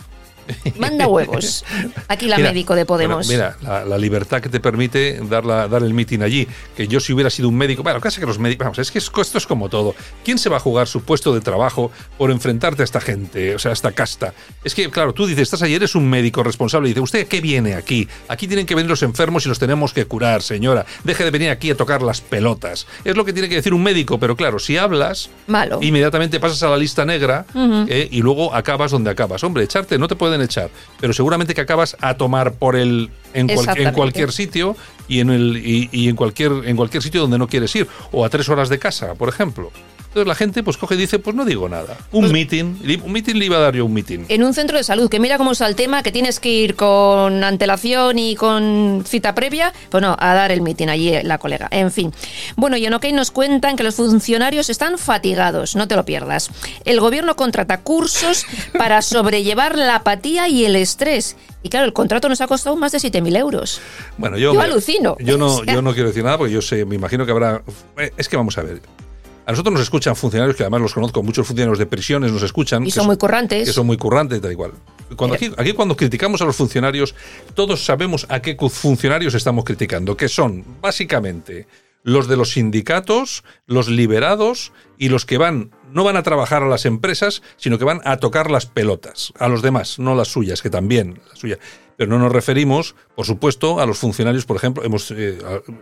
Manda 0.78 1.06
huevos. 1.06 1.64
Aquí 2.08 2.26
la 2.26 2.36
Mira, 2.36 2.48
médico 2.50 2.74
de 2.74 2.84
Podemos. 2.86 3.26
bueno, 3.26 3.52
mira, 3.60 3.70
la, 3.80 3.84
la 3.84 3.98
libertad 3.98 4.40
que 4.40 4.48
te 4.48 4.60
permite 4.60 5.20
dar, 5.28 5.44
la- 5.44 5.68
dar 5.68 5.82
el 5.82 5.94
mitin 5.94 6.22
allí. 6.22 6.46
Que 6.76 6.86
yo 6.88 7.00
si 7.00 7.12
hubiera 7.12 7.30
sido 7.30 7.48
un 7.48 7.56
médico, 7.56 7.82
bueno, 7.82 8.00
casi 8.00 8.20
que 8.20 8.26
los 8.26 8.38
médicos, 8.38 8.64
vamos, 8.64 8.78
es 8.78 8.90
que 8.90 8.98
es- 8.98 9.10
esto 9.20 9.38
es 9.38 9.46
como 9.46 9.68
todo. 9.68 9.94
¿Quién 10.24 10.38
se 10.38 10.48
va 10.48 10.56
a 10.56 10.60
jugar 10.60 10.86
su 10.88 11.02
puesto 11.02 11.34
de 11.34 11.40
trabajo 11.40 11.90
por 12.18 12.30
enfrentarte 12.30 12.82
a 12.82 12.84
esta 12.84 13.00
gente, 13.00 13.54
o 13.54 13.58
sea, 13.58 13.70
a 13.70 13.74
esta 13.74 13.92
casta? 13.92 14.34
Es 14.64 14.74
que, 14.74 14.90
claro, 14.90 15.12
tú 15.12 15.26
dices, 15.26 15.42
estás 15.42 15.62
ahí, 15.62 15.74
eres 15.74 15.94
un 15.94 16.08
médico 16.08 16.42
responsable 16.42 16.88
y 16.88 16.92
dices, 16.92 17.04
¿usted 17.04 17.26
qué 17.28 17.40
viene 17.40 17.74
aquí? 17.74 18.08
Aquí 18.28 18.46
tienen 18.46 18.66
que 18.66 18.74
venir 18.74 18.90
los 18.90 19.02
enfermos 19.02 19.46
y 19.46 19.48
los 19.48 19.58
tenemos 19.58 19.92
que 19.92 20.04
curar, 20.06 20.42
señora. 20.42 20.84
Deje 21.04 21.24
de 21.24 21.30
venir 21.30 21.50
aquí 21.50 21.70
a 21.70 21.76
tocar 21.76 22.02
las 22.02 22.20
pelotas. 22.20 22.86
Es 23.04 23.16
lo 23.16 23.24
que 23.24 23.32
tiene 23.32 23.48
que 23.48 23.56
decir 23.56 23.74
un 23.74 23.82
médico, 23.82 24.18
pero 24.18 24.36
claro, 24.36 24.58
si 24.58 24.76
hablas, 24.76 25.30
Malo. 25.46 25.78
inmediatamente 25.82 26.40
pasas 26.40 26.62
a 26.62 26.68
la 26.70 26.76
lista 26.76 27.04
negra 27.04 27.44
eh, 27.88 28.08
y 28.10 28.20
luego 28.22 28.54
acabas 28.54 28.90
donde 28.90 29.10
acabas. 29.10 29.42
Hombre, 29.44 29.64
echarte 29.64 29.98
no 29.98 30.08
te 30.08 30.16
pueden 30.32 30.44
echar, 30.44 30.70
pero 31.00 31.12
seguramente 31.12 31.54
que 31.54 31.60
acabas 31.60 31.96
a 32.00 32.14
tomar 32.14 32.52
por 32.54 32.74
el 32.76 33.10
en, 33.34 33.48
cual- 33.54 33.66
en 33.78 33.84
cualquier 33.94 34.32
sitio 34.32 34.76
y 35.08 35.20
en 35.20 35.30
el 35.30 35.56
y, 35.58 35.88
y 35.92 36.08
en 36.08 36.16
cualquier 36.16 36.52
en 36.64 36.74
cualquier 36.76 37.02
sitio 37.02 37.20
donde 37.20 37.38
no 37.38 37.48
quieres 37.48 37.74
ir 37.76 37.86
o 38.12 38.24
a 38.24 38.30
tres 38.30 38.48
horas 38.48 38.68
de 38.70 38.78
casa, 38.78 39.14
por 39.14 39.28
ejemplo. 39.28 39.70
Entonces 40.12 40.28
la 40.28 40.34
gente 40.34 40.62
pues 40.62 40.76
coge 40.76 40.94
y 40.94 40.98
dice, 40.98 41.18
pues 41.18 41.34
no 41.34 41.46
digo 41.46 41.70
nada. 41.70 41.96
Un 42.12 42.30
meeting, 42.30 42.76
li- 42.82 43.00
un 43.02 43.12
meeting 43.12 43.36
le 43.36 43.46
iba 43.46 43.56
a 43.56 43.60
dar 43.60 43.74
yo 43.74 43.86
un 43.86 43.94
meeting. 43.94 44.26
En 44.28 44.44
un 44.44 44.52
centro 44.52 44.76
de 44.76 44.84
salud, 44.84 45.08
que 45.08 45.18
mira 45.18 45.38
cómo 45.38 45.52
está 45.52 45.66
el 45.66 45.74
tema, 45.74 46.02
que 46.02 46.12
tienes 46.12 46.38
que 46.38 46.50
ir 46.50 46.76
con 46.76 47.42
antelación 47.42 48.18
y 48.18 48.36
con 48.36 49.04
cita 49.06 49.34
previa, 49.34 49.72
pues 49.88 50.02
no, 50.02 50.14
a 50.18 50.34
dar 50.34 50.52
el 50.52 50.60
mitin 50.60 50.90
allí 50.90 51.08
eh, 51.14 51.22
la 51.24 51.38
colega. 51.38 51.66
En 51.70 51.90
fin. 51.90 52.12
Bueno, 52.56 52.76
y 52.76 52.84
en 52.84 52.92
OK 52.92 53.06
nos 53.14 53.30
cuentan 53.30 53.74
que 53.74 53.82
los 53.84 53.94
funcionarios 53.94 54.68
están 54.68 54.98
fatigados, 54.98 55.76
no 55.76 55.88
te 55.88 55.96
lo 55.96 56.04
pierdas. 56.04 56.50
El 56.84 57.00
gobierno 57.00 57.34
contrata 57.34 57.80
cursos 57.80 58.44
para 58.76 59.00
sobrellevar 59.00 59.78
la 59.78 59.94
apatía 59.96 60.46
y 60.46 60.66
el 60.66 60.76
estrés. 60.76 61.36
Y 61.62 61.70
claro, 61.70 61.86
el 61.86 61.94
contrato 61.94 62.28
nos 62.28 62.42
ha 62.42 62.46
costado 62.48 62.76
más 62.76 62.92
de 62.92 62.98
7.000 62.98 63.36
euros. 63.38 63.80
Bueno, 64.18 64.36
yo, 64.36 64.52
Yo 64.52 64.60
alucino. 64.60 65.16
Yo 65.20 65.38
no, 65.38 65.46
O 65.60 65.64
sea. 65.64 65.72
yo 65.72 65.80
no 65.80 65.94
quiero 65.94 66.08
decir 66.10 66.22
nada 66.22 66.36
porque 66.36 66.52
yo 66.52 66.60
sé, 66.60 66.84
me 66.84 66.96
imagino 66.96 67.24
que 67.24 67.32
habrá. 67.32 67.62
eh, 67.96 68.10
Es 68.18 68.28
que 68.28 68.36
vamos 68.36 68.58
a 68.58 68.62
ver. 68.62 68.82
A 69.44 69.50
nosotros 69.50 69.72
nos 69.72 69.82
escuchan 69.82 70.14
funcionarios 70.14 70.56
que 70.56 70.62
además 70.62 70.82
los 70.82 70.94
conozco, 70.94 71.22
muchos 71.22 71.46
funcionarios 71.46 71.78
de 71.78 71.86
prisiones 71.86 72.30
nos 72.30 72.42
escuchan. 72.42 72.82
Y 72.82 72.86
que 72.86 72.92
son 72.92 73.06
muy 73.06 73.16
currantes. 73.16 73.66
Que 73.66 73.72
son 73.72 73.86
muy 73.86 73.96
currantes, 73.96 74.40
tal 74.40 74.52
igual. 74.52 74.72
Cuando 75.16 75.34
aquí, 75.34 75.50
aquí 75.56 75.72
cuando 75.72 75.96
criticamos 75.96 76.40
a 76.42 76.44
los 76.44 76.56
funcionarios, 76.56 77.14
todos 77.54 77.84
sabemos 77.84 78.26
a 78.28 78.40
qué 78.40 78.56
funcionarios 78.56 79.34
estamos 79.34 79.64
criticando, 79.64 80.16
que 80.16 80.28
son 80.28 80.64
básicamente 80.80 81.66
los 82.04 82.28
de 82.28 82.36
los 82.36 82.52
sindicatos, 82.52 83.44
los 83.66 83.88
liberados 83.88 84.72
y 84.98 85.08
los 85.08 85.24
que 85.24 85.38
van 85.38 85.70
no 85.92 86.04
van 86.04 86.16
a 86.16 86.22
trabajar 86.22 86.62
a 86.62 86.68
las 86.68 86.86
empresas, 86.86 87.42
sino 87.56 87.78
que 87.78 87.84
van 87.84 88.00
a 88.04 88.16
tocar 88.16 88.50
las 88.50 88.66
pelotas 88.66 89.32
a 89.38 89.48
los 89.48 89.60
demás, 89.62 89.98
no 89.98 90.14
las 90.14 90.28
suyas, 90.28 90.62
que 90.62 90.70
también 90.70 91.20
las 91.28 91.38
suyas. 91.38 91.58
Pero 92.02 92.18
no 92.18 92.24
nos 92.24 92.32
referimos, 92.32 92.96
por 93.14 93.26
supuesto, 93.26 93.78
a 93.78 93.86
los 93.86 93.96
funcionarios, 93.96 94.44
por 94.44 94.56
ejemplo, 94.56 94.82
hemos 94.82 95.12
eh, 95.12 95.38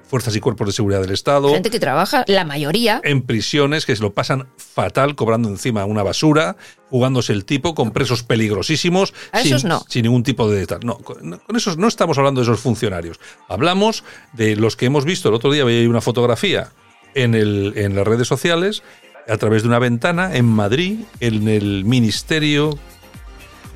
fuerzas 0.06 0.37
y 0.37 0.40
cuerpos 0.40 0.66
de 0.66 0.74
seguridad 0.74 1.00
del 1.00 1.12
Estado. 1.12 1.48
Gente 1.48 1.70
que 1.70 1.80
trabaja, 1.80 2.24
la 2.26 2.44
mayoría. 2.44 3.00
En 3.04 3.22
prisiones 3.22 3.87
que 3.87 3.96
se 3.96 4.02
lo 4.02 4.12
pasan 4.12 4.46
fatal, 4.59 5.14
cobrando 5.14 5.48
encima 5.48 5.87
una 5.87 6.02
basura, 6.02 6.59
jugándose 6.90 7.33
el 7.33 7.46
tipo 7.46 7.74
con 7.74 7.92
presos 7.92 8.22
peligrosísimos. 8.22 9.14
A 9.33 9.40
sin, 9.40 9.46
esos 9.54 9.64
no. 9.64 9.83
Sin 9.88 10.02
ningún 10.02 10.22
tipo 10.22 10.50
de 10.50 10.66
tal. 10.66 10.80
No, 10.85 10.98
con, 10.98 11.38
con 11.38 11.56
esos 11.56 11.78
no 11.78 11.88
estamos 11.88 12.18
hablando 12.18 12.42
de 12.42 12.44
esos 12.44 12.61
funcionarios. 12.61 13.18
Hablamos 13.48 14.04
de 14.35 14.56
los 14.56 14.76
que 14.76 14.85
hemos 14.85 15.06
visto. 15.06 15.30
El 15.30 15.37
otro 15.37 15.50
día 15.50 15.64
veía 15.64 15.88
una 15.88 16.02
fotografía 16.02 16.68
en, 17.14 17.35
el, 17.35 17.72
en 17.76 17.96
las 17.96 18.06
redes 18.06 18.28
sociales 18.28 18.83
a 19.26 19.38
través 19.38 19.62
de 19.62 19.68
una 19.68 19.78
ventana 19.78 20.37
en 20.37 20.44
Madrid, 20.44 20.98
en 21.20 21.48
el 21.48 21.87
ministerio, 21.87 22.78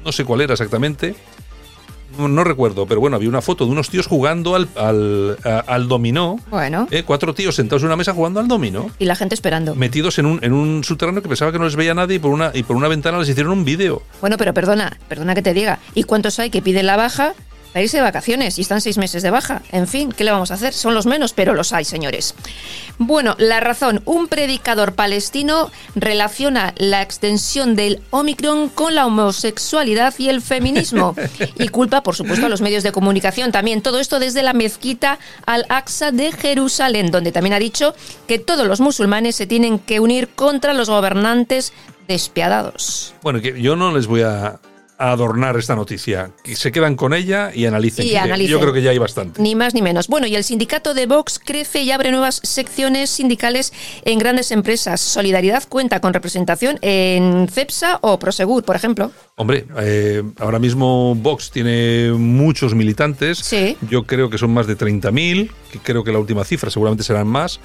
no 0.04 0.12
sé 0.12 0.26
cuál 0.26 0.42
era 0.42 0.52
exactamente, 0.52 1.14
no, 2.18 2.44
recuerdo, 2.44 2.87
pero 2.87 3.00
bueno, 3.00 3.16
había 3.16 3.29
una 3.29 3.40
foto 3.42 3.64
de 3.66 3.72
unos 3.72 3.88
tíos 3.90 4.07
jugando 4.07 4.55
al, 4.55 4.68
al, 4.77 5.38
a- 5.44 5.59
al 5.66 5.88
dominó. 5.88 6.38
Bueno. 6.50 6.88
¿eh? 6.90 7.03
Cuatro 7.05 7.35
tíos 7.35 7.55
sentados 7.57 7.83
en 7.83 7.87
una 7.87 7.96
mesa 7.96 8.12
jugando 8.14 8.40
al 8.40 8.48
dominó. 8.48 8.90
Y 8.98 9.05
la 9.05 9.16
gente 9.16 9.35
esperando. 9.35 9.74
Metidos 9.74 10.18
en 10.18 10.27
un, 10.27 10.38
en 10.44 10.53
un 10.53 10.85
subterráneo 10.85 11.22
que 11.22 11.29
pensaba 11.29 11.53
que 11.53 11.59
no 11.59 11.64
les 11.64 11.77
veía 11.77 11.94
nadie 11.94 12.16
y 12.16 12.18
por 12.18 12.31
una, 12.33 12.50
y 12.55 12.62
por 12.62 12.77
una 12.77 12.88
ventana 12.88 13.18
les 13.18 13.29
hicieron 13.29 13.53
un 13.53 13.64
vídeo. 13.64 14.03
Bueno, 14.20 14.37
pero 14.38 14.55
perdona, 14.55 14.98
perdona 15.09 15.35
que 15.35 15.42
te 15.42 15.55
diga. 15.55 15.79
¿Y 15.94 16.05
cuántos 16.05 16.38
hay 16.38 16.50
que 16.50 16.62
piden 16.62 16.87
la 16.87 16.96
baja 16.96 17.35
para 17.74 17.82
irse 17.82 17.96
de 17.96 18.04
vacaciones 18.04 18.56
y 18.56 18.60
están 18.60 18.80
seis 18.80 18.98
meses 18.98 19.24
de 19.24 19.30
baja? 19.30 19.60
En 19.72 19.88
fin, 19.88 20.12
¿qué 20.12 20.22
le 20.22 20.30
vamos 20.30 20.52
a 20.52 20.54
hacer? 20.54 20.72
Son 20.72 20.94
los 20.94 21.06
menos, 21.06 21.32
pero 21.32 21.54
los 21.54 21.72
hay, 21.72 21.84
señores. 21.84 22.37
Bueno, 22.98 23.34
la 23.37 23.58
razón. 23.58 24.00
Un 24.04 24.28
predicador 24.28 24.94
palestino 24.94 25.72
relaciona 25.96 26.72
la 26.76 27.02
extensión 27.02 27.74
del 27.74 28.00
Omicron 28.10 28.68
con 28.68 28.94
la 28.94 29.06
homosexualidad 29.06 30.14
y 30.18 30.28
el 30.28 30.40
feminismo. 30.40 31.16
Y 31.58 31.68
culpa, 31.68 32.02
por 32.02 32.14
supuesto, 32.14 32.46
a 32.46 32.48
los 32.48 32.60
medios 32.60 32.84
de 32.84 32.92
comunicación 32.92 33.50
también. 33.50 33.82
Todo 33.82 33.98
esto 33.98 34.20
desde 34.20 34.42
la 34.42 34.52
mezquita 34.52 35.18
Al-Aqsa 35.46 36.12
de 36.12 36.30
Jerusalén, 36.30 37.10
donde 37.10 37.32
también 37.32 37.54
ha 37.54 37.58
dicho 37.58 37.94
que 38.28 38.38
todos 38.38 38.66
los 38.66 38.80
musulmanes 38.80 39.34
se 39.34 39.46
tienen 39.46 39.78
que 39.80 39.98
unir 39.98 40.28
contra 40.28 40.74
los 40.74 40.88
gobernantes 40.88 41.72
despiadados. 42.06 43.14
Bueno, 43.22 43.40
que 43.40 43.60
yo 43.60 43.74
no 43.74 43.92
les 43.92 44.06
voy 44.06 44.22
a 44.22 44.60
a 44.98 45.11
adornar 45.11 45.57
esta 45.57 45.74
noticia. 45.74 46.30
Que 46.42 46.57
se 46.57 46.72
quedan 46.72 46.96
con 46.96 47.14
ella 47.14 47.50
y 47.54 47.66
analicen. 47.66 48.07
Y 48.07 48.14
analicen. 48.16 48.50
Yo 48.50 48.61
creo 48.61 48.72
que 48.72 48.83
ya 48.83 48.90
hay 48.90 48.98
bastante. 48.98 49.40
Ni 49.42 49.54
más 49.54 49.74
ni 49.74 49.83
menos. 49.83 50.09
Bueno, 50.09 50.26
y 50.26 50.37
el 50.37 50.44
sindicato 50.44 50.94
de 50.94 51.07
Vox 51.07 51.38
crece 51.38 51.83
y 51.83 51.90
abre 51.90 52.11
nuevas 52.11 52.40
secciones 52.42 53.11
sindicales 53.11 53.72
en 54.04 54.18
grandes 54.18 54.50
empresas. 54.50 55.00
Solidaridad 55.00 55.64
cuenta 55.68 56.00
con 56.00 56.12
representación 56.12 56.78
en 56.83 57.48
CEPSA 57.48 57.98
o 58.02 58.18
Prosegur, 58.18 58.64
por 58.64 58.76
ejemplo. 58.76 59.11
Hombre, 59.37 59.66
eh, 59.78 60.22
ahora 60.38 60.59
mismo 60.59 61.14
Vox 61.14 61.50
tiene 61.50 62.12
muchos 62.12 62.74
militantes. 62.74 63.38
Sí. 63.38 63.76
Yo 63.88 64.04
creo 64.04 64.30
que 64.30 64.38
son 64.38 64.52
más 64.52 64.66
de 64.66 64.76
30.000, 64.76 65.50
que 65.72 65.78
creo 65.80 66.04
que 66.04 66.12
la 66.12 66.18
última 66.18 66.44
cifra 66.44 66.70
seguramente 66.70 67.02
serán 67.04 67.26
más. 67.26 67.61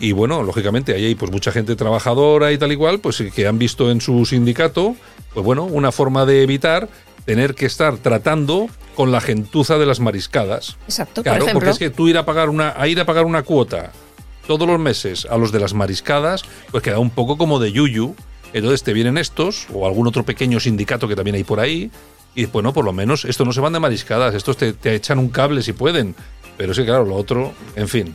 Y 0.00 0.12
bueno, 0.12 0.42
lógicamente 0.42 0.92
ahí 0.92 1.04
hay 1.06 1.14
pues 1.14 1.30
mucha 1.30 1.52
gente 1.52 1.76
trabajadora 1.76 2.52
y 2.52 2.58
tal 2.58 2.72
y 2.72 2.76
cual, 2.76 2.98
pues 2.98 3.22
que 3.34 3.46
han 3.46 3.58
visto 3.58 3.90
en 3.90 4.00
su 4.00 4.24
sindicato, 4.24 4.96
pues 5.34 5.44
bueno, 5.44 5.64
una 5.64 5.92
forma 5.92 6.24
de 6.24 6.42
evitar 6.42 6.88
tener 7.26 7.54
que 7.54 7.66
estar 7.66 7.96
tratando 7.98 8.68
con 8.94 9.10
la 9.12 9.20
gentuza 9.20 9.76
de 9.78 9.86
las 9.86 10.00
mariscadas. 10.00 10.76
Exacto, 10.86 11.22
Claro, 11.22 11.38
por 11.40 11.48
ejemplo. 11.48 11.60
porque 11.60 11.70
es 11.70 11.78
que 11.78 11.90
tú 11.90 12.08
ir 12.08 12.16
a 12.16 12.24
pagar 12.24 12.48
una, 12.48 12.74
a 12.76 12.86
ir 12.86 13.00
a 13.00 13.04
pagar 13.06 13.24
una 13.26 13.42
cuota 13.42 13.92
todos 14.46 14.68
los 14.68 14.78
meses 14.78 15.26
a 15.30 15.36
los 15.38 15.52
de 15.52 15.58
las 15.60 15.72
mariscadas, 15.74 16.42
pues 16.70 16.82
queda 16.82 16.98
un 16.98 17.10
poco 17.10 17.36
como 17.38 17.58
de 17.58 17.72
yuyu. 17.72 18.14
Entonces 18.52 18.82
te 18.84 18.92
vienen 18.92 19.18
estos, 19.18 19.66
o 19.72 19.86
algún 19.86 20.06
otro 20.06 20.22
pequeño 20.24 20.60
sindicato 20.60 21.08
que 21.08 21.16
también 21.16 21.34
hay 21.34 21.44
por 21.44 21.58
ahí, 21.58 21.90
y 22.36 22.46
bueno, 22.46 22.72
por 22.72 22.84
lo 22.84 22.92
menos 22.92 23.24
estos 23.24 23.46
no 23.46 23.52
se 23.52 23.60
van 23.60 23.72
de 23.72 23.80
mariscadas, 23.80 24.34
estos 24.34 24.56
te, 24.56 24.72
te 24.74 24.94
echan 24.94 25.18
un 25.18 25.28
cable 25.30 25.62
si 25.62 25.72
pueden. 25.72 26.14
Pero 26.56 26.72
sí, 26.72 26.84
claro, 26.84 27.04
lo 27.04 27.16
otro, 27.16 27.52
en 27.74 27.88
fin. 27.88 28.14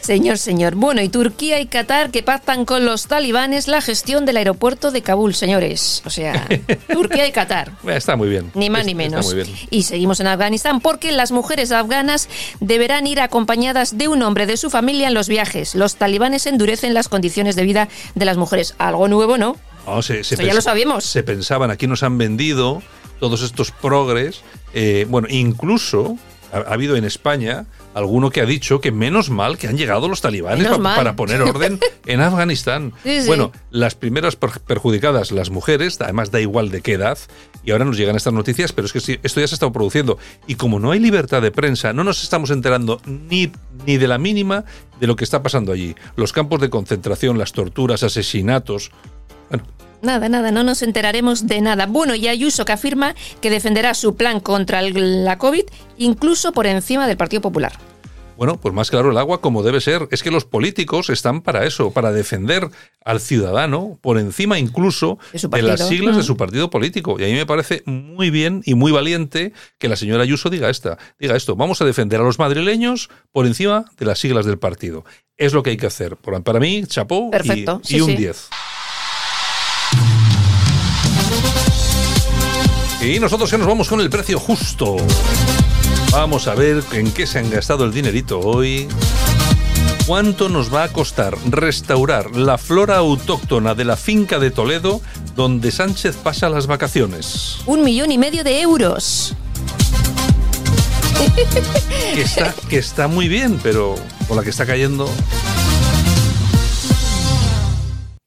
Señor, 0.00 0.38
señor. 0.38 0.74
Bueno, 0.74 1.02
y 1.02 1.08
Turquía 1.08 1.60
y 1.60 1.66
Qatar 1.66 2.10
que 2.10 2.22
pactan 2.22 2.64
con 2.64 2.84
los 2.84 3.06
talibanes 3.06 3.68
la 3.68 3.80
gestión 3.80 4.24
del 4.26 4.38
aeropuerto 4.38 4.90
de 4.90 5.02
Kabul, 5.02 5.34
señores. 5.34 6.02
O 6.06 6.10
sea, 6.10 6.46
Turquía 6.92 7.26
y 7.26 7.32
Qatar. 7.32 7.72
Está 7.86 8.16
muy 8.16 8.28
bien. 8.28 8.50
Ni 8.54 8.70
más 8.70 8.80
Es- 8.80 8.86
ni 8.86 8.94
menos. 8.94 9.26
Está 9.26 9.34
muy 9.36 9.44
bien. 9.44 9.56
Y 9.70 9.82
seguimos 9.82 10.18
en 10.20 10.26
Afganistán 10.26 10.80
porque 10.80 11.12
las 11.12 11.32
mujeres 11.32 11.70
afganas 11.72 12.28
deberán 12.60 13.06
ir 13.06 13.20
acompañadas 13.20 13.98
de 13.98 14.08
un 14.08 14.22
hombre 14.22 14.46
de 14.46 14.56
su 14.56 14.70
familia 14.70 15.08
en 15.08 15.14
los 15.14 15.28
viajes. 15.28 15.74
Los 15.74 15.96
talibanes 15.96 16.46
endurecen 16.46 16.94
las 16.94 17.08
condiciones 17.08 17.54
de 17.56 17.62
vida 17.64 17.88
de 18.14 18.24
las 18.24 18.36
mujeres. 18.36 18.74
Algo 18.78 19.06
nuevo, 19.08 19.36
¿no? 19.38 19.56
No, 19.86 20.02
se, 20.02 20.24
se 20.24 20.34
Eso 20.34 20.42
ya 20.44 20.54
lo 20.54 20.60
sabíamos. 20.60 21.04
Se 21.04 21.22
pensaban, 21.22 21.70
aquí 21.70 21.86
nos 21.86 22.02
han 22.02 22.16
vendido 22.18 22.82
todos 23.18 23.42
estos 23.42 23.70
progres. 23.70 24.40
eh, 24.72 25.06
bueno, 25.08 25.28
incluso 25.30 26.16
ha, 26.52 26.58
ha 26.58 26.72
habido 26.74 26.96
en 26.96 27.04
España 27.04 27.66
alguno 27.94 28.30
que 28.30 28.40
ha 28.40 28.46
dicho 28.46 28.80
que 28.80 28.92
menos 28.92 29.30
mal 29.30 29.58
que 29.58 29.66
han 29.66 29.76
llegado 29.76 30.08
los 30.08 30.20
talibanes 30.20 30.62
Menos 30.62 30.78
pa- 30.78 30.82
mal. 30.82 30.96
para 30.96 31.16
poner 31.16 31.42
orden 31.42 31.78
en 32.06 32.20
Afganistán. 32.20 32.92
Sí, 33.02 33.22
sí. 33.22 33.26
Bueno, 33.26 33.50
las 33.70 33.94
primeras 33.94 34.36
per- 34.36 34.60
perjudicadas, 34.60 35.32
las 35.32 35.50
mujeres, 35.50 36.00
además 36.00 36.30
da 36.30 36.40
igual 36.40 36.70
de 36.70 36.82
qué 36.82 36.92
edad, 36.92 37.18
y 37.64 37.72
ahora 37.72 37.84
nos 37.84 37.96
llegan 37.96 38.14
estas 38.16 38.32
noticias, 38.32 38.72
pero 38.72 38.86
es 38.86 38.92
que 38.92 38.98
esto 38.98 39.40
ya 39.40 39.46
se 39.48 39.54
ha 39.54 39.56
estado 39.56 39.72
produciendo. 39.72 40.18
Y 40.46 40.54
como 40.54 40.78
no 40.78 40.92
hay 40.92 41.00
libertad 41.00 41.42
de 41.42 41.50
prensa, 41.50 41.92
no 41.92 42.04
nos 42.04 42.22
estamos 42.22 42.50
enterando 42.50 43.00
ni, 43.06 43.50
ni 43.86 43.96
de 43.96 44.06
la 44.08 44.18
mínima 44.18 44.64
de 45.00 45.06
lo 45.06 45.16
que 45.16 45.24
está 45.24 45.42
pasando 45.42 45.72
allí. 45.72 45.94
Los 46.16 46.32
campos 46.32 46.60
de 46.60 46.70
concentración, 46.70 47.38
las 47.38 47.52
torturas, 47.52 48.02
asesinatos. 48.02 48.92
Bueno, 49.48 49.64
Nada, 50.02 50.28
nada, 50.28 50.50
no 50.50 50.62
nos 50.62 50.82
enteraremos 50.82 51.46
de 51.46 51.60
nada. 51.60 51.86
Bueno, 51.86 52.14
y 52.14 52.26
Ayuso 52.28 52.64
que 52.64 52.72
afirma 52.72 53.14
que 53.40 53.50
defenderá 53.50 53.94
su 53.94 54.16
plan 54.16 54.40
contra 54.40 54.80
el- 54.80 55.24
la 55.24 55.36
COVID 55.38 55.64
incluso 55.98 56.52
por 56.52 56.66
encima 56.66 57.06
del 57.06 57.16
Partido 57.16 57.42
Popular. 57.42 57.72
Bueno, 58.38 58.58
pues 58.58 58.72
más 58.74 58.88
claro 58.88 59.10
el 59.10 59.18
agua 59.18 59.42
como 59.42 59.62
debe 59.62 59.82
ser. 59.82 60.08
Es 60.10 60.22
que 60.22 60.30
los 60.30 60.46
políticos 60.46 61.10
están 61.10 61.42
para 61.42 61.66
eso, 61.66 61.90
para 61.90 62.10
defender 62.10 62.70
al 63.04 63.20
ciudadano 63.20 63.98
por 64.00 64.16
encima 64.16 64.58
incluso 64.58 65.18
De 65.34 65.60
las 65.60 65.86
siglas 65.88 66.16
de 66.16 66.22
Mm. 66.22 66.24
su 66.24 66.36
partido 66.38 66.70
político. 66.70 67.20
Y 67.20 67.24
a 67.24 67.26
mí 67.26 67.34
me 67.34 67.44
parece 67.44 67.82
muy 67.84 68.30
bien 68.30 68.62
y 68.64 68.72
muy 68.72 68.92
valiente 68.92 69.52
que 69.78 69.88
la 69.88 69.96
señora 69.96 70.22
Ayuso 70.22 70.48
diga 70.48 70.70
esta, 70.70 70.96
diga 71.18 71.36
esto. 71.36 71.54
Vamos 71.54 71.82
a 71.82 71.84
defender 71.84 72.20
a 72.20 72.24
los 72.24 72.38
madrileños 72.38 73.10
por 73.30 73.44
encima 73.46 73.84
de 73.98 74.06
las 74.06 74.18
siglas 74.18 74.46
del 74.46 74.58
partido. 74.58 75.04
Es 75.36 75.52
lo 75.52 75.62
que 75.62 75.70
hay 75.70 75.76
que 75.76 75.86
hacer. 75.86 76.16
Para 76.16 76.60
mí, 76.60 76.84
chapó 76.86 77.26
y- 77.28 77.30
Perfecto, 77.32 77.80
y, 77.84 77.86
sí, 77.88 78.00
un 78.00 78.10
sí. 78.10 78.16
Y 83.02 83.18
nosotros 83.18 83.50
ya 83.50 83.56
nos 83.56 83.66
vamos 83.66 83.88
con 83.88 84.00
el 84.00 84.10
precio 84.10 84.38
justo. 84.38 84.96
Vamos 86.12 86.46
a 86.48 86.54
ver 86.54 86.82
en 86.92 87.10
qué 87.12 87.26
se 87.26 87.38
han 87.38 87.48
gastado 87.48 87.84
el 87.84 87.92
dinerito 87.92 88.40
hoy. 88.40 88.88
¿Cuánto 90.06 90.50
nos 90.50 90.74
va 90.74 90.82
a 90.82 90.88
costar 90.88 91.34
restaurar 91.48 92.36
la 92.36 92.58
flora 92.58 92.96
autóctona 92.96 93.74
de 93.74 93.84
la 93.84 93.96
finca 93.96 94.38
de 94.38 94.50
Toledo 94.50 95.00
donde 95.34 95.70
Sánchez 95.70 96.16
pasa 96.16 96.50
las 96.50 96.66
vacaciones? 96.66 97.58
Un 97.64 97.84
millón 97.84 98.12
y 98.12 98.18
medio 98.18 98.44
de 98.44 98.60
euros. 98.60 99.34
Que 102.14 102.22
está, 102.22 102.54
que 102.68 102.78
está 102.78 103.08
muy 103.08 103.28
bien, 103.28 103.58
pero 103.62 103.94
con 104.28 104.36
la 104.36 104.42
que 104.42 104.50
está 104.50 104.66
cayendo. 104.66 105.08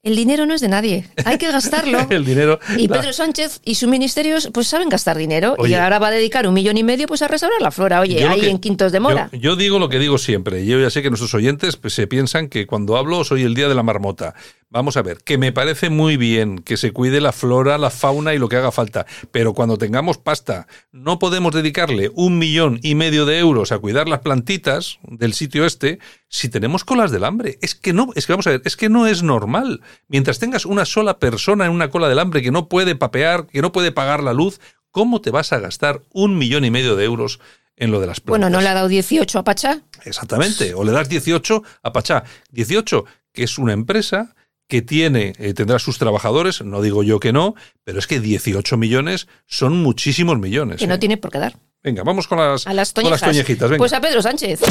El 0.04 0.18
dinero 0.18 0.46
no 0.46 0.54
es 0.54 0.60
de 0.60 0.68
nadie, 0.68 1.06
hay 1.24 1.38
que 1.38 1.50
gastarlo. 1.50 1.98
El 2.10 2.26
dinero. 2.26 2.60
Y 2.78 2.90
la- 2.90 3.00
Pedro 3.00 3.14
Sánchez 3.14 3.62
y 3.64 3.76
sus 3.76 3.88
ministerios 3.88 4.50
pues 4.54 4.68
saben 4.68 4.90
gastar 4.90 5.18
dinero 5.18 5.56
y 5.66 5.74
ahora 5.76 5.98
va 5.98 6.08
a 6.08 6.12
dedicar 6.12 6.46
un 6.46 6.54
millón 6.54 6.76
y 6.76 6.84
medio 6.84 7.08
pues 7.08 7.22
a 7.22 7.30
restaurar 7.30 7.62
la 7.62 7.72
flora. 7.72 8.02
Oye, 8.02 8.22
ahí 8.28 8.42
que- 8.42 8.50
en 8.50 8.60
Quintos 8.60 8.92
de 8.92 9.00
Mora. 9.00 9.30
Yo, 9.32 9.40
yo 9.40 9.56
digo 9.56 9.80
lo 9.80 9.88
que 9.88 10.00
digo 10.00 10.18
siempre. 10.18 10.66
Yo 10.66 10.78
ya 10.78 10.90
sé 10.90 11.02
que 11.04 11.10
nuestros 11.10 11.34
oyentes 11.34 11.78
pues, 11.78 11.94
se 11.94 12.06
piensan 12.06 12.50
que 12.50 12.68
cuando 12.68 12.98
hablo 12.98 13.24
soy 13.24 13.44
el 13.44 13.54
día 13.56 13.70
de 13.70 13.76
la 13.76 13.84
marmota. 13.84 14.36
Vamos 14.74 14.98
a 14.98 15.04
ver, 15.04 15.20
que 15.20 15.38
me 15.38 15.52
parece 15.52 15.92
muy 15.92 16.18
bien 16.18 16.58
que 16.58 16.78
se 16.78 16.92
cuide 16.92 17.22
la 17.22 17.32
flora, 17.32 17.78
la 17.78 17.92
fauna 17.92 18.34
y 18.34 18.40
lo 18.40 18.50
que 18.50 18.56
haga 18.56 18.72
falta. 18.72 19.06
Pero 19.32 19.54
cuando 19.54 19.78
tengamos 19.78 20.18
pasta, 20.18 20.66
no 20.92 21.20
podemos 21.20 21.54
dedicarle 21.54 22.10
un 22.16 22.40
millón 22.40 22.80
y 22.82 22.96
medio 22.96 23.28
de 23.28 23.38
euros 23.38 23.72
a 23.72 23.78
cuidar 23.78 24.10
las 24.10 24.22
plantitas 24.22 24.98
del 25.04 25.36
sitio 25.36 25.68
este 25.68 26.00
si 26.28 26.50
tenemos 26.50 26.86
colas 26.86 27.12
del 27.12 27.24
hambre. 27.24 27.60
Es 27.62 27.76
que 27.76 27.94
no, 27.94 28.10
es 28.16 28.26
que 28.26 28.34
vamos 28.34 28.48
a 28.48 28.50
ver, 28.50 28.64
es 28.66 28.76
que 28.76 28.90
no 28.90 29.06
es 29.06 29.22
normal. 29.22 29.82
Mientras 30.08 30.40
tengas 30.40 30.66
una 30.66 30.86
sola 30.86 31.20
persona 31.20 31.68
en 31.68 31.72
una 31.72 31.92
cola 31.92 32.10
del 32.10 32.18
hambre 32.18 32.42
que 32.42 32.50
no 32.50 32.68
puede 32.68 32.96
papear, 32.96 33.46
que 33.46 33.62
no 33.62 33.72
puede 33.72 33.92
pagar 33.92 34.24
la 34.24 34.34
luz, 34.34 34.60
¿cómo 34.90 35.22
te 35.22 35.30
vas 35.30 35.54
a 35.54 35.60
gastar 35.60 36.02
un 36.14 36.40
millón 36.40 36.66
y 36.66 36.72
medio 36.72 36.96
de 36.96 37.06
euros 37.06 37.40
en 37.76 37.92
lo 37.92 38.00
de 38.00 38.08
las 38.08 38.22
plantas? 38.22 38.40
Bueno, 38.40 38.50
¿no 38.50 38.60
le 38.60 38.70
ha 38.70 38.74
dado 38.74 38.88
18 38.88 39.38
a 39.38 39.44
Pachá? 39.44 39.84
Exactamente. 40.04 40.74
O 40.74 40.84
le 40.84 40.92
das 40.92 41.10
18 41.10 41.62
a 41.84 41.94
Pachá. 41.94 42.24
18, 42.50 43.06
que 43.34 43.44
es 43.44 43.60
una 43.60 43.74
empresa 43.74 44.34
que 44.74 44.82
tiene, 44.82 45.34
eh, 45.38 45.54
tendrá 45.54 45.78
sus 45.78 46.00
trabajadores, 46.00 46.64
no 46.64 46.82
digo 46.82 47.04
yo 47.04 47.20
que 47.20 47.32
no, 47.32 47.54
pero 47.84 48.00
es 48.00 48.08
que 48.08 48.20
18 48.20 48.76
millones 48.76 49.28
son 49.46 49.84
muchísimos 49.84 50.40
millones. 50.40 50.80
Que 50.80 50.88
no 50.88 50.96
¿eh? 50.96 50.98
tiene 50.98 51.18
por 51.18 51.30
qué 51.30 51.38
dar. 51.38 51.56
Venga, 51.84 52.02
vamos 52.02 52.28
con 52.28 52.40
las, 52.40 52.66
A 52.66 52.74
las 52.74 52.92
con 52.92 53.08
las 53.08 53.22
toñejitas. 53.22 53.70
Venga. 53.70 53.78
Pues 53.78 53.94
a 53.94 54.02
Pedro 54.02 54.24
Sánchez. 54.24 54.62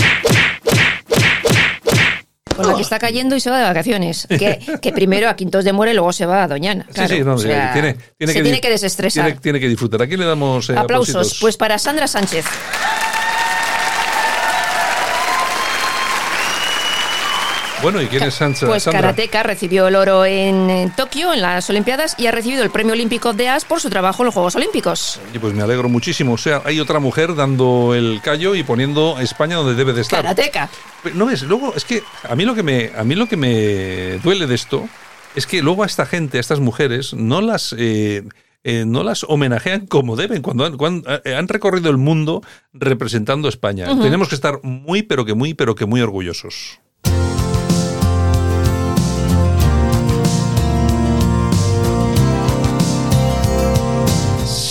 con 2.56 2.66
la 2.66 2.74
que 2.74 2.82
está 2.82 2.98
cayendo 2.98 3.36
y 3.36 3.40
se 3.40 3.48
va 3.48 3.58
de 3.58 3.64
vacaciones. 3.64 4.26
Que, 4.28 4.58
que 4.82 4.92
primero 4.92 5.28
a 5.28 5.36
Quintos 5.36 5.64
de 5.64 5.72
Muere 5.72 5.92
y 5.92 5.94
luego 5.94 6.12
se 6.12 6.26
va 6.26 6.42
a 6.42 6.48
Doñana. 6.48 6.84
Sí, 6.88 6.94
Claro, 6.94 7.14
sí, 7.14 7.22
no, 7.22 7.34
o 7.34 7.38
sea, 7.38 7.72
tiene, 7.72 7.96
tiene 8.18 8.32
se 8.32 8.38
que, 8.40 8.42
tiene 8.42 8.60
que 8.60 8.70
desestresar. 8.70 9.24
Tiene, 9.26 9.40
tiene 9.40 9.60
que 9.60 9.68
disfrutar. 9.68 10.02
¿A 10.02 10.08
quién 10.08 10.18
le 10.18 10.26
damos 10.26 10.68
eh, 10.68 10.72
Aplausos. 10.76 11.10
aplausitos? 11.14 11.40
Pues 11.40 11.56
para 11.56 11.78
Sandra 11.78 12.08
Sánchez. 12.08 12.44
Bueno, 17.82 18.00
¿y 18.00 18.06
quién 18.06 18.22
es 18.22 18.34
Sancha? 18.34 18.66
Pues 18.66 18.84
Sandra? 18.84 19.00
karateca 19.00 19.42
recibió 19.42 19.88
el 19.88 19.96
oro 19.96 20.24
en, 20.24 20.70
en 20.70 20.94
Tokio, 20.94 21.34
en 21.34 21.42
las 21.42 21.68
Olimpiadas, 21.68 22.14
y 22.16 22.28
ha 22.28 22.30
recibido 22.30 22.62
el 22.62 22.70
premio 22.70 22.92
olímpico 22.92 23.32
de 23.32 23.48
AS 23.48 23.64
por 23.64 23.80
su 23.80 23.90
trabajo 23.90 24.22
en 24.22 24.26
los 24.26 24.34
Juegos 24.34 24.54
Olímpicos. 24.54 25.18
Oye, 25.28 25.40
pues 25.40 25.52
me 25.52 25.64
alegro 25.64 25.88
muchísimo. 25.88 26.34
O 26.34 26.38
sea, 26.38 26.62
hay 26.64 26.78
otra 26.78 27.00
mujer 27.00 27.34
dando 27.34 27.92
el 27.96 28.20
callo 28.22 28.54
y 28.54 28.62
poniendo 28.62 29.16
a 29.16 29.22
España 29.22 29.56
donde 29.56 29.74
debe 29.74 29.92
de 29.92 30.02
estar. 30.02 30.22
Karateca. 30.22 30.70
No 31.14 31.28
es, 31.28 31.42
luego 31.42 31.74
es 31.74 31.84
que 31.84 32.04
a 32.22 32.36
mí 32.36 32.44
lo 32.44 32.54
que 32.54 32.62
me 32.62 32.92
a 32.96 33.02
mí 33.02 33.16
lo 33.16 33.26
que 33.26 33.36
me 33.36 34.18
duele 34.18 34.46
de 34.46 34.54
esto 34.54 34.88
es 35.34 35.46
que 35.46 35.60
luego 35.60 35.82
a 35.82 35.86
esta 35.86 36.06
gente, 36.06 36.38
a 36.38 36.40
estas 36.40 36.60
mujeres, 36.60 37.14
no 37.14 37.40
las 37.40 37.74
eh, 37.76 38.22
eh, 38.62 38.84
no 38.86 39.02
las 39.02 39.24
homenajean 39.24 39.88
como 39.88 40.14
deben 40.14 40.40
cuando 40.40 40.64
han, 40.64 40.76
cuando 40.76 41.20
eh, 41.24 41.34
han 41.34 41.48
recorrido 41.48 41.90
el 41.90 41.96
mundo 41.96 42.42
representando 42.72 43.48
a 43.48 43.50
España. 43.50 43.86
Tenemos 44.00 44.28
que 44.28 44.36
estar 44.36 44.60
muy, 44.62 45.02
pero 45.02 45.24
que 45.24 45.34
muy, 45.34 45.54
pero 45.54 45.74
que 45.74 45.84
muy 45.84 46.00
orgullosos. 46.00 46.78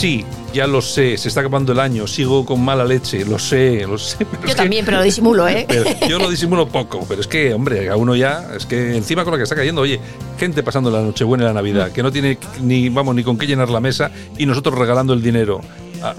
Sí, 0.01 0.25
ya 0.51 0.65
lo 0.65 0.81
sé, 0.81 1.15
se 1.15 1.27
está 1.27 1.41
acabando 1.41 1.73
el 1.73 1.79
año, 1.79 2.07
sigo 2.07 2.43
con 2.43 2.59
mala 2.65 2.83
leche, 2.83 3.23
lo 3.23 3.37
sé, 3.37 3.85
lo 3.87 3.99
sé. 3.99 4.17
pero 4.25 4.41
Yo 4.41 4.47
que- 4.47 4.55
también, 4.55 4.83
pero 4.83 4.97
lo 4.97 5.03
disimulo, 5.03 5.47
¿eh? 5.47 5.67
yo 6.09 6.17
lo 6.17 6.27
disimulo 6.27 6.67
poco, 6.67 7.05
pero 7.07 7.21
es 7.21 7.27
que, 7.27 7.53
hombre, 7.53 7.87
a 7.87 7.95
uno 7.97 8.15
ya, 8.15 8.47
es 8.57 8.65
que 8.65 8.97
encima 8.97 9.23
con 9.23 9.33
la 9.33 9.37
que 9.37 9.43
está 9.43 9.55
cayendo, 9.55 9.81
oye, 9.81 9.99
gente 10.39 10.63
pasando 10.63 10.89
la 10.89 11.01
Nochebuena 11.01 11.43
y 11.43 11.47
la 11.47 11.53
Navidad, 11.53 11.89
Mm. 11.89 11.93
que 11.93 12.01
no 12.01 12.11
tiene 12.11 12.39
ni, 12.61 12.89
vamos, 12.89 13.13
ni 13.13 13.23
con 13.23 13.37
qué 13.37 13.45
llenar 13.45 13.69
la 13.69 13.79
mesa 13.79 14.09
y 14.39 14.47
nosotros 14.47 14.73
regalando 14.75 15.13
el 15.13 15.21
dinero 15.21 15.61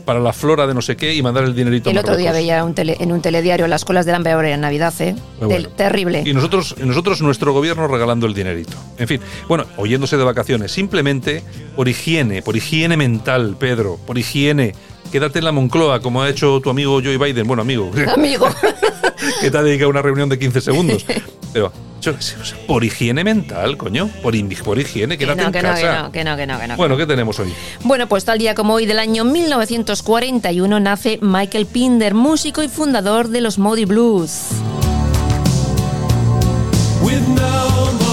para 0.04 0.20
la 0.20 0.32
flora 0.32 0.66
de 0.66 0.74
no 0.74 0.82
sé 0.82 0.96
qué 0.96 1.14
y 1.14 1.22
mandar 1.22 1.44
el 1.44 1.54
dinerito 1.54 1.88
a 1.90 1.92
El 1.92 1.98
otro 1.98 2.16
día 2.16 2.32
veía 2.32 2.64
un 2.64 2.74
tele- 2.74 2.96
en 3.00 3.12
un 3.12 3.20
telediario 3.20 3.66
las 3.66 3.84
colas 3.84 4.06
del 4.06 4.14
hambre 4.14 4.32
ahora 4.32 4.50
en 4.52 4.60
Navidad, 4.60 4.92
¿eh? 5.00 5.14
Bueno. 5.40 5.68
Terrible. 5.70 6.22
Y 6.24 6.32
nosotros, 6.34 6.76
nosotros, 6.78 7.20
nuestro 7.22 7.52
gobierno 7.52 7.86
regalando 7.88 8.26
el 8.26 8.34
dinerito. 8.34 8.76
En 8.98 9.08
fin, 9.08 9.20
bueno, 9.48 9.64
oyéndose 9.76 10.16
de 10.16 10.24
vacaciones, 10.24 10.72
simplemente 10.72 11.42
por 11.76 11.88
higiene, 11.88 12.42
por 12.42 12.56
higiene 12.56 12.96
mental, 12.96 13.56
Pedro, 13.58 13.98
por 14.06 14.18
higiene. 14.18 14.74
Quédate 15.10 15.40
en 15.40 15.44
la 15.44 15.52
Moncloa, 15.52 16.00
como 16.00 16.22
ha 16.22 16.28
hecho 16.30 16.60
tu 16.60 16.70
amigo 16.70 17.00
Joe 17.04 17.18
Biden. 17.18 17.46
Bueno, 17.46 17.60
amigo. 17.62 17.90
Amigo. 18.14 18.48
que 19.40 19.50
te 19.50 19.58
ha 19.58 19.62
dedicado 19.62 19.90
una 19.90 20.00
reunión 20.02 20.28
de 20.28 20.38
15 20.38 20.60
segundos. 20.60 21.04
Pero, 21.52 21.72
yo 22.00 22.16
qué 22.16 22.22
sé, 22.22 22.36
o 22.40 22.44
sea, 22.44 22.58
por 22.66 22.84
higiene 22.84 23.24
mental, 23.24 23.76
coño. 23.76 24.08
Por, 24.22 24.34
higiene, 24.34 25.18
Que 25.18 25.24
quédate 25.24 25.42
en 25.42 25.52
que 25.52 25.62
no, 25.62 25.74
que 25.74 25.82
casa. 25.82 26.02
no, 26.02 26.12
que 26.12 26.24
no, 26.24 26.36
que 26.36 26.46
no, 26.46 26.58
que 26.58 26.68
no. 26.68 26.76
Bueno, 26.76 26.96
¿qué 26.96 27.06
tenemos 27.06 27.38
hoy? 27.38 27.52
Bueno, 27.84 28.08
pues 28.08 28.24
tal 28.24 28.38
día 28.38 28.54
como 28.54 28.74
hoy 28.74 28.86
del 28.86 28.98
año 28.98 29.24
1941 29.24 30.80
nace 30.80 31.18
Michael 31.20 31.66
Pinder, 31.66 32.14
músico 32.14 32.62
y 32.62 32.68
fundador 32.68 33.28
de 33.28 33.40
los 33.40 33.58
Moody 33.58 33.84
Blues. 33.84 34.48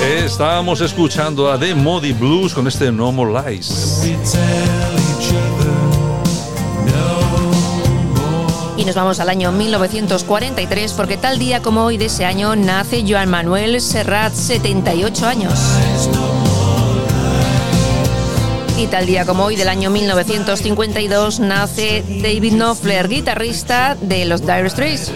Estábamos 0.01 0.79
escuchando 0.81 1.51
a 1.51 1.59
The 1.59 1.75
Modi 1.75 2.13
Blues 2.13 2.53
con 2.53 2.67
este 2.67 2.91
No 2.91 3.11
More 3.11 3.51
Lies. 3.51 4.01
Y 8.79 8.85
nos 8.85 8.95
vamos 8.95 9.19
al 9.19 9.27
año 9.27 9.51
1943 9.51 10.93
porque 10.93 11.17
tal 11.17 11.37
día 11.37 11.61
como 11.61 11.83
hoy 11.83 11.97
de 11.97 12.05
ese 12.05 12.23
año 12.23 12.55
nace 12.55 13.03
Joan 13.05 13.29
Manuel 13.29 13.81
Serrat, 13.81 14.33
78 14.33 15.27
años. 15.27 15.53
Y 18.77 18.87
tal 18.87 19.05
día 19.05 19.25
como 19.25 19.43
hoy 19.43 19.57
del 19.57 19.67
año 19.67 19.89
1952 19.89 21.41
nace 21.41 22.05
David 22.07 22.53
Knopfler, 22.53 23.09
guitarrista 23.09 23.97
de 23.99 24.23
los 24.23 24.43
Dire 24.43 24.69
Straits. 24.69 25.11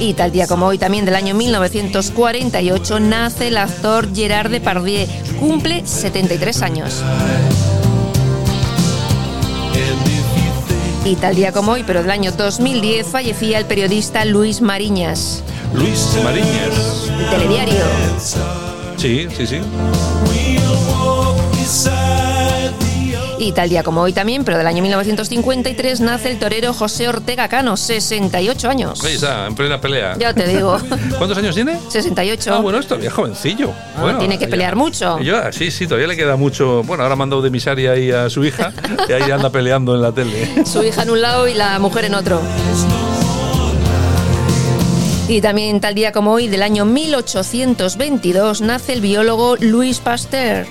Y 0.00 0.14
tal 0.14 0.32
día 0.32 0.46
como 0.46 0.68
hoy 0.68 0.78
también 0.78 1.04
del 1.04 1.16
año 1.16 1.34
1948 1.34 2.98
nace 2.98 3.48
el 3.48 3.58
actor 3.58 4.08
Gerard 4.14 4.50
Depardieu, 4.50 5.06
cumple 5.38 5.86
73 5.86 6.62
años. 6.62 7.04
Y 11.04 11.16
tal 11.16 11.36
día 11.36 11.52
como 11.52 11.72
hoy, 11.72 11.84
pero 11.86 12.00
del 12.00 12.10
año 12.10 12.32
2010, 12.32 13.06
fallecía 13.06 13.58
el 13.58 13.66
periodista 13.66 14.24
Luis 14.24 14.62
Mariñas, 14.62 15.42
Luis 15.74 16.16
Mariñas. 16.22 17.10
el 17.18 17.30
telediario. 17.30 17.84
Sí, 18.96 19.28
sí, 19.36 19.46
sí. 19.46 19.60
Y 23.38 23.52
tal 23.52 23.68
día 23.68 23.82
como 23.82 24.00
hoy 24.02 24.12
también, 24.12 24.44
pero 24.44 24.56
del 24.58 24.66
año 24.66 24.80
1953, 24.82 26.00
nace 26.00 26.30
el 26.30 26.38
torero 26.38 26.72
José 26.72 27.08
Ortega 27.08 27.48
Cano, 27.48 27.76
68 27.76 28.68
años. 28.70 29.04
Ahí 29.04 29.14
está, 29.14 29.46
en 29.46 29.54
plena 29.54 29.80
pelea. 29.80 30.16
Ya 30.18 30.32
te 30.32 30.46
digo. 30.46 30.78
¿Cuántos 31.18 31.36
años 31.36 31.54
tiene? 31.54 31.78
68. 31.90 32.54
Ah, 32.54 32.60
bueno, 32.60 32.78
es 32.78 32.86
todavía 32.86 33.10
jovencillo. 33.10 33.70
Ah, 33.96 34.02
bueno, 34.02 34.18
tiene 34.18 34.38
que 34.38 34.44
ya- 34.44 34.50
pelear 34.50 34.76
mucho. 34.76 35.18
Yo, 35.20 35.36
ah, 35.36 35.50
sí, 35.52 35.70
sí, 35.70 35.86
todavía 35.86 36.06
le 36.08 36.16
queda 36.16 36.36
mucho. 36.36 36.82
Bueno, 36.84 37.02
ahora 37.02 37.14
ha 37.14 37.16
mandado 37.16 37.42
de 37.42 37.50
misaria 37.50 37.92
ahí 37.92 38.10
a 38.12 38.30
su 38.30 38.44
hija 38.44 38.72
y 39.08 39.12
ahí 39.12 39.30
anda 39.30 39.50
peleando 39.50 39.94
en 39.94 40.02
la 40.02 40.12
tele. 40.12 40.64
Su 40.64 40.82
hija 40.82 41.02
en 41.02 41.10
un 41.10 41.20
lado 41.20 41.48
y 41.48 41.54
la 41.54 41.78
mujer 41.78 42.04
en 42.06 42.14
otro. 42.14 42.40
Y 45.28 45.40
también 45.40 45.80
tal 45.80 45.94
día 45.94 46.12
como 46.12 46.32
hoy, 46.32 46.48
del 46.48 46.62
año 46.62 46.84
1822, 46.84 48.60
nace 48.60 48.92
el 48.92 49.00
biólogo 49.00 49.56
Louis 49.58 49.98
Pasteur. 49.98 50.66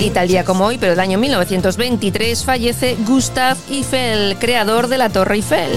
Y 0.00 0.10
tal 0.10 0.28
día 0.28 0.44
como 0.44 0.64
hoy, 0.64 0.78
pero 0.78 0.92
del 0.92 1.00
año 1.00 1.18
1923, 1.18 2.44
fallece 2.44 2.96
Gustave 3.06 3.60
Eiffel, 3.70 4.36
creador 4.38 4.88
de 4.88 4.96
la 4.96 5.10
Torre 5.10 5.34
Eiffel. 5.36 5.70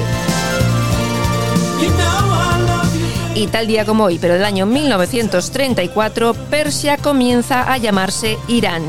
Y 3.35 3.47
tal 3.47 3.67
día 3.67 3.85
como 3.85 4.05
hoy, 4.05 4.19
pero 4.19 4.35
del 4.35 4.45
año 4.45 4.65
1934, 4.65 6.33
Persia 6.49 6.97
comienza 6.97 7.69
a 7.69 7.77
llamarse 7.77 8.37
Irán. 8.47 8.83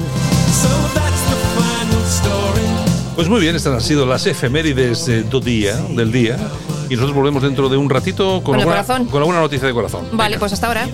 Pues 3.17 3.29
muy 3.29 3.41
bien, 3.41 3.57
estas 3.57 3.75
han 3.75 3.81
sido 3.81 4.07
las 4.07 4.27
efemérides 4.27 5.09
eh, 5.09 5.23
do 5.23 5.41
día, 5.41 5.77
del 5.91 6.13
día. 6.13 6.37
Y 6.89 6.95
nosotros 6.95 7.17
volvemos 7.17 7.43
dentro 7.43 7.69
de 7.69 7.77
un 7.77 7.91
ratito 7.91 8.35
con, 8.35 8.43
Con 8.43 8.55
el 8.57 8.61
alguna, 8.61 8.85
corazón. 8.85 9.07
con 9.07 9.19
alguna 9.21 9.41
noticia 9.41 9.67
de 9.67 9.75
corazón. 9.75 10.07
Vale, 10.13 10.39
pues 10.39 10.53
hasta 10.53 10.67
ahora. 10.69 10.87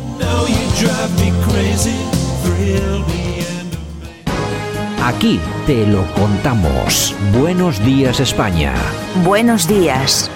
Aquí 5.02 5.40
te 5.66 5.86
lo 5.86 6.04
contamos. 6.12 7.16
Buenos 7.32 7.82
días 7.82 8.20
España. 8.20 8.74
Buenos 9.24 9.66
días. 9.66 10.30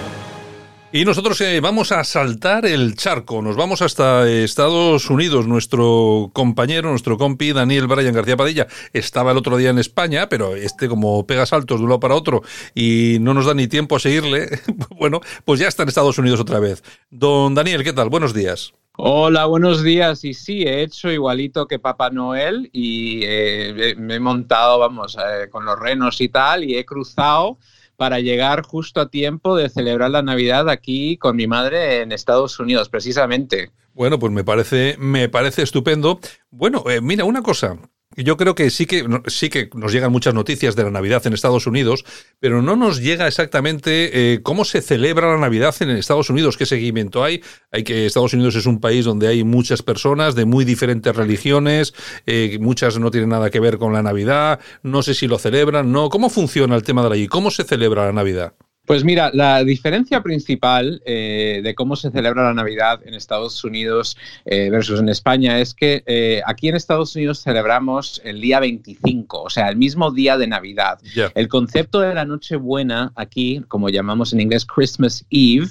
Y 0.91 1.05
nosotros 1.05 1.39
eh, 1.41 1.59
vamos 1.59 1.91
a 1.91 2.03
saltar 2.03 2.65
el 2.65 2.95
charco, 2.95 3.43
nos 3.43 3.55
vamos 3.55 3.83
hasta 3.83 4.27
Estados 4.27 5.07
Unidos. 5.11 5.45
Nuestro 5.45 6.31
compañero, 6.33 6.89
nuestro 6.89 7.15
compi, 7.19 7.53
Daniel 7.53 7.85
Bryan 7.85 8.15
García 8.15 8.37
Padilla, 8.37 8.65
estaba 8.91 9.33
el 9.33 9.37
otro 9.37 9.57
día 9.57 9.69
en 9.69 9.77
España, 9.77 10.29
pero 10.29 10.55
este 10.55 10.87
como 10.87 11.27
pega 11.27 11.45
saltos 11.45 11.79
de 11.79 11.83
un 11.83 11.89
lado 11.89 11.99
para 11.99 12.15
otro 12.15 12.41
y 12.73 13.17
no 13.21 13.35
nos 13.35 13.45
da 13.45 13.53
ni 13.53 13.67
tiempo 13.67 13.97
a 13.97 13.99
seguirle, 13.99 14.61
bueno, 14.97 15.21
pues 15.43 15.59
ya 15.59 15.67
está 15.67 15.83
en 15.83 15.89
Estados 15.89 16.17
Unidos 16.17 16.39
otra 16.39 16.59
vez. 16.59 16.81
Don 17.11 17.53
Daniel, 17.53 17.83
¿qué 17.83 17.93
tal? 17.93 18.09
Buenos 18.09 18.33
días. 18.33 18.73
Hola, 18.97 19.45
buenos 19.45 19.83
días. 19.83 20.23
Y 20.23 20.33
sí, 20.33 20.63
he 20.63 20.81
hecho 20.81 21.11
igualito 21.11 21.67
que 21.67 21.79
Papá 21.79 22.11
Noel 22.11 22.69
y 22.71 23.21
eh, 23.25 23.93
me 23.97 24.15
he 24.15 24.19
montado, 24.21 24.79
vamos, 24.79 25.17
eh, 25.17 25.49
con 25.49 25.65
los 25.65 25.77
renos 25.77 26.21
y 26.21 26.29
tal, 26.29 26.63
y 26.63 26.77
he 26.77 26.85
cruzado 26.85 27.57
para 27.97 28.21
llegar 28.21 28.63
justo 28.63 29.01
a 29.01 29.09
tiempo 29.09 29.57
de 29.57 29.67
celebrar 29.67 30.11
la 30.11 30.21
Navidad 30.21 30.69
aquí 30.69 31.17
con 31.17 31.35
mi 31.35 31.45
madre 31.45 32.01
en 32.01 32.13
Estados 32.13 32.57
Unidos, 32.57 32.87
precisamente. 32.87 33.71
Bueno, 33.93 34.17
pues 34.17 34.31
me 34.31 34.45
parece, 34.45 34.95
me 34.97 35.27
parece 35.27 35.63
estupendo. 35.63 36.19
Bueno, 36.49 36.83
eh, 36.89 37.01
mira, 37.01 37.25
una 37.25 37.41
cosa. 37.41 37.77
Yo 38.15 38.37
creo 38.37 38.55
que 38.55 38.69
sí 38.69 38.85
que 38.85 39.05
sí 39.27 39.49
que 39.49 39.69
nos 39.73 39.91
llegan 39.91 40.11
muchas 40.11 40.33
noticias 40.33 40.75
de 40.75 40.83
la 40.83 40.91
Navidad 40.91 41.25
en 41.27 41.33
Estados 41.33 41.67
Unidos, 41.67 42.05
pero 42.39 42.61
no 42.61 42.75
nos 42.75 43.01
llega 43.01 43.27
exactamente 43.27 44.33
eh, 44.33 44.39
cómo 44.41 44.65
se 44.65 44.81
celebra 44.81 45.31
la 45.31 45.37
Navidad 45.37 45.75
en 45.81 45.89
Estados 45.89 46.29
Unidos, 46.29 46.57
qué 46.57 46.65
seguimiento 46.65 47.23
hay. 47.23 47.41
Hay 47.71 47.83
que 47.83 48.05
Estados 48.05 48.33
Unidos 48.33 48.55
es 48.55 48.65
un 48.65 48.79
país 48.79 49.05
donde 49.05 49.27
hay 49.27 49.43
muchas 49.43 49.81
personas 49.81 50.35
de 50.35 50.45
muy 50.45 50.65
diferentes 50.65 51.15
religiones, 51.15 51.93
eh, 52.25 52.57
muchas 52.61 52.97
no 52.99 53.11
tienen 53.11 53.29
nada 53.29 53.49
que 53.49 53.59
ver 53.59 53.77
con 53.77 53.93
la 53.93 54.01
Navidad, 54.01 54.59
no 54.83 55.01
sé 55.01 55.13
si 55.13 55.27
lo 55.27 55.37
celebran, 55.37 55.91
no. 55.91 56.09
¿Cómo 56.09 56.29
funciona 56.29 56.75
el 56.75 56.83
tema 56.83 57.07
de 57.07 57.13
allí? 57.13 57.27
¿Cómo 57.27 57.51
se 57.51 57.63
celebra 57.63 58.05
la 58.05 58.13
Navidad? 58.13 58.53
Pues 58.85 59.03
mira, 59.03 59.31
la 59.33 59.63
diferencia 59.63 60.21
principal 60.21 61.01
eh, 61.05 61.61
de 61.63 61.73
cómo 61.73 61.95
se 61.95 62.11
celebra 62.11 62.43
la 62.43 62.53
Navidad 62.53 63.01
en 63.05 63.15
Estados 63.15 63.63
Unidos 63.63 64.15
eh, 64.45 64.69
versus 64.69 64.99
en 64.99 65.09
España 65.09 65.59
es 65.59 65.73
que 65.73 66.03
eh, 66.05 66.41
aquí 66.45 66.69
en 66.69 66.75
Estados 66.75 67.15
Unidos 67.15 67.41
celebramos 67.41 68.21
el 68.23 68.41
día 68.41 68.59
25, 68.59 69.43
o 69.43 69.49
sea, 69.49 69.69
el 69.69 69.77
mismo 69.77 70.11
día 70.11 70.37
de 70.37 70.47
Navidad. 70.47 70.99
El 71.33 71.47
concepto 71.47 71.99
de 71.99 72.13
la 72.13 72.25
Nochebuena 72.25 73.11
aquí, 73.15 73.63
como 73.67 73.89
llamamos 73.89 74.33
en 74.33 74.41
inglés 74.41 74.65
Christmas 74.65 75.25
Eve, 75.31 75.67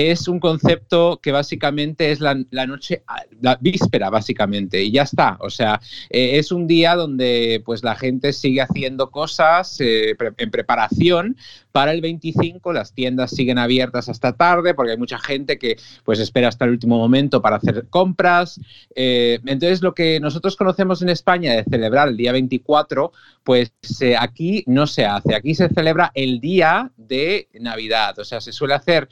es 0.00 0.28
un 0.28 0.40
concepto 0.40 1.20
que 1.22 1.32
básicamente 1.32 2.10
es 2.10 2.20
la, 2.20 2.34
noche, 2.66 3.02
la 3.40 3.56
víspera 3.60 4.10
básicamente, 4.10 4.82
y 4.82 4.92
ya 4.92 5.02
está. 5.02 5.36
O 5.40 5.50
sea, 5.50 5.80
eh, 6.08 6.38
es 6.38 6.52
un 6.52 6.66
día 6.66 6.94
donde 6.94 7.62
pues 7.64 7.82
la 7.82 7.96
gente 7.96 8.32
sigue 8.32 8.60
haciendo 8.60 9.10
cosas 9.10 9.80
eh, 9.80 10.16
en 10.36 10.50
preparación 10.50 11.36
para 11.72 11.92
el 11.92 12.00
25, 12.00 12.72
las 12.72 12.92
tiendas 12.92 13.30
siguen 13.30 13.58
abiertas 13.58 14.08
hasta 14.08 14.32
tarde 14.32 14.74
porque 14.74 14.92
hay 14.92 14.98
mucha 14.98 15.18
gente 15.18 15.58
que 15.58 15.76
pues 16.04 16.18
espera 16.18 16.48
hasta 16.48 16.64
el 16.64 16.72
último 16.72 16.98
momento 16.98 17.40
para 17.42 17.56
hacer 17.56 17.86
compras. 17.88 18.60
Eh, 18.94 19.38
entonces, 19.46 19.82
lo 19.82 19.94
que 19.94 20.20
nosotros 20.20 20.56
conocemos 20.56 21.02
en 21.02 21.10
España 21.10 21.52
de 21.52 21.64
celebrar 21.64 22.08
el 22.08 22.16
día 22.16 22.32
24, 22.32 23.12
pues 23.44 23.72
aquí 24.18 24.64
no 24.66 24.86
se 24.86 25.06
hace. 25.06 25.34
Aquí 25.34 25.54
se 25.54 25.68
celebra 25.68 26.10
el 26.14 26.40
día 26.40 26.90
de 26.96 27.48
Navidad. 27.60 28.18
O 28.18 28.24
sea, 28.24 28.40
se 28.40 28.52
suele 28.52 28.74
hacer 28.74 29.08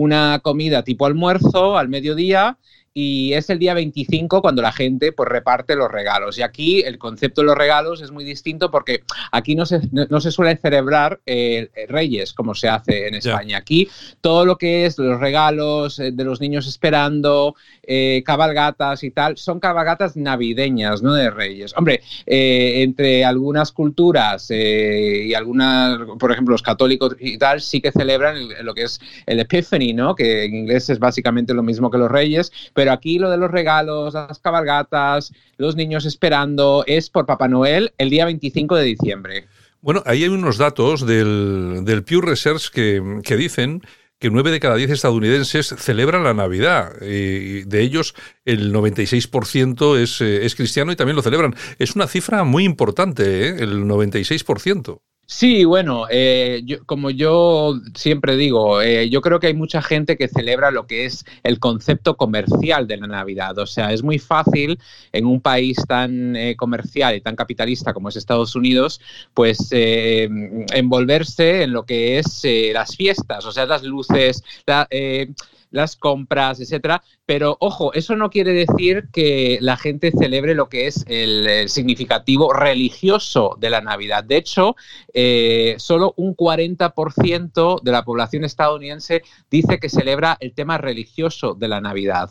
una 0.00 0.38
comida 0.42 0.82
tipo 0.82 1.04
almuerzo 1.04 1.76
al 1.76 1.90
mediodía 1.90 2.56
y 2.92 3.32
es 3.34 3.48
el 3.50 3.58
día 3.60 3.74
25 3.74 4.42
cuando 4.42 4.62
la 4.62 4.72
gente 4.72 5.12
pues 5.12 5.28
reparte 5.28 5.76
los 5.76 5.90
regalos. 5.90 6.38
Y 6.38 6.42
aquí 6.42 6.80
el 6.80 6.98
concepto 6.98 7.40
de 7.40 7.46
los 7.46 7.56
regalos 7.56 8.00
es 8.02 8.10
muy 8.10 8.24
distinto 8.24 8.70
porque 8.70 9.02
aquí 9.30 9.54
no 9.54 9.64
se, 9.64 9.80
no, 9.92 10.06
no 10.10 10.20
se 10.20 10.32
suele 10.32 10.56
celebrar 10.56 11.20
eh, 11.24 11.70
Reyes 11.88 12.32
como 12.32 12.54
se 12.54 12.68
hace 12.68 13.06
en 13.06 13.14
España. 13.14 13.58
Aquí 13.58 13.88
todo 14.20 14.44
lo 14.44 14.58
que 14.58 14.86
es 14.86 14.98
los 14.98 15.20
regalos 15.20 15.98
eh, 16.00 16.10
de 16.12 16.24
los 16.24 16.40
niños 16.40 16.66
esperando, 16.66 17.54
eh, 17.84 18.22
cabalgatas 18.24 19.04
y 19.04 19.10
tal, 19.12 19.36
son 19.36 19.60
cabalgatas 19.60 20.16
navideñas, 20.16 21.02
no 21.02 21.14
de 21.14 21.30
Reyes. 21.30 21.72
Hombre, 21.76 22.00
entre 22.26 23.24
algunas 23.24 23.72
culturas 23.72 24.50
y 24.50 25.32
algunas, 25.34 25.98
por 26.18 26.32
ejemplo, 26.32 26.52
los 26.52 26.62
católicos 26.62 27.16
y 27.20 27.38
tal, 27.38 27.60
sí 27.60 27.80
que 27.80 27.92
celebran 27.92 28.36
el- 28.36 28.64
lo 28.64 28.74
que 28.74 28.82
es 28.82 29.00
el 29.26 29.38
Epiphany, 29.40 29.92
¿no? 29.92 30.14
Que 30.14 30.44
en 30.44 30.54
inglés 30.54 30.90
es 30.90 30.98
básicamente 30.98 31.54
lo 31.54 31.62
mismo 31.62 31.90
que 31.90 31.98
los 31.98 32.10
Reyes, 32.10 32.52
pero 32.74 32.79
aquí 32.88 33.18
lo 33.18 33.30
de 33.30 33.36
los 33.36 33.50
regalos, 33.50 34.14
las 34.14 34.38
cabalgatas, 34.38 35.32
los 35.56 35.76
niños 35.76 36.06
esperando, 36.06 36.84
es 36.86 37.10
por 37.10 37.26
Papá 37.26 37.48
Noel 37.48 37.92
el 37.98 38.10
día 38.10 38.24
25 38.24 38.76
de 38.76 38.84
diciembre. 38.84 39.46
Bueno, 39.82 40.02
ahí 40.06 40.22
hay 40.22 40.28
unos 40.28 40.58
datos 40.58 41.06
del, 41.06 41.80
del 41.84 42.04
Pew 42.04 42.20
Research 42.20 42.70
que, 42.70 43.20
que 43.24 43.36
dicen 43.36 43.82
que 44.20 44.30
9 44.30 44.50
de 44.50 44.60
cada 44.60 44.76
10 44.76 44.90
estadounidenses 44.90 45.74
celebran 45.78 46.22
la 46.22 46.34
Navidad. 46.34 46.92
Y 47.00 47.62
de 47.62 47.80
ellos, 47.80 48.14
el 48.44 48.72
96% 48.72 49.96
es, 49.96 50.20
eh, 50.20 50.44
es 50.44 50.54
cristiano 50.54 50.92
y 50.92 50.96
también 50.96 51.16
lo 51.16 51.22
celebran. 51.22 51.54
Es 51.78 51.96
una 51.96 52.06
cifra 52.06 52.44
muy 52.44 52.64
importante, 52.64 53.48
¿eh? 53.48 53.56
el 53.60 53.84
96%. 53.84 55.00
Sí, 55.32 55.64
bueno, 55.64 56.06
eh, 56.10 56.62
yo- 56.64 56.84
como 56.86 57.08
yo 57.10 57.74
siempre 57.94 58.36
digo, 58.36 58.82
eh, 58.82 59.08
yo 59.10 59.20
creo 59.22 59.38
que 59.38 59.46
hay 59.46 59.54
mucha 59.54 59.80
gente 59.80 60.16
que 60.16 60.26
celebra 60.26 60.72
lo 60.72 60.88
que 60.88 61.04
es 61.04 61.24
el 61.44 61.60
concepto 61.60 62.16
comercial 62.16 62.88
de 62.88 62.96
la 62.96 63.06
Navidad. 63.06 63.56
O 63.58 63.66
sea, 63.66 63.92
es 63.92 64.02
muy 64.02 64.18
fácil 64.18 64.80
en 65.12 65.26
un 65.26 65.40
país 65.40 65.76
tan 65.86 66.34
eh, 66.34 66.56
comercial 66.56 67.14
y 67.14 67.20
tan 67.20 67.36
capitalista 67.36 67.94
como 67.94 68.08
es 68.08 68.16
Estados 68.16 68.56
Unidos, 68.56 69.00
pues 69.32 69.68
eh, 69.70 70.28
envolverse 70.74 71.62
en 71.62 71.72
lo 71.74 71.84
que 71.86 72.18
es 72.18 72.40
eh, 72.44 72.72
las 72.74 72.96
fiestas, 72.96 73.44
o 73.46 73.52
sea, 73.52 73.66
las 73.66 73.84
luces, 73.84 74.42
la, 74.66 74.88
eh, 74.90 75.28
las 75.70 75.96
compras, 75.96 76.60
etcétera. 76.60 77.02
Pero 77.26 77.56
ojo, 77.60 77.92
eso 77.92 78.16
no 78.16 78.30
quiere 78.30 78.52
decir 78.52 79.08
que 79.12 79.58
la 79.60 79.76
gente 79.76 80.12
celebre 80.12 80.54
lo 80.54 80.68
que 80.68 80.86
es 80.86 81.04
el, 81.08 81.68
significativo 81.68 82.52
religioso 82.52 83.56
de 83.58 83.70
la 83.70 83.80
Navidad. 83.80 84.24
De 84.24 84.36
hecho, 84.36 84.76
eh, 85.12 85.74
solo 85.78 86.14
un 86.16 86.36
40% 86.36 87.82
de 87.82 87.92
la 87.92 88.04
población 88.04 88.44
estadounidense 88.44 89.22
dice 89.50 89.78
que 89.78 89.88
celebra 89.88 90.36
el 90.40 90.52
tema 90.54 90.78
religioso 90.78 91.54
de 91.54 91.68
la 91.68 91.80
Navidad. 91.80 92.28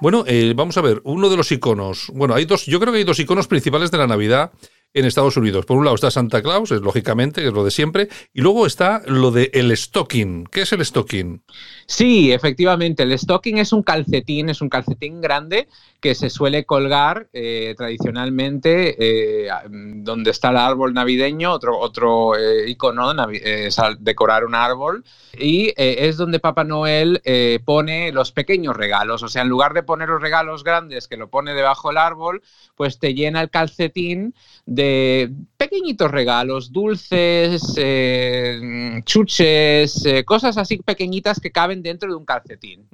Bueno, 0.00 0.24
eh, 0.26 0.52
vamos 0.56 0.76
a 0.78 0.80
ver, 0.80 1.00
uno 1.04 1.28
de 1.28 1.36
los 1.36 1.52
iconos. 1.52 2.10
Bueno, 2.12 2.34
hay 2.34 2.44
dos, 2.44 2.66
yo 2.66 2.80
creo 2.80 2.92
que 2.92 2.98
hay 2.98 3.04
dos 3.04 3.20
iconos 3.20 3.46
principales 3.46 3.90
de 3.90 3.98
la 3.98 4.08
Navidad 4.08 4.50
en 4.94 5.04
Estados 5.04 5.36
Unidos. 5.36 5.66
Por 5.66 5.76
un 5.76 5.84
lado 5.84 5.94
está 5.94 6.10
Santa 6.10 6.42
Claus, 6.42 6.70
es 6.70 6.80
lógicamente, 6.80 7.40
que 7.40 7.48
es 7.48 7.52
lo 7.52 7.64
de 7.64 7.70
siempre, 7.70 8.08
y 8.32 8.40
luego 8.40 8.66
está 8.66 9.02
lo 9.06 9.30
de 9.30 9.50
el 9.54 9.76
stocking. 9.76 10.46
¿Qué 10.50 10.62
es 10.62 10.72
el 10.72 10.84
stocking? 10.84 11.42
Sí, 11.86 12.32
efectivamente, 12.32 13.02
el 13.02 13.18
stocking 13.18 13.58
es 13.58 13.72
un 13.72 13.82
calcetín, 13.82 14.48
es 14.48 14.60
un 14.60 14.68
calcetín 14.68 15.20
grande 15.20 15.68
que 16.00 16.14
se 16.14 16.30
suele 16.30 16.64
colgar 16.64 17.28
eh, 17.32 17.74
tradicionalmente 17.76 18.96
eh, 18.98 19.50
donde 19.68 20.30
está 20.30 20.50
el 20.50 20.56
árbol 20.56 20.94
navideño, 20.94 21.52
otro, 21.52 21.76
otro 21.78 22.36
eh, 22.36 22.70
icono 22.70 23.12
es 23.30 23.76
decorar 23.98 24.44
un 24.44 24.54
árbol, 24.54 25.04
y 25.36 25.72
es 25.76 26.16
donde 26.16 26.38
Papá 26.38 26.64
Noel 26.64 27.20
pone 27.64 28.12
los 28.12 28.32
pequeños 28.32 28.76
regalos, 28.76 29.22
o 29.22 29.28
sea, 29.28 29.42
en 29.42 29.48
lugar 29.48 29.74
de 29.74 29.82
poner 29.82 30.08
los 30.08 30.22
regalos 30.22 30.64
grandes 30.64 31.08
que 31.08 31.16
lo 31.16 31.28
pone 31.28 31.54
debajo 31.54 31.88
del 31.88 31.98
árbol, 31.98 32.42
pues 32.76 32.98
te 32.98 33.14
llena 33.14 33.40
el 33.40 33.50
calcetín 33.50 34.34
de 34.66 35.32
pequeñitos 35.58 36.10
regalos, 36.10 36.72
dulces, 36.72 37.74
eh, 37.76 39.00
chuches, 39.04 40.06
eh, 40.06 40.24
cosas 40.24 40.56
así 40.56 40.78
pequeñitas 40.78 41.40
que 41.40 41.50
caben 41.50 41.82
dentro 41.82 42.08
de 42.08 42.14
un 42.14 42.24
calcetín. 42.24 42.86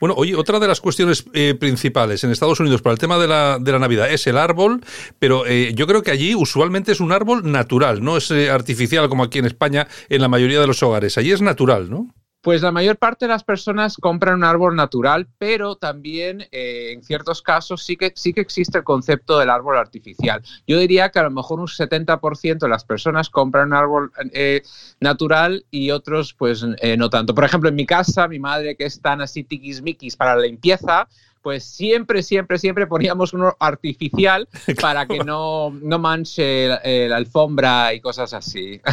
Bueno, 0.00 0.14
oye, 0.16 0.34
otra 0.36 0.60
de 0.60 0.68
las 0.68 0.80
cuestiones 0.80 1.24
eh, 1.34 1.54
principales 1.58 2.22
en 2.22 2.30
Estados 2.30 2.60
Unidos 2.60 2.82
para 2.82 2.92
el 2.92 2.98
tema 2.98 3.18
de 3.18 3.26
la, 3.26 3.58
de 3.60 3.72
la 3.72 3.78
Navidad 3.80 4.10
es 4.10 4.26
el 4.28 4.38
árbol, 4.38 4.80
pero 5.18 5.44
eh, 5.46 5.72
yo 5.74 5.86
creo 5.86 6.02
que 6.02 6.12
allí 6.12 6.34
usualmente 6.34 6.92
es 6.92 7.00
un 7.00 7.12
árbol 7.12 7.50
natural, 7.50 8.02
no 8.02 8.16
es 8.16 8.30
eh, 8.30 8.48
artificial 8.48 9.08
como 9.08 9.24
aquí 9.24 9.40
en 9.40 9.46
España 9.46 9.88
en 10.08 10.20
la 10.20 10.28
mayoría 10.28 10.60
de 10.60 10.66
los 10.66 10.82
hogares. 10.82 11.18
Allí 11.18 11.32
es 11.32 11.42
natural, 11.42 11.90
¿no? 11.90 12.14
Pues 12.40 12.62
la 12.62 12.70
mayor 12.70 12.98
parte 12.98 13.24
de 13.24 13.30
las 13.30 13.42
personas 13.42 13.96
compran 13.96 14.36
un 14.36 14.44
árbol 14.44 14.76
natural, 14.76 15.26
pero 15.38 15.74
también 15.74 16.46
eh, 16.52 16.92
en 16.92 17.02
ciertos 17.02 17.42
casos 17.42 17.82
sí 17.82 17.96
que, 17.96 18.12
sí 18.14 18.32
que 18.32 18.40
existe 18.40 18.78
el 18.78 18.84
concepto 18.84 19.38
del 19.38 19.50
árbol 19.50 19.76
artificial. 19.76 20.40
Yo 20.64 20.78
diría 20.78 21.10
que 21.10 21.18
a 21.18 21.24
lo 21.24 21.32
mejor 21.32 21.58
un 21.58 21.66
70% 21.66 22.58
de 22.58 22.68
las 22.68 22.84
personas 22.84 23.28
compran 23.28 23.68
un 23.68 23.74
árbol 23.74 24.12
eh, 24.32 24.62
natural 25.00 25.66
y 25.72 25.90
otros 25.90 26.32
pues 26.32 26.64
eh, 26.80 26.96
no 26.96 27.10
tanto. 27.10 27.34
Por 27.34 27.44
ejemplo, 27.44 27.68
en 27.70 27.74
mi 27.74 27.86
casa, 27.86 28.28
mi 28.28 28.38
madre 28.38 28.76
que 28.76 28.84
es 28.84 29.02
tan 29.02 29.20
así 29.20 29.42
tiquismiquis 29.42 30.16
para 30.16 30.36
la 30.36 30.42
limpieza, 30.42 31.08
pues 31.42 31.64
siempre, 31.64 32.22
siempre, 32.22 32.58
siempre 32.58 32.86
poníamos 32.86 33.32
uno 33.32 33.56
artificial 33.58 34.48
para 34.80 35.06
que 35.06 35.18
no, 35.18 35.70
no 35.70 35.98
manche 35.98 36.68
la, 36.68 36.80
la 36.84 37.16
alfombra 37.16 37.94
y 37.94 38.00
cosas 38.00 38.32
así. 38.34 38.80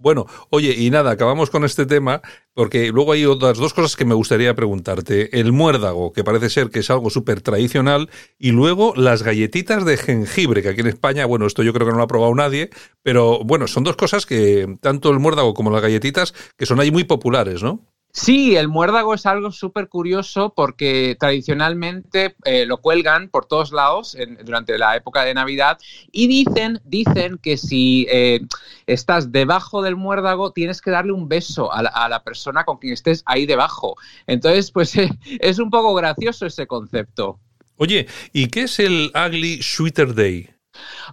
Bueno, 0.00 0.26
oye, 0.50 0.72
y 0.72 0.88
nada, 0.90 1.10
acabamos 1.10 1.50
con 1.50 1.64
este 1.64 1.84
tema 1.84 2.22
porque 2.56 2.88
luego 2.88 3.12
hay 3.12 3.26
otras 3.26 3.58
dos 3.58 3.74
cosas 3.74 3.96
que 3.96 4.06
me 4.06 4.14
gustaría 4.14 4.54
preguntarte. 4.54 5.38
El 5.38 5.52
muérdago, 5.52 6.14
que 6.14 6.24
parece 6.24 6.48
ser 6.48 6.70
que 6.70 6.78
es 6.78 6.88
algo 6.88 7.10
súper 7.10 7.42
tradicional, 7.42 8.08
y 8.38 8.52
luego 8.52 8.94
las 8.96 9.22
galletitas 9.22 9.84
de 9.84 9.98
jengibre, 9.98 10.62
que 10.62 10.70
aquí 10.70 10.80
en 10.80 10.86
España, 10.86 11.26
bueno, 11.26 11.46
esto 11.46 11.62
yo 11.62 11.74
creo 11.74 11.86
que 11.86 11.92
no 11.92 11.98
lo 11.98 12.04
ha 12.04 12.08
probado 12.08 12.34
nadie, 12.34 12.70
pero 13.02 13.40
bueno, 13.44 13.66
son 13.66 13.84
dos 13.84 13.96
cosas 13.96 14.24
que 14.24 14.78
tanto 14.80 15.10
el 15.10 15.18
muérdago 15.18 15.52
como 15.52 15.70
las 15.70 15.82
galletitas, 15.82 16.32
que 16.56 16.64
son 16.64 16.80
ahí 16.80 16.90
muy 16.90 17.04
populares, 17.04 17.62
¿no? 17.62 17.84
Sí, 18.18 18.56
el 18.56 18.68
muérdago 18.68 19.12
es 19.12 19.26
algo 19.26 19.52
súper 19.52 19.90
curioso 19.90 20.54
porque 20.56 21.18
tradicionalmente 21.20 22.34
eh, 22.46 22.64
lo 22.64 22.78
cuelgan 22.78 23.28
por 23.28 23.44
todos 23.44 23.72
lados 23.72 24.14
en- 24.14 24.38
durante 24.42 24.78
la 24.78 24.96
época 24.96 25.22
de 25.22 25.34
Navidad 25.34 25.76
y 26.12 26.26
dicen, 26.26 26.80
dicen 26.82 27.36
que 27.36 27.58
si 27.58 28.06
eh, 28.10 28.40
estás 28.86 29.32
debajo 29.32 29.82
del 29.82 29.96
muérdago 29.96 30.50
tienes 30.52 30.80
que 30.80 30.90
darle 30.90 31.12
un 31.12 31.28
beso 31.28 31.70
a 31.70 31.82
la, 31.82 31.90
a 31.90 32.08
la 32.08 32.24
persona 32.24 32.64
con 32.64 32.78
quien 32.78 32.94
estés 32.94 33.22
ahí 33.26 33.44
debajo. 33.44 33.96
Entonces, 34.26 34.70
pues 34.72 34.96
eh, 34.96 35.10
es 35.38 35.58
un 35.58 35.68
poco 35.68 35.94
gracioso 35.94 36.46
ese 36.46 36.66
concepto. 36.66 37.38
Oye, 37.76 38.06
¿y 38.32 38.46
qué 38.46 38.62
es 38.62 38.78
el 38.78 39.12
Ugly 39.14 39.60
Sweater 39.62 40.14
Day? 40.14 40.48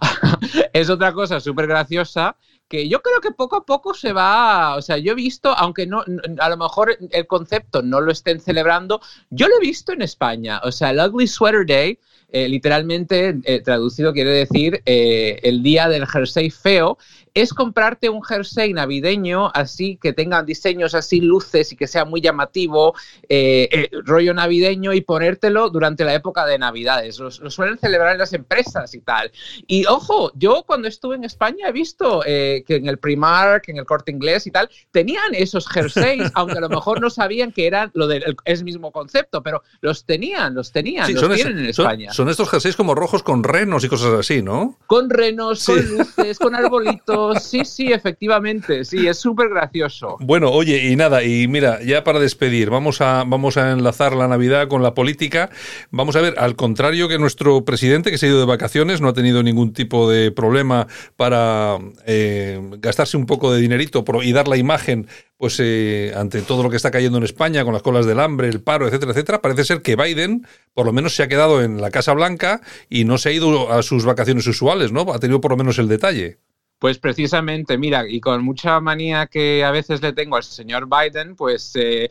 es 0.72 0.88
otra 0.88 1.12
cosa 1.12 1.38
súper 1.38 1.66
graciosa 1.66 2.36
que 2.74 2.88
yo 2.88 3.00
creo 3.02 3.20
que 3.20 3.30
poco 3.30 3.54
a 3.54 3.64
poco 3.64 3.94
se 3.94 4.12
va, 4.12 4.74
o 4.74 4.82
sea, 4.82 4.98
yo 4.98 5.12
he 5.12 5.14
visto, 5.14 5.56
aunque 5.56 5.86
no, 5.86 6.02
a 6.38 6.48
lo 6.48 6.56
mejor 6.56 6.98
el 7.10 7.26
concepto 7.28 7.82
no 7.82 8.00
lo 8.00 8.10
estén 8.10 8.40
celebrando, 8.40 9.00
yo 9.30 9.46
lo 9.46 9.56
he 9.58 9.60
visto 9.60 9.92
en 9.92 10.02
España, 10.02 10.60
o 10.64 10.72
sea, 10.72 10.90
el 10.90 10.98
Ugly 10.98 11.28
Sweater 11.28 11.64
Day 11.64 12.00
eh, 12.30 12.48
literalmente 12.48 13.36
eh, 13.44 13.60
traducido 13.60 14.12
quiere 14.12 14.30
decir 14.30 14.82
eh, 14.86 15.38
el 15.44 15.62
día 15.62 15.88
del 15.88 16.04
jersey 16.04 16.50
feo, 16.50 16.98
es 17.34 17.52
comprarte 17.52 18.08
un 18.08 18.22
jersey 18.22 18.72
navideño 18.72 19.50
así 19.54 19.98
que 20.00 20.12
tenga 20.12 20.42
diseños 20.44 20.94
así, 20.94 21.20
luces 21.20 21.72
y 21.72 21.76
que 21.76 21.88
sea 21.88 22.04
muy 22.04 22.20
llamativo, 22.20 22.94
eh, 23.28 23.68
eh, 23.72 23.90
rollo 24.04 24.32
navideño 24.34 24.92
y 24.92 25.00
ponértelo 25.00 25.68
durante 25.68 26.04
la 26.04 26.14
época 26.14 26.46
de 26.46 26.58
Navidades. 26.58 27.18
Lo, 27.18 27.30
suelen 27.32 27.76
celebrar 27.78 28.12
en 28.12 28.18
las 28.18 28.32
empresas 28.34 28.94
y 28.94 29.00
tal. 29.00 29.32
Y 29.66 29.84
ojo, 29.86 30.30
yo 30.36 30.62
cuando 30.64 30.86
estuve 30.86 31.16
en 31.16 31.24
España 31.24 31.68
he 31.68 31.72
visto 31.72 32.22
eh, 32.24 32.62
que 32.66 32.76
en 32.76 32.86
el 32.88 32.98
Primark, 32.98 33.68
en 33.68 33.78
el 33.78 33.84
Corte 33.84 34.12
Inglés 34.12 34.46
y 34.46 34.52
tal, 34.52 34.70
tenían 34.92 35.34
esos 35.34 35.68
jerseys, 35.68 36.30
aunque 36.34 36.58
a 36.58 36.60
lo 36.60 36.68
mejor 36.68 37.00
no 37.00 37.10
sabían 37.10 37.50
que 37.50 37.66
eran 37.66 37.90
lo 37.94 38.06
del 38.06 38.36
el- 38.44 38.64
mismo 38.64 38.92
concepto, 38.92 39.42
pero 39.42 39.62
los 39.80 40.04
tenían, 40.04 40.54
los 40.54 40.70
tenían, 40.70 41.06
Sí, 41.08 41.12
los 41.14 41.22
son, 41.22 41.34
tienen 41.34 41.54
ese- 41.58 41.62
en 41.64 41.70
España. 41.70 42.12
son 42.12 42.28
estos 42.28 42.48
jerseys 42.48 42.76
como 42.76 42.94
rojos 42.94 43.24
con 43.24 43.42
renos 43.42 43.82
y 43.82 43.88
cosas 43.88 44.12
así, 44.12 44.40
¿no? 44.40 44.78
Con 44.86 45.10
renos, 45.10 45.64
con 45.66 45.84
luces, 45.88 46.38
con 46.38 46.54
arbolitos. 46.54 47.23
Sí, 47.34 47.64
sí, 47.64 47.92
efectivamente. 47.92 48.84
Sí, 48.84 49.06
es 49.06 49.18
súper 49.18 49.48
gracioso. 49.48 50.16
Bueno, 50.20 50.50
oye, 50.50 50.90
y 50.90 50.96
nada, 50.96 51.22
y 51.22 51.48
mira, 51.48 51.82
ya 51.82 52.04
para 52.04 52.18
despedir, 52.20 52.70
vamos 52.70 53.00
a, 53.00 53.24
vamos 53.26 53.56
a 53.56 53.72
enlazar 53.72 54.14
la 54.14 54.28
Navidad 54.28 54.68
con 54.68 54.82
la 54.82 54.94
política. 54.94 55.50
Vamos 55.90 56.16
a 56.16 56.20
ver, 56.20 56.34
al 56.38 56.56
contrario 56.56 57.08
que 57.08 57.18
nuestro 57.18 57.64
presidente, 57.64 58.10
que 58.10 58.18
se 58.18 58.26
ha 58.26 58.28
ido 58.28 58.40
de 58.40 58.46
vacaciones, 58.46 59.00
no 59.00 59.08
ha 59.08 59.12
tenido 59.12 59.42
ningún 59.42 59.72
tipo 59.72 60.10
de 60.10 60.30
problema 60.30 60.86
para 61.16 61.78
eh, 62.06 62.60
gastarse 62.78 63.16
un 63.16 63.26
poco 63.26 63.52
de 63.52 63.60
dinerito 63.60 64.04
y 64.22 64.32
dar 64.32 64.48
la 64.48 64.56
imagen, 64.56 65.06
pues 65.36 65.58
eh, 65.60 66.12
ante 66.16 66.42
todo 66.42 66.62
lo 66.62 66.70
que 66.70 66.76
está 66.76 66.90
cayendo 66.90 67.18
en 67.18 67.24
España, 67.24 67.64
con 67.64 67.72
las 67.72 67.82
colas 67.82 68.06
del 68.06 68.20
hambre, 68.20 68.48
el 68.48 68.60
paro, 68.60 68.86
etcétera, 68.86 69.12
etcétera. 69.12 69.42
Parece 69.42 69.64
ser 69.64 69.82
que 69.82 69.96
Biden, 69.96 70.46
por 70.72 70.86
lo 70.86 70.92
menos, 70.92 71.14
se 71.14 71.22
ha 71.22 71.28
quedado 71.28 71.62
en 71.62 71.80
la 71.80 71.90
Casa 71.90 72.12
Blanca 72.12 72.60
y 72.88 73.04
no 73.04 73.18
se 73.18 73.30
ha 73.30 73.32
ido 73.32 73.72
a 73.72 73.82
sus 73.82 74.04
vacaciones 74.04 74.46
usuales, 74.46 74.92
¿no? 74.92 75.02
Ha 75.12 75.18
tenido 75.18 75.40
por 75.40 75.50
lo 75.50 75.56
menos 75.56 75.78
el 75.78 75.88
detalle. 75.88 76.38
Pues 76.84 76.98
precisamente, 76.98 77.78
mira, 77.78 78.06
y 78.06 78.20
con 78.20 78.44
mucha 78.44 78.78
manía 78.78 79.26
que 79.26 79.64
a 79.64 79.70
veces 79.70 80.02
le 80.02 80.12
tengo 80.12 80.36
al 80.36 80.42
señor 80.42 80.86
Biden, 80.86 81.34
pues 81.34 81.72
eh, 81.76 82.10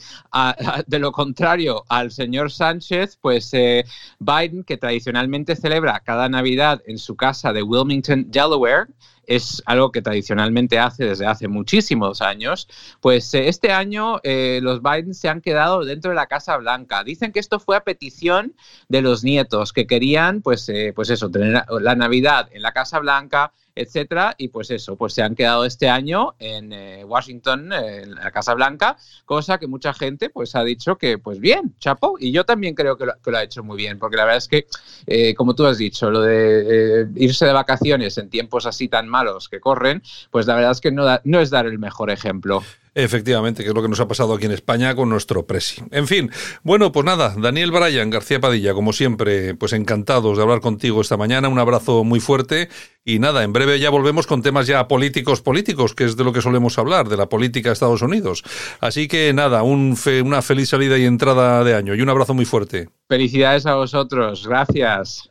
de 0.87 0.97
lo 0.97 1.11
contrario 1.11 1.85
al 1.89 2.09
señor 2.09 2.49
Sánchez, 2.51 3.19
pues 3.21 3.53
eh, 3.53 3.85
Biden, 4.17 4.63
que 4.63 4.77
tradicionalmente 4.77 5.55
celebra 5.55 5.99
cada 5.99 6.27
Navidad 6.27 6.81
en 6.87 6.97
su 6.97 7.15
casa 7.15 7.53
de 7.53 7.61
Wilmington, 7.61 8.31
Delaware, 8.31 8.87
es 9.27 9.61
algo 9.67 9.91
que 9.91 10.01
tradicionalmente 10.01 10.79
hace 10.79 11.05
desde 11.05 11.25
hace 11.25 11.47
muchísimos 11.47 12.21
años, 12.21 12.67
pues 12.99 13.31
eh, 13.35 13.47
este 13.49 13.71
año 13.71 14.19
los 14.23 14.81
Biden 14.81 15.13
se 15.13 15.29
han 15.29 15.41
quedado 15.41 15.85
dentro 15.85 16.09
de 16.09 16.15
la 16.15 16.25
Casa 16.25 16.57
Blanca. 16.57 17.03
Dicen 17.03 17.31
que 17.31 17.39
esto 17.39 17.59
fue 17.59 17.77
a 17.77 17.83
petición 17.83 18.55
de 18.89 19.03
los 19.03 19.23
nietos 19.23 19.71
que 19.71 19.85
querían, 19.85 20.41
pues, 20.41 20.67
eh, 20.69 20.93
pues 20.95 21.11
eso, 21.11 21.29
tener 21.29 21.63
la 21.69 21.95
Navidad 21.95 22.49
en 22.51 22.63
la 22.63 22.71
Casa 22.71 22.99
Blanca, 22.99 23.53
etcétera, 23.75 24.35
y 24.37 24.49
pues 24.49 24.69
eso, 24.71 24.95
pues 24.95 25.13
se 25.13 25.21
han 25.23 25.35
quedado 25.35 25.65
este 25.65 25.89
año 25.89 26.35
en 26.39 26.71
eh, 26.73 27.03
Washington, 27.05 27.71
en 27.73 28.15
la 28.15 28.31
Casa 28.31 28.53
Blanca, 28.53 28.97
cosa 29.25 29.57
que 29.57 29.67
mucha 29.67 29.93
gente 29.93 30.29
pues 30.29 30.55
ha 30.55 30.63
dicho 30.63 30.97
que 30.97 31.17
pues 31.17 31.39
bien, 31.39 31.75
chapo, 31.79 32.15
y 32.19 32.31
yo 32.31 32.45
también 32.45 32.75
creo 32.75 32.97
que 32.97 33.05
lo, 33.07 33.13
que 33.23 33.31
lo 33.31 33.37
ha 33.37 33.43
hecho 33.43 33.63
muy 33.63 33.77
bien, 33.77 33.97
porque 33.99 34.17
la 34.17 34.25
verdad 34.25 34.37
es 34.37 34.47
que, 34.47 34.67
eh, 35.07 35.33
como 35.35 35.55
tú 35.55 35.65
has 35.65 35.77
dicho, 35.77 36.09
lo 36.11 36.21
de 36.21 37.01
eh, 37.01 37.07
irse 37.15 37.45
de 37.45 37.53
vacaciones 37.53 38.17
en 38.17 38.29
tiempos 38.29 38.65
así 38.65 38.87
tan 38.87 39.07
malos 39.07 39.49
que 39.49 39.59
corren, 39.59 40.01
pues 40.31 40.45
la 40.45 40.55
verdad 40.55 40.71
es 40.71 40.81
que 40.81 40.91
no, 40.91 41.03
da- 41.05 41.21
no 41.23 41.39
es 41.39 41.49
dar 41.49 41.65
el 41.65 41.79
mejor 41.79 42.11
ejemplo. 42.11 42.61
Efectivamente, 42.95 43.63
que 43.63 43.69
es 43.69 43.75
lo 43.75 43.81
que 43.81 43.89
nos 43.89 43.99
ha 43.99 44.07
pasado 44.07 44.33
aquí 44.35 44.45
en 44.45 44.51
España 44.51 44.95
con 44.95 45.09
nuestro 45.09 45.47
presi. 45.47 45.81
En 45.89 46.07
fin, 46.07 46.29
bueno, 46.61 46.91
pues 46.91 47.05
nada, 47.05 47.33
Daniel 47.35 47.71
Bryan, 47.71 48.11
García 48.11 48.39
Padilla, 48.39 48.73
como 48.75 48.93
siempre, 48.93 49.55
pues 49.55 49.73
encantados 49.73 50.37
de 50.37 50.43
hablar 50.43 50.61
contigo 50.61 51.01
esta 51.01 51.17
mañana. 51.17 51.49
Un 51.49 51.57
abrazo 51.57 52.03
muy 52.03 52.19
fuerte 52.19 52.69
y 53.03 53.17
nada, 53.17 53.43
en 53.43 53.51
breve 53.51 53.79
ya 53.79 53.89
volvemos 53.89 54.27
con 54.27 54.43
temas 54.43 54.67
ya 54.67 54.87
políticos 54.87 55.41
políticos, 55.41 55.95
que 55.95 56.03
es 56.03 56.15
de 56.17 56.23
lo 56.23 56.33
que 56.33 56.41
solemos 56.41 56.77
hablar, 56.77 57.09
de 57.09 57.17
la 57.17 57.27
política 57.29 57.69
de 57.69 57.73
Estados 57.73 58.03
Unidos. 58.03 58.43
Así 58.79 59.07
que 59.07 59.33
nada, 59.33 59.63
un 59.63 59.97
fe- 59.97 60.21
una 60.21 60.43
feliz 60.43 60.69
salida 60.69 60.97
y 60.97 61.05
entrada 61.05 61.63
de 61.63 61.73
año 61.73 61.95
y 61.95 62.01
un 62.01 62.09
abrazo 62.09 62.33
muy 62.35 62.45
fuerte. 62.45 62.89
Felicidades 63.09 63.65
a 63.65 63.73
vosotros, 63.75 64.47
gracias. 64.47 65.27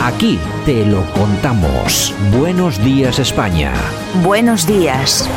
Aquí 0.00 0.38
te 0.64 0.86
lo 0.86 1.04
contamos. 1.14 2.14
Buenos 2.38 2.82
días 2.84 3.18
España. 3.18 3.72
Buenos 4.22 4.66
días. 4.66 5.28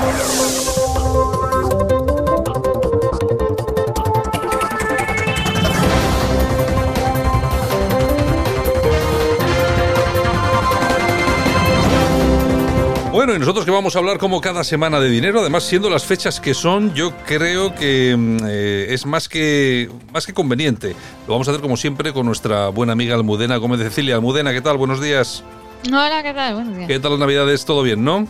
Y 13.40 13.42
nosotros 13.42 13.64
que 13.64 13.72
vamos 13.72 13.96
a 13.96 14.00
hablar 14.00 14.18
como 14.18 14.42
cada 14.42 14.66
semana 14.66 15.00
de 15.00 15.10
dinero, 15.10 15.40
además 15.40 15.64
siendo 15.64 15.90
las 15.90 16.04
fechas 16.04 16.42
que 16.42 16.54
son, 16.54 16.94
yo 16.94 17.16
creo 17.26 17.74
que 17.74 18.14
mm, 18.18 18.38
eh, 18.46 18.88
es 18.90 19.06
más 19.06 19.30
que, 19.30 19.90
más 20.12 20.28
que 20.28 20.34
conveniente. 20.34 20.94
Lo 21.26 21.36
vamos 21.36 21.48
a 21.48 21.52
hacer 21.52 21.62
como 21.62 21.78
siempre 21.78 22.12
con 22.12 22.26
nuestra 22.26 22.68
buena 22.68 22.92
amiga 22.92 23.16
Almudena 23.16 23.56
Gómez 23.56 23.80
de 23.80 23.86
Cecilia. 23.86 24.16
Almudena, 24.16 24.52
¿qué 24.52 24.60
tal? 24.60 24.76
Buenos 24.76 25.00
días. 25.00 25.42
Hola, 25.88 26.22
¿qué 26.22 26.34
tal? 26.34 26.56
Buenos 26.56 26.76
días. 26.76 26.90
¿Qué 26.90 27.00
tal 27.00 27.12
las 27.12 27.20
navidades? 27.22 27.64
¿Todo 27.64 27.82
bien, 27.82 28.04
no? 28.04 28.28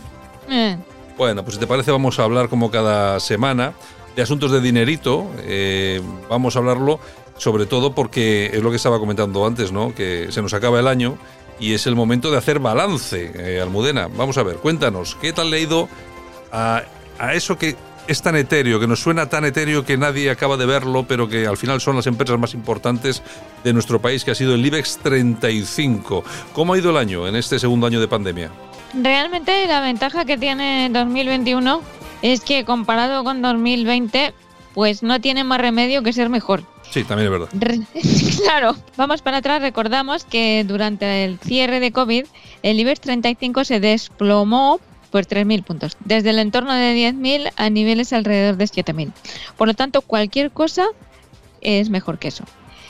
Eh, 0.48 0.76
Bueno, 1.18 1.42
pues 1.42 1.54
si 1.54 1.60
te 1.60 1.66
parece 1.66 1.90
vamos 1.90 2.20
a 2.20 2.22
hablar 2.22 2.48
como 2.48 2.70
cada 2.70 3.18
semana 3.18 3.72
de 4.14 4.22
asuntos 4.22 4.52
de 4.52 4.60
dinerito. 4.60 5.28
Eh, 5.40 6.00
vamos 6.28 6.54
a 6.54 6.60
hablarlo 6.60 7.00
sobre 7.36 7.66
todo 7.66 7.94
porque 7.94 8.50
es 8.52 8.62
lo 8.62 8.70
que 8.70 8.76
estaba 8.76 9.00
comentando 9.00 9.44
antes, 9.44 9.72
¿no? 9.72 9.92
Que 9.92 10.28
se 10.30 10.40
nos 10.40 10.54
acaba 10.54 10.78
el 10.78 10.86
año 10.86 11.18
y 11.60 11.74
es 11.74 11.86
el 11.86 11.94
momento 11.94 12.30
de 12.30 12.38
hacer 12.38 12.58
balance, 12.58 13.32
eh, 13.34 13.60
Almudena. 13.60 14.08
Vamos 14.08 14.38
a 14.38 14.42
ver, 14.42 14.56
cuéntanos, 14.56 15.16
¿qué 15.20 15.32
tal 15.32 15.50
le 15.50 15.58
ha 15.58 15.60
ido 15.60 15.88
a, 16.50 16.82
a 17.18 17.34
eso 17.34 17.58
que 17.58 17.76
es 18.08 18.22
tan 18.22 18.34
etéreo, 18.34 18.80
que 18.80 18.88
nos 18.88 19.00
suena 19.00 19.28
tan 19.28 19.44
etéreo 19.44 19.84
que 19.84 19.96
nadie 19.96 20.30
acaba 20.30 20.56
de 20.56 20.66
verlo, 20.66 21.04
pero 21.06 21.28
que 21.28 21.46
al 21.46 21.56
final 21.56 21.80
son 21.80 21.94
las 21.94 22.06
empresas 22.06 22.38
más 22.38 22.54
importantes 22.54 23.22
de 23.62 23.72
nuestro 23.72 24.00
país, 24.00 24.24
que 24.24 24.32
ha 24.32 24.34
sido 24.34 24.54
el 24.54 24.66
IBEX 24.66 24.98
35? 24.98 26.24
¿Cómo 26.52 26.74
ha 26.74 26.78
ido 26.78 26.90
el 26.90 26.96
año 26.96 27.28
en 27.28 27.36
este 27.36 27.58
segundo 27.58 27.86
año 27.86 28.00
de 28.00 28.08
pandemia? 28.08 28.50
realmente 28.94 29.66
la 29.66 29.80
ventaja 29.80 30.24
que 30.24 30.36
tiene 30.36 30.88
2021 30.90 31.80
es 32.22 32.40
que 32.40 32.64
comparado 32.64 33.24
con 33.24 33.42
2020, 33.42 34.34
pues 34.74 35.02
no 35.02 35.20
tiene 35.20 35.44
más 35.44 35.60
remedio 35.60 36.02
que 36.02 36.12
ser 36.12 36.28
mejor. 36.28 36.64
Sí, 36.90 37.04
también 37.04 37.32
es 37.32 37.38
verdad. 37.38 37.48
Claro, 38.42 38.74
vamos 38.96 39.22
para 39.22 39.38
atrás, 39.38 39.62
recordamos 39.62 40.24
que 40.24 40.64
durante 40.64 41.24
el 41.24 41.38
cierre 41.38 41.78
de 41.78 41.92
COVID, 41.92 42.24
el 42.62 42.80
IBEX 42.80 43.00
35 43.00 43.64
se 43.64 43.80
desplomó 43.80 44.80
por 45.10 45.26
3.000 45.26 45.62
puntos, 45.62 45.96
desde 46.04 46.30
el 46.30 46.38
entorno 46.38 46.72
de 46.72 46.94
10.000 46.94 47.52
a 47.56 47.70
niveles 47.70 48.12
alrededor 48.12 48.56
de 48.56 48.64
7.000. 48.64 49.12
Por 49.56 49.68
lo 49.68 49.74
tanto, 49.74 50.02
cualquier 50.02 50.50
cosa 50.50 50.86
es 51.60 51.90
mejor 51.90 52.18
que 52.18 52.28
eso. 52.28 52.44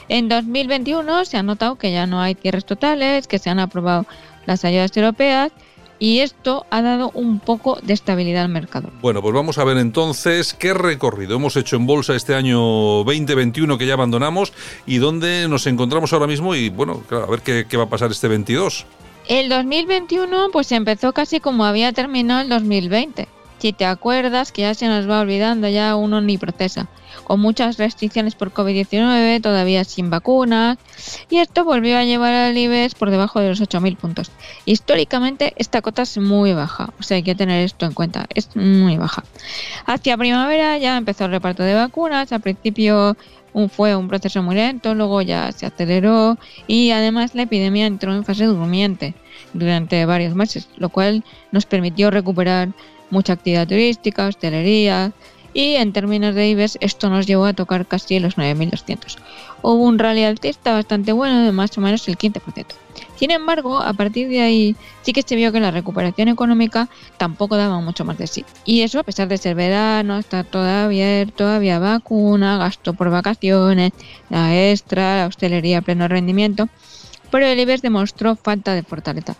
En 0.09 0.29
2021 0.29 1.25
se 1.25 1.37
ha 1.37 1.43
notado 1.43 1.77
que 1.77 1.93
ya 1.93 2.07
no 2.07 2.21
hay 2.21 2.35
cierres 2.35 2.65
totales, 2.65 3.27
que 3.27 3.39
se 3.39 3.51
han 3.51 3.59
aprobado 3.59 4.07
las 4.47 4.65
ayudas 4.65 4.97
europeas 4.97 5.53
y 6.01 6.21
esto 6.21 6.67
ha 6.71 6.83
dado 6.83 7.13
un 7.15 7.39
poco 7.39 7.79
de 7.83 7.93
estabilidad 7.93 8.43
al 8.45 8.49
mercado. 8.49 8.91
Bueno, 9.01 9.23
pues 9.23 9.33
vamos 9.33 9.59
a 9.59 9.65
ver 9.65 9.77
entonces 9.77 10.55
qué 10.55 10.75
recorrido 10.75 11.37
hemos 11.37 11.55
hecho 11.57 11.77
en 11.77 11.87
bolsa 11.87 12.17
este 12.17 12.35
año 12.35 12.59
2021 13.05 13.79
que 13.79 13.87
ya 13.87 13.93
abandonamos 13.93 14.53
y 14.87 14.97
dónde 14.97 15.47
nos 15.47 15.69
encontramos 15.69 16.13
ahora 16.13 16.27
mismo 16.27 16.57
y 16.57 16.71
bueno, 16.71 17.05
claro, 17.09 17.25
a 17.25 17.31
ver 17.31 17.43
qué, 17.43 17.67
qué 17.69 17.77
va 17.77 17.85
a 17.85 17.89
pasar 17.89 18.11
este 18.11 18.27
22. 18.27 18.87
El 19.29 19.49
2021 19.49 20.49
pues 20.51 20.73
empezó 20.73 21.13
casi 21.13 21.39
como 21.39 21.65
había 21.65 21.93
terminado 21.93 22.41
el 22.41 22.49
2020. 22.49 23.29
Si 23.61 23.73
te 23.75 23.85
acuerdas 23.85 24.53
que 24.53 24.63
ya 24.63 24.75
se 24.75 24.89
nos 24.89 25.09
va 25.09 25.21
olvidando, 25.21 25.69
ya 25.69 25.95
uno 25.95 26.21
ni 26.21 26.39
procesa. 26.39 26.89
Con 27.25 27.41
muchas 27.41 27.77
restricciones 27.77 28.35
por 28.35 28.53
COVID-19, 28.55 29.43
todavía 29.43 29.85
sin 29.85 30.09
vacunas. 30.09 30.79
Y 31.29 31.39
esto 31.39 31.65
volvió 31.65 31.99
a 31.99 32.05
llevar 32.05 32.33
al 32.33 32.57
IBEX 32.57 32.95
por 32.95 33.11
debajo 33.11 33.39
de 33.41 33.51
los 33.51 33.61
8.000 33.61 33.97
puntos. 33.97 34.31
Históricamente 34.65 35.53
esta 35.57 35.83
cota 35.83 36.03
es 36.03 36.17
muy 36.17 36.55
baja, 36.55 36.93
o 36.99 37.03
sea 37.03 37.17
hay 37.17 37.23
que 37.23 37.35
tener 37.35 37.63
esto 37.65 37.85
en 37.85 37.93
cuenta, 37.93 38.27
es 38.35 38.49
muy 38.57 38.97
baja. 38.97 39.25
Hacia 39.87 40.17
primavera 40.17 40.79
ya 40.79 40.97
empezó 40.97 41.27
el 41.27 41.33
reparto 41.33 41.63
de 41.63 41.75
vacunas, 41.75 42.33
al 42.33 42.41
principio 42.41 43.17
un- 43.53 43.69
fue 43.69 43.95
un 43.95 44.09
proceso 44.09 44.43
muy 44.43 44.55
lento, 44.55 44.95
luego 44.95 45.21
ya 45.23 45.53
se 45.53 45.67
aceleró 45.67 46.39
y 46.67 46.93
además 46.93 47.35
la 47.35 47.43
epidemia 47.43 47.87
entró 47.87 48.15
en 48.15 48.25
fase 48.25 48.45
durmiente 48.47 49.15
durante 49.53 50.07
varios 50.07 50.35
meses, 50.35 50.69
lo 50.77 50.89
cual 50.89 51.25
nos 51.53 51.67
permitió 51.67 52.11
recuperar 52.11 52.69
mucha 53.11 53.35
actividad 53.35 53.69
turística, 53.69 54.27
hostelería 54.27 55.13
y 55.53 55.75
en 55.77 55.93
términos 55.93 56.35
de 56.35 56.49
IBEX 56.49 56.79
esto 56.81 57.11
nos 57.11 57.27
llevó 57.27 57.45
a 57.45 57.53
tocar 57.53 57.87
casi 57.87 58.21
los 58.21 58.37
9.200. 58.37 59.17
Hubo 59.63 59.85
un 59.85 59.99
rally 59.99 60.25
altista 60.25 60.73
bastante 60.73 61.13
bueno 61.13 61.43
de 61.43 61.53
más 61.53 61.77
o 61.77 61.81
menos 61.81 62.07
el 62.09 62.17
15%. 62.17 62.67
Sin 63.17 63.31
embargo, 63.31 63.79
a 63.79 63.93
partir 63.93 64.29
de 64.29 64.41
ahí 64.41 64.77
sí 65.03 65.13
que 65.13 65.23
se 65.23 65.37
vio 65.37 65.53
que 65.53 65.61
la 65.61 65.71
recuperación 65.71 66.29
económica 66.29 66.89
tampoco 67.19 67.57
daba 67.57 67.81
mucho 67.81 68.05
más 68.05 68.17
de 68.17 68.27
sí. 68.27 68.45
Y 68.65 68.81
eso 68.81 69.01
a 69.01 69.03
pesar 69.03 69.29
de 69.29 69.39
ser 69.39 69.55
verano, 69.55 70.19
estar 70.19 70.45
todo 70.45 70.65
abierto, 70.65 71.47
había 71.47 71.79
vacuna, 71.79 72.57
gasto 72.57 72.95
por 72.95 73.11
vacaciones, 73.11 73.93
la 74.31 74.71
extra, 74.71 75.19
la 75.19 75.27
hostelería 75.27 75.79
a 75.79 75.83
pleno 75.83 76.09
rendimiento. 76.09 76.69
Pero 77.31 77.47
el 77.47 77.59
IBEX 77.59 77.83
demostró 77.83 78.37
falta 78.37 78.75
de 78.75 78.83
fortaleza. 78.83 79.37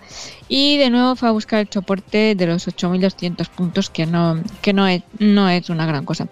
Y 0.49 0.79
de 0.79 0.91
nuevo 0.91 1.17
fue 1.17 1.29
a 1.29 1.33
buscar 1.33 1.61
el 1.61 1.69
soporte 1.71 2.35
de 2.35 2.47
los 2.47 2.67
8.200 2.67 3.49
puntos, 3.49 3.91
que 3.91 4.07
no, 4.07 4.43
que 4.63 4.73
no 4.73 4.87
es, 4.87 5.03
no 5.19 5.49
es 5.49 5.71
una 5.71 5.87
gran 5.87 6.05
cosa. 6.05 6.29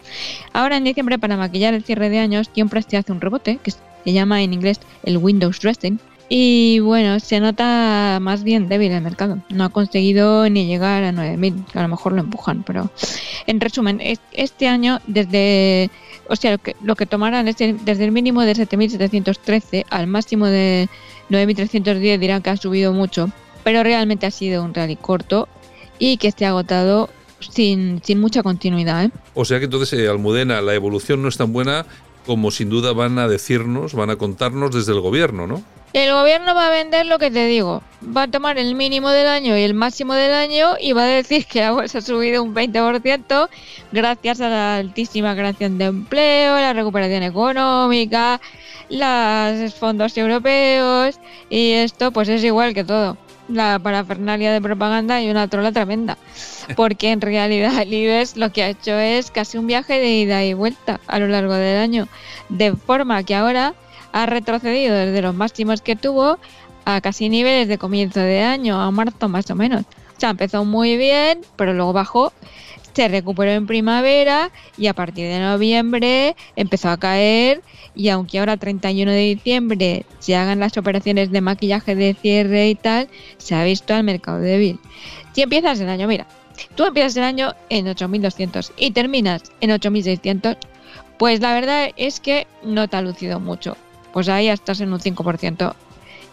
Ahora 0.53 0.77
en 0.77 0.85
diciembre, 0.85 1.19
para 1.19 1.37
maquillar 1.37 1.75
el 1.75 1.85
cierre 1.85 2.11
de 2.11 2.19
años, 2.19 2.51
siempre 2.53 2.83
se 2.83 2.97
hace 2.97 3.13
un 3.13 3.21
rebote, 3.21 3.59
que 3.63 3.71
se 3.71 4.13
llama 4.13 4.43
en 4.43 4.53
inglés 4.53 4.81
el 5.05 5.19
Windows 5.19 5.61
Dressing. 5.61 6.01
Y 6.31 6.81
bueno, 6.81 7.21
se 7.21 7.41
nota 7.41 8.19
más 8.21 8.43
bien 8.45 8.69
débil 8.69 8.93
el 8.93 9.01
mercado. 9.03 9.39
No 9.49 9.65
ha 9.65 9.69
conseguido 9.71 10.49
ni 10.51 10.67
llegar 10.67 11.03
a 11.05 11.13
9.000, 11.13 11.65
que 11.73 11.79
a 11.79 11.83
lo 11.83 11.89
mejor 11.89 12.13
lo 12.13 12.21
empujan, 12.21 12.63
pero 12.65 12.91
en 13.47 13.61
resumen, 13.61 14.01
es- 14.03 14.21
este 14.33 14.69
año 14.69 15.01
desde... 15.07 15.91
O 16.29 16.37
sea, 16.37 16.51
lo 16.53 16.59
que, 16.59 16.77
lo 16.83 16.95
que 16.97 17.07
tomaran 17.07 17.49
es 17.49 17.57
desde 17.57 18.05
el 18.05 18.13
mínimo 18.13 18.43
de 18.43 18.53
7.713 18.55 19.87
al 19.89 20.07
máximo 20.07 20.45
de 20.47 20.91
9.310 21.31 22.19
dirán 22.19 22.43
que 22.43 22.51
ha 22.51 22.57
subido 22.59 22.93
mucho, 22.93 23.31
pero 23.65 23.83
realmente 23.83 24.27
ha 24.27 24.31
sido 24.31 24.63
un 24.63 24.75
rally 24.75 24.97
corto 24.97 25.49
y 25.99 26.19
que 26.19 26.29
esté 26.29 26.45
agotado 26.45 27.09
sin, 27.41 28.03
sin 28.05 28.21
mucha 28.21 28.43
continuidad. 28.43 29.05
¿eh? 29.07 29.11
O 29.33 29.47
sea 29.47 29.59
que 29.59 29.65
entonces, 29.65 29.99
eh, 29.99 30.07
Almudena, 30.09 30.61
la 30.61 30.75
evolución 30.75 31.23
no 31.23 31.29
es 31.29 31.39
tan 31.39 31.51
buena 31.55 31.87
como 32.29 32.51
sin 32.51 32.69
duda 32.69 32.93
van 32.93 33.19
a 33.19 33.27
decirnos, 33.27 33.95
van 33.95 34.11
a 34.11 34.17
contarnos 34.17 34.71
desde 34.75 34.93
el 34.93 35.01
gobierno, 35.01 35.47
¿no? 35.47 35.63
El 35.95 36.13
gobierno 36.13 36.55
va 36.55 36.67
a 36.67 36.71
vender 36.71 37.07
lo 37.07 37.19
que 37.19 37.31
te 37.31 37.47
digo. 37.47 37.83
Va 38.05 38.25
a 38.25 38.29
tomar 38.29 38.59
el 38.59 38.75
mínimo 38.75 39.09
del 39.09 39.27
año 39.27 39.57
y 39.57 39.63
el 39.63 39.73
máximo 39.73 40.13
del 40.13 40.35
año 40.35 40.77
y 40.79 40.93
va 40.93 41.05
a 41.05 41.07
decir 41.07 41.47
que 41.47 41.63
la 41.63 41.73
bolsa 41.73 41.99
ha 41.99 42.03
subido 42.03 42.43
un 42.43 42.55
20% 42.55 43.49
gracias 43.93 44.43
a 44.43 44.51
la 44.51 44.77
altísima 44.77 45.35
creación 45.35 45.79
de 45.79 45.87
empleo, 45.87 46.57
la 46.57 46.75
recuperación 46.75 47.23
económica, 47.23 48.43
los 48.91 49.75
fondos 49.75 50.15
europeos 50.19 51.19
y 51.49 51.73
esto 51.73 52.13
pues 52.13 52.29
es 52.29 52.45
igual 52.45 52.75
que 52.75 52.85
todo. 52.85 53.17
La 53.49 53.79
parafernalia 53.79 54.53
de 54.53 54.61
propaganda 54.61 55.23
y 55.23 55.31
una 55.31 55.49
trola 55.49 55.73
tremenda. 55.73 56.19
Porque 56.77 57.13
en 57.13 57.21
realidad 57.21 57.79
el 57.83 57.93
IBEX 57.93 58.37
lo 58.37 58.53
que 58.53 58.63
ha 58.63 58.69
hecho 58.69 58.93
es 58.99 59.31
casi 59.31 59.59
un 59.59 59.67
viaje 59.67 59.99
de 59.99 60.11
ida 60.11 60.45
y 60.45 60.55
vuelta 60.55 61.01
a 61.07 61.19
lo 61.19 61.29
largo 61.29 61.55
del 61.55 61.79
año. 61.79 62.09
De 62.49 62.75
forma 62.75 63.23
que 63.23 63.35
ahora 63.35 63.75
ha 64.13 64.27
retrocedido 64.27 64.95
desde 64.95 65.23
los 65.23 65.35
máximos 65.35 65.83
que 65.83 65.97
tuvo 65.97 66.39
a 66.85 67.01
casi 67.01 67.29
niveles 67.29 67.69
de 67.69 67.79
comienzo 67.79 68.21
de 68.21 68.43
año, 68.43 68.81
a 68.81 68.91
marzo 68.91 69.29
más 69.29 69.51
o 69.51 69.55
menos. 69.55 69.83
O 69.83 70.21
sea, 70.21 70.31
empezó 70.31 70.65
muy 70.65 70.97
bien, 70.97 71.43
pero 71.57 71.75
luego 71.75 71.93
bajó, 71.93 72.33
se 72.95 73.07
recuperó 73.09 73.53
en 73.53 73.67
primavera 73.67 74.51
y 74.77 74.89
a 74.89 74.95
partir 74.95 75.29
de 75.29 75.39
noviembre 75.39 76.35
empezó 76.57 76.89
a 76.89 76.97
caer 76.97 77.63
y 77.95 78.09
aunque 78.09 78.39
ahora 78.39 78.57
31 78.57 79.11
de 79.11 79.19
diciembre 79.19 80.07
se 80.19 80.35
hagan 80.35 80.61
las 80.61 80.77
operaciones 80.77 81.31
de 81.31 81.41
maquillaje 81.41 81.95
de 81.95 82.15
cierre 82.15 82.69
y 82.71 82.75
tal, 82.75 83.09
se 83.37 83.55
ha 83.55 83.63
visto 83.65 83.95
al 83.95 84.05
mercado 84.05 84.41
débil. 84.41 84.81
Si 85.33 85.43
empiezas 85.43 85.79
el 85.81 85.89
año, 85.89 86.09
mira, 86.09 86.27
tú 86.75 86.85
empiezas 86.85 87.17
el 87.17 87.25
año 87.25 87.55
en 87.69 87.87
8.200 87.87 88.73
y 88.77 88.91
terminas 88.91 89.43
en 89.61 89.71
8.600, 89.71 90.57
pues 91.19 91.41
la 91.41 91.55
verdad 91.55 91.91
es 91.97 92.21
que 92.21 92.47
no 92.63 92.89
te 92.89 92.97
ha 92.97 93.03
lucido 93.03 93.41
mucho. 93.41 93.77
Pues 94.13 94.29
ahí 94.29 94.49
estás 94.49 94.81
en 94.81 94.93
un 94.93 95.01
5% 95.01 95.75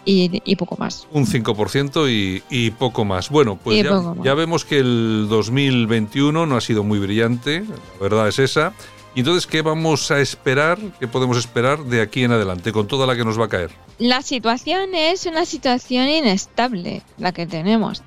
y, 0.05 0.41
y 0.45 0.55
poco 0.55 0.77
más. 0.77 1.07
Un 1.11 1.25
5% 1.25 2.09
y, 2.09 2.43
y 2.49 2.71
poco 2.71 3.03
más. 3.03 3.29
Bueno, 3.29 3.57
pues 3.61 3.83
ya, 3.83 3.91
más. 3.91 4.17
ya 4.23 4.33
vemos 4.33 4.63
que 4.63 4.77
el 4.77 5.27
2021 5.29 6.45
no 6.45 6.55
ha 6.55 6.61
sido 6.61 6.83
muy 6.83 6.99
brillante, 6.99 7.61
la 7.61 8.01
verdad 8.01 8.27
es 8.27 8.39
esa. 8.39 8.73
Y 9.15 9.19
entonces, 9.19 9.47
¿qué 9.47 9.61
vamos 9.61 10.11
a 10.11 10.19
esperar? 10.19 10.77
¿Qué 10.99 11.07
podemos 11.07 11.37
esperar 11.37 11.85
de 11.85 12.01
aquí 12.01 12.23
en 12.23 12.33
adelante 12.33 12.73
con 12.73 12.87
toda 12.87 13.07
la 13.07 13.15
que 13.15 13.23
nos 13.23 13.39
va 13.39 13.45
a 13.45 13.49
caer? 13.49 13.71
La 13.97 14.21
situación 14.21 14.93
es 14.93 15.25
una 15.25 15.45
situación 15.45 16.09
inestable, 16.09 17.01
la 17.17 17.31
que 17.31 17.47
tenemos. 17.47 18.03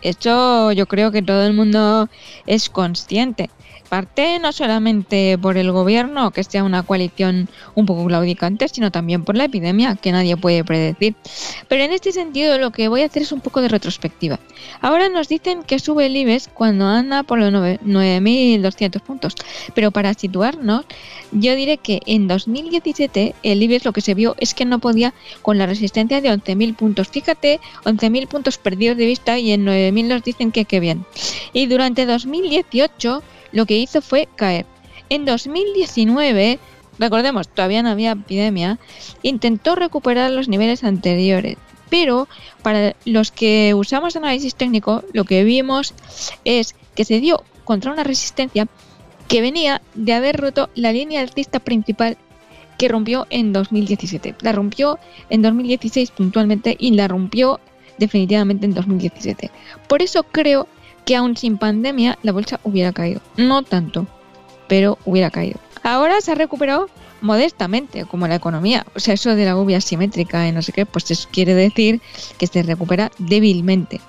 Esto 0.00 0.72
yo 0.72 0.86
creo 0.86 1.10
que 1.12 1.22
todo 1.22 1.44
el 1.46 1.52
mundo 1.54 2.08
es 2.46 2.70
consciente. 2.70 3.50
Parte 3.90 4.38
no 4.38 4.52
solamente 4.52 5.36
por 5.36 5.56
el 5.56 5.72
gobierno, 5.72 6.30
que 6.30 6.44
sea 6.44 6.62
una 6.62 6.84
coalición 6.84 7.48
un 7.74 7.86
poco 7.86 8.06
claudicante, 8.06 8.68
sino 8.68 8.92
también 8.92 9.24
por 9.24 9.36
la 9.36 9.44
epidemia, 9.44 9.96
que 9.96 10.12
nadie 10.12 10.36
puede 10.36 10.62
predecir. 10.64 11.16
Pero 11.66 11.82
en 11.82 11.92
este 11.92 12.12
sentido 12.12 12.56
lo 12.58 12.70
que 12.70 12.86
voy 12.86 13.02
a 13.02 13.06
hacer 13.06 13.22
es 13.22 13.32
un 13.32 13.40
poco 13.40 13.60
de 13.60 13.66
retrospectiva. 13.68 14.38
Ahora 14.80 15.08
nos 15.08 15.28
dicen 15.28 15.64
que 15.64 15.80
sube 15.80 16.06
el 16.06 16.16
IBEX 16.16 16.48
cuando 16.54 16.86
anda 16.86 17.24
por 17.24 17.40
los 17.40 17.52
nove- 17.52 17.80
9.200 17.84 19.00
puntos. 19.02 19.34
Pero 19.74 19.90
para 19.90 20.14
situarnos, 20.14 20.84
yo 21.32 21.56
diré 21.56 21.76
que 21.78 22.00
en 22.06 22.28
2017 22.28 23.34
el 23.42 23.60
IBEX 23.60 23.84
lo 23.84 23.92
que 23.92 24.02
se 24.02 24.14
vio 24.14 24.36
es 24.38 24.54
que 24.54 24.64
no 24.66 24.78
podía 24.78 25.14
con 25.42 25.58
la 25.58 25.66
resistencia 25.66 26.20
de 26.20 26.30
11.000 26.30 26.76
puntos. 26.76 27.08
Fíjate, 27.08 27.58
11.000 27.84 28.28
puntos 28.28 28.56
perdidos 28.56 28.96
de 28.96 29.06
vista 29.06 29.36
y 29.40 29.50
en 29.50 29.64
9.000 29.66 30.06
nos 30.06 30.22
dicen 30.22 30.52
que 30.52 30.64
qué 30.64 30.78
bien. 30.78 31.04
Y 31.52 31.66
durante 31.66 32.06
2018 32.06 33.22
lo 33.52 33.66
que 33.66 33.78
hizo 33.78 34.00
fue 34.00 34.28
caer. 34.36 34.66
En 35.08 35.24
2019, 35.24 36.58
recordemos, 36.98 37.48
todavía 37.48 37.82
no 37.82 37.90
había 37.90 38.12
epidemia, 38.12 38.78
intentó 39.22 39.74
recuperar 39.74 40.30
los 40.30 40.48
niveles 40.48 40.84
anteriores. 40.84 41.56
Pero 41.88 42.28
para 42.62 42.94
los 43.04 43.32
que 43.32 43.74
usamos 43.74 44.14
análisis 44.14 44.54
técnico, 44.54 45.02
lo 45.12 45.24
que 45.24 45.42
vimos 45.42 45.94
es 46.44 46.76
que 46.94 47.04
se 47.04 47.18
dio 47.18 47.42
contra 47.64 47.92
una 47.92 48.04
resistencia 48.04 48.68
que 49.26 49.40
venía 49.40 49.82
de 49.94 50.12
haber 50.12 50.40
roto 50.40 50.70
la 50.74 50.92
línea 50.92 51.20
alcista 51.20 51.58
principal 51.58 52.16
que 52.78 52.88
rompió 52.88 53.26
en 53.30 53.52
2017. 53.52 54.36
La 54.40 54.52
rompió 54.52 54.98
en 55.28 55.42
2016 55.42 56.12
puntualmente 56.12 56.76
y 56.78 56.92
la 56.92 57.08
rompió 57.08 57.60
definitivamente 57.98 58.66
en 58.66 58.74
2017. 58.74 59.50
Por 59.86 60.02
eso 60.02 60.22
creo 60.22 60.66
que 61.04 61.16
aún 61.16 61.36
sin 61.36 61.58
pandemia 61.58 62.18
la 62.22 62.32
bolsa 62.32 62.60
hubiera 62.64 62.92
caído. 62.92 63.20
No 63.36 63.62
tanto, 63.62 64.06
pero 64.68 64.98
hubiera 65.04 65.30
caído. 65.30 65.58
Ahora 65.82 66.20
se 66.20 66.32
ha 66.32 66.34
recuperado 66.34 66.88
modestamente, 67.20 68.04
como 68.04 68.28
la 68.28 68.36
economía. 68.36 68.86
O 68.94 69.00
sea, 69.00 69.14
eso 69.14 69.34
de 69.34 69.44
la 69.44 69.52
lluvia 69.52 69.80
simétrica 69.80 70.46
y 70.48 70.52
no 70.52 70.62
sé 70.62 70.72
qué, 70.72 70.86
pues 70.86 71.10
eso 71.10 71.28
quiere 71.30 71.54
decir 71.54 72.00
que 72.38 72.46
se 72.46 72.62
recupera 72.62 73.10
débilmente. 73.18 74.00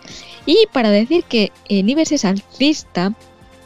Y 0.46 0.68
para 0.72 0.90
decir 0.90 1.24
que 1.26 1.52
el 1.70 1.90
IBEX 1.90 2.14
es 2.14 2.26
alcista, 2.26 3.14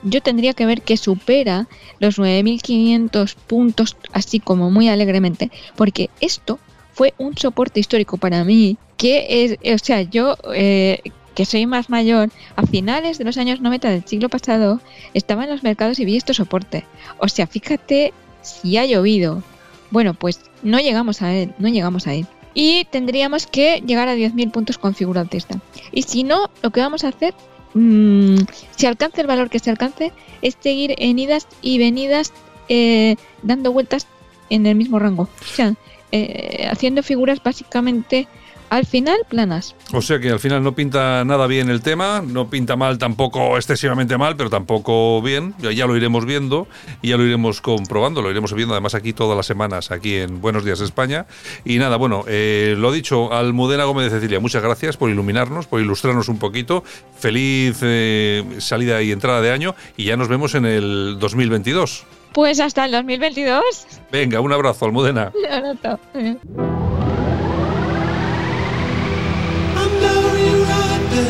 yo 0.03 0.21
tendría 0.21 0.53
que 0.53 0.65
ver 0.65 0.81
que 0.81 0.97
supera 0.97 1.67
los 1.99 2.19
9.500 2.19 3.35
puntos 3.47 3.97
así 4.11 4.39
como 4.39 4.69
muy 4.71 4.89
alegremente, 4.89 5.51
porque 5.75 6.09
esto 6.21 6.59
fue 6.93 7.13
un 7.17 7.37
soporte 7.37 7.79
histórico 7.79 8.17
para 8.17 8.43
mí, 8.43 8.77
que 8.97 9.57
es, 9.61 9.81
o 9.81 9.83
sea, 9.83 10.01
yo 10.01 10.37
eh, 10.53 10.99
que 11.35 11.45
soy 11.45 11.65
más 11.67 11.89
mayor, 11.89 12.29
a 12.55 12.65
finales 12.65 13.17
de 13.17 13.25
los 13.25 13.37
años 13.37 13.61
90 13.61 13.89
del 13.89 14.05
siglo 14.05 14.29
pasado, 14.29 14.79
estaba 15.13 15.43
en 15.43 15.51
los 15.51 15.63
mercados 15.63 15.99
y 15.99 16.05
vi 16.05 16.15
este 16.15 16.33
soporte. 16.33 16.85
O 17.19 17.27
sea, 17.27 17.45
fíjate 17.45 18.13
si 18.41 18.77
ha 18.77 18.85
llovido. 18.85 19.43
Bueno, 19.91 20.13
pues 20.13 20.39
no 20.63 20.79
llegamos 20.79 21.21
a 21.21 21.33
él, 21.33 21.53
no 21.59 21.67
llegamos 21.67 22.07
a 22.07 22.13
él. 22.13 22.25
Y 22.53 22.85
tendríamos 22.85 23.47
que 23.47 23.83
llegar 23.85 24.07
a 24.07 24.15
10.000 24.15 24.51
puntos 24.51 24.77
con 24.77 24.95
figura 24.95 25.21
autista. 25.21 25.59
Y 25.91 26.03
si 26.03 26.23
no, 26.23 26.49
lo 26.63 26.71
que 26.71 26.79
vamos 26.79 27.03
a 27.03 27.09
hacer, 27.09 27.33
mm, 27.73 28.37
si 28.75 28.85
alcanza 28.85 29.21
el 29.21 29.27
valor 29.27 29.49
que 29.49 29.59
se 29.59 29.69
alcance, 29.69 30.13
es 30.41 30.57
seguir 30.59 30.95
en 30.97 31.19
idas 31.19 31.47
y 31.61 31.77
venidas 31.77 32.31
eh, 32.69 33.17
dando 33.43 33.73
vueltas 33.73 34.07
en 34.49 34.65
el 34.65 34.75
mismo 34.75 34.99
rango. 34.99 35.23
O 35.23 35.45
sea, 35.45 35.75
eh, 36.11 36.67
haciendo 36.71 37.03
figuras 37.03 37.43
básicamente 37.43 38.27
al 38.69 38.85
final 38.85 39.17
planas. 39.29 39.75
O 39.93 40.01
sea 40.01 40.19
que 40.19 40.29
al 40.29 40.39
final 40.39 40.63
no 40.63 40.73
pinta 40.73 41.23
nada 41.25 41.47
bien 41.47 41.69
el 41.69 41.81
tema, 41.81 42.23
no 42.25 42.49
pinta 42.49 42.75
mal 42.75 42.97
tampoco 42.97 43.57
excesivamente 43.57 44.17
mal, 44.17 44.35
pero 44.35 44.49
tampoco 44.49 45.21
bien. 45.21 45.53
Ya, 45.59 45.85
lo 45.85 45.95
iremos 45.95 46.25
viendo 46.25 46.67
y 47.01 47.09
ya 47.09 47.17
lo 47.17 47.25
iremos 47.25 47.61
comprobando, 47.61 48.21
lo 48.21 48.31
iremos 48.31 48.53
viendo 48.53 48.73
además 48.73 48.95
aquí 48.95 49.13
todas 49.13 49.35
las 49.35 49.45
semanas, 49.45 49.91
aquí 49.91 50.15
en 50.15 50.41
Buenos 50.41 50.65
Días 50.65 50.81
España. 50.81 51.25
Y 51.63 51.77
nada, 51.77 51.97
bueno, 51.97 52.23
eh, 52.27 52.75
lo 52.77 52.91
dicho, 52.91 53.33
Almudena 53.33 53.85
Gómez 53.85 54.05
de 54.05 54.19
Cecilia, 54.19 54.39
muchas 54.39 54.63
gracias 54.63 54.97
por 54.97 55.09
iluminarnos, 55.09 55.67
por 55.67 55.81
ilustrarnos 55.81 56.29
un 56.29 56.39
poquito. 56.39 56.83
Feliz 57.17 57.79
eh, 57.81 58.43
salida 58.59 59.01
y 59.01 59.11
entrada 59.11 59.41
de 59.41 59.51
año 59.51 59.75
y 59.97 60.05
ya 60.05 60.17
nos 60.17 60.27
vemos 60.27 60.55
en 60.55 60.65
el 60.65 61.17
2022. 61.19 62.05
Pues 62.33 62.59
hasta 62.59 62.85
el 62.85 62.91
2022. 62.91 63.63
Venga, 64.11 64.41
un 64.41 64.51
abrazo, 64.51 64.85
Almudena. 64.85 65.31
Abrazo. 65.49 65.99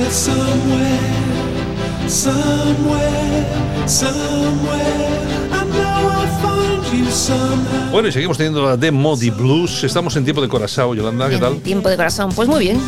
Somewhere, 0.10 1.00
somewhere, 2.08 3.46
somewhere. 3.88 5.20
I 5.52 5.64
know 5.66 6.10
I'll 6.10 6.28
find 6.42 6.84
you 6.94 7.12
somehow. 7.12 7.92
Bueno, 7.92 8.08
y 8.08 8.12
seguimos 8.12 8.38
teniendo 8.38 8.64
la 8.64 8.78
de 8.78 8.92
Modi 8.92 9.30
Blues. 9.30 9.84
Estamos 9.84 10.16
en 10.16 10.24
tiempo 10.24 10.42
de 10.42 10.48
Corazao, 10.48 10.96
Yolanda, 10.96 11.30
¿qué 11.30 11.38
tal? 11.38 11.58
Tiempo 11.62 11.90
de 11.90 11.98
corazón. 11.98 12.32
Pues 12.34 12.48
muy 12.48 12.60
bien. 12.60 12.80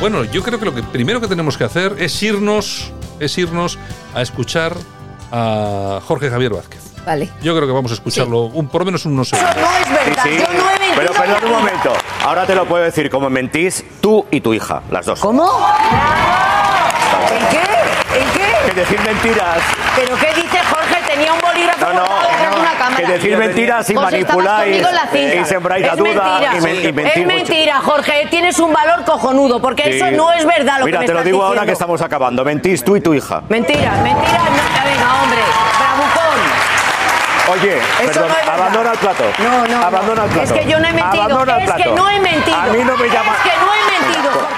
Bueno, 0.00 0.24
yo 0.24 0.42
creo 0.42 0.58
que 0.58 0.66
lo 0.66 0.74
que 0.74 0.82
primero 0.82 1.20
que 1.20 1.28
tenemos 1.28 1.56
que 1.56 1.64
hacer 1.64 1.96
es 1.98 2.22
irnos, 2.22 2.92
es 3.20 3.38
irnos 3.38 3.78
a 4.14 4.20
escuchar 4.20 4.76
a 5.32 6.00
Jorge 6.04 6.28
Javier 6.28 6.52
Vázquez. 6.52 6.93
Vale. 7.04 7.28
Yo 7.42 7.54
creo 7.54 7.66
que 7.66 7.72
vamos 7.72 7.90
a 7.90 7.94
escucharlo 7.94 8.42
un, 8.44 8.68
por 8.68 8.80
lo 8.82 8.86
menos 8.86 9.04
unos 9.06 9.28
segundos. 9.28 9.56
No 9.56 9.62
es 9.76 9.90
verdad, 10.06 10.22
Sí, 10.24 10.30
sí. 10.30 10.38
yo 10.38 10.46
no 10.52 10.70
he 10.70 10.78
mentido. 10.78 10.94
Pero 10.96 11.12
perdón 11.12 11.44
un 11.44 11.50
momento. 11.52 11.92
Ahora 12.24 12.46
te 12.46 12.54
lo 12.54 12.64
puedo 12.66 12.82
decir 12.84 13.10
como 13.10 13.28
mentís 13.28 13.84
tú 14.00 14.24
y 14.30 14.40
tu 14.40 14.54
hija, 14.54 14.80
las 14.90 15.04
dos. 15.06 15.20
¿Cómo? 15.20 15.44
¿En 17.30 17.46
qué? 17.48 18.18
¿En 18.20 18.30
qué? 18.32 18.68
Que 18.70 18.80
decir 18.80 19.00
mentiras. 19.00 19.58
¿Pero 19.96 20.16
qué 20.16 20.26
dice 20.40 20.58
Jorge? 20.70 20.94
Tenía 21.06 21.32
un 21.32 21.40
bolígrafo 21.40 21.80
No, 21.86 21.92
no, 21.92 22.02
de 22.02 22.60
una 22.60 22.72
cámara. 22.78 22.96
que 22.96 23.06
decir 23.12 23.36
mentiras 23.36 23.88
y 23.90 23.94
manipuláis, 23.94 24.84
cinta. 25.12 25.34
y 25.36 25.44
sembráis 25.44 25.86
la 25.86 25.92
Es 25.92 25.98
duda 25.98 26.38
mentira. 26.40 26.56
y 26.56 26.60
men- 26.60 26.84
y 26.88 26.92
mentís 26.92 27.16
Es 27.16 27.24
mucho. 27.24 27.36
mentira, 27.36 27.80
Jorge. 27.80 28.26
Tienes 28.30 28.58
un 28.58 28.72
valor 28.72 29.04
cojonudo, 29.04 29.60
porque 29.60 29.82
Sí. 29.84 29.90
eso 29.90 30.10
no 30.10 30.32
es 30.32 30.44
verdad 30.44 30.78
lo 30.80 30.86
Mira, 30.86 30.98
que 31.00 31.02
me 31.02 31.06
te 31.08 31.14
lo 31.14 31.22
digo 31.22 31.44
ahora 31.44 31.64
que 31.64 31.72
estamos 31.72 32.00
acabando. 32.00 32.44
Mentís 32.44 32.82
tú 32.82 32.96
y 32.96 33.00
tu 33.00 33.14
hija. 33.14 33.42
Mentira, 33.48 33.92
mentira. 34.02 34.38
No, 34.38 34.84
venga, 34.90 35.22
hombre. 35.22 35.40
Oye, 37.50 37.78
Eso 38.00 38.12
perdón, 38.12 38.28
no 38.46 38.52
abandona 38.52 38.92
el 38.92 38.98
plato. 38.98 39.24
No, 39.38 39.66
no, 39.66 39.84
Abandona 39.84 40.22
no. 40.22 40.24
el 40.24 40.30
plato. 40.30 40.54
Es 40.54 40.60
que 40.60 40.66
yo 40.70 40.78
no 40.78 40.88
he 40.88 40.92
mentido. 40.92 41.22
Abandona 41.24 41.56
el 41.58 41.62
es 41.68 41.74
que 41.74 41.90
no 41.92 42.10
he 42.10 42.20
mentido. 42.20 42.56
A 42.56 42.66
mí 42.66 42.78
no 42.84 42.96
me 42.96 43.08
llama. 43.08 43.32
Es 43.36 43.50
que 43.50 43.58
no 43.58 43.74
he 43.74 43.78
mentido. 43.78 43.93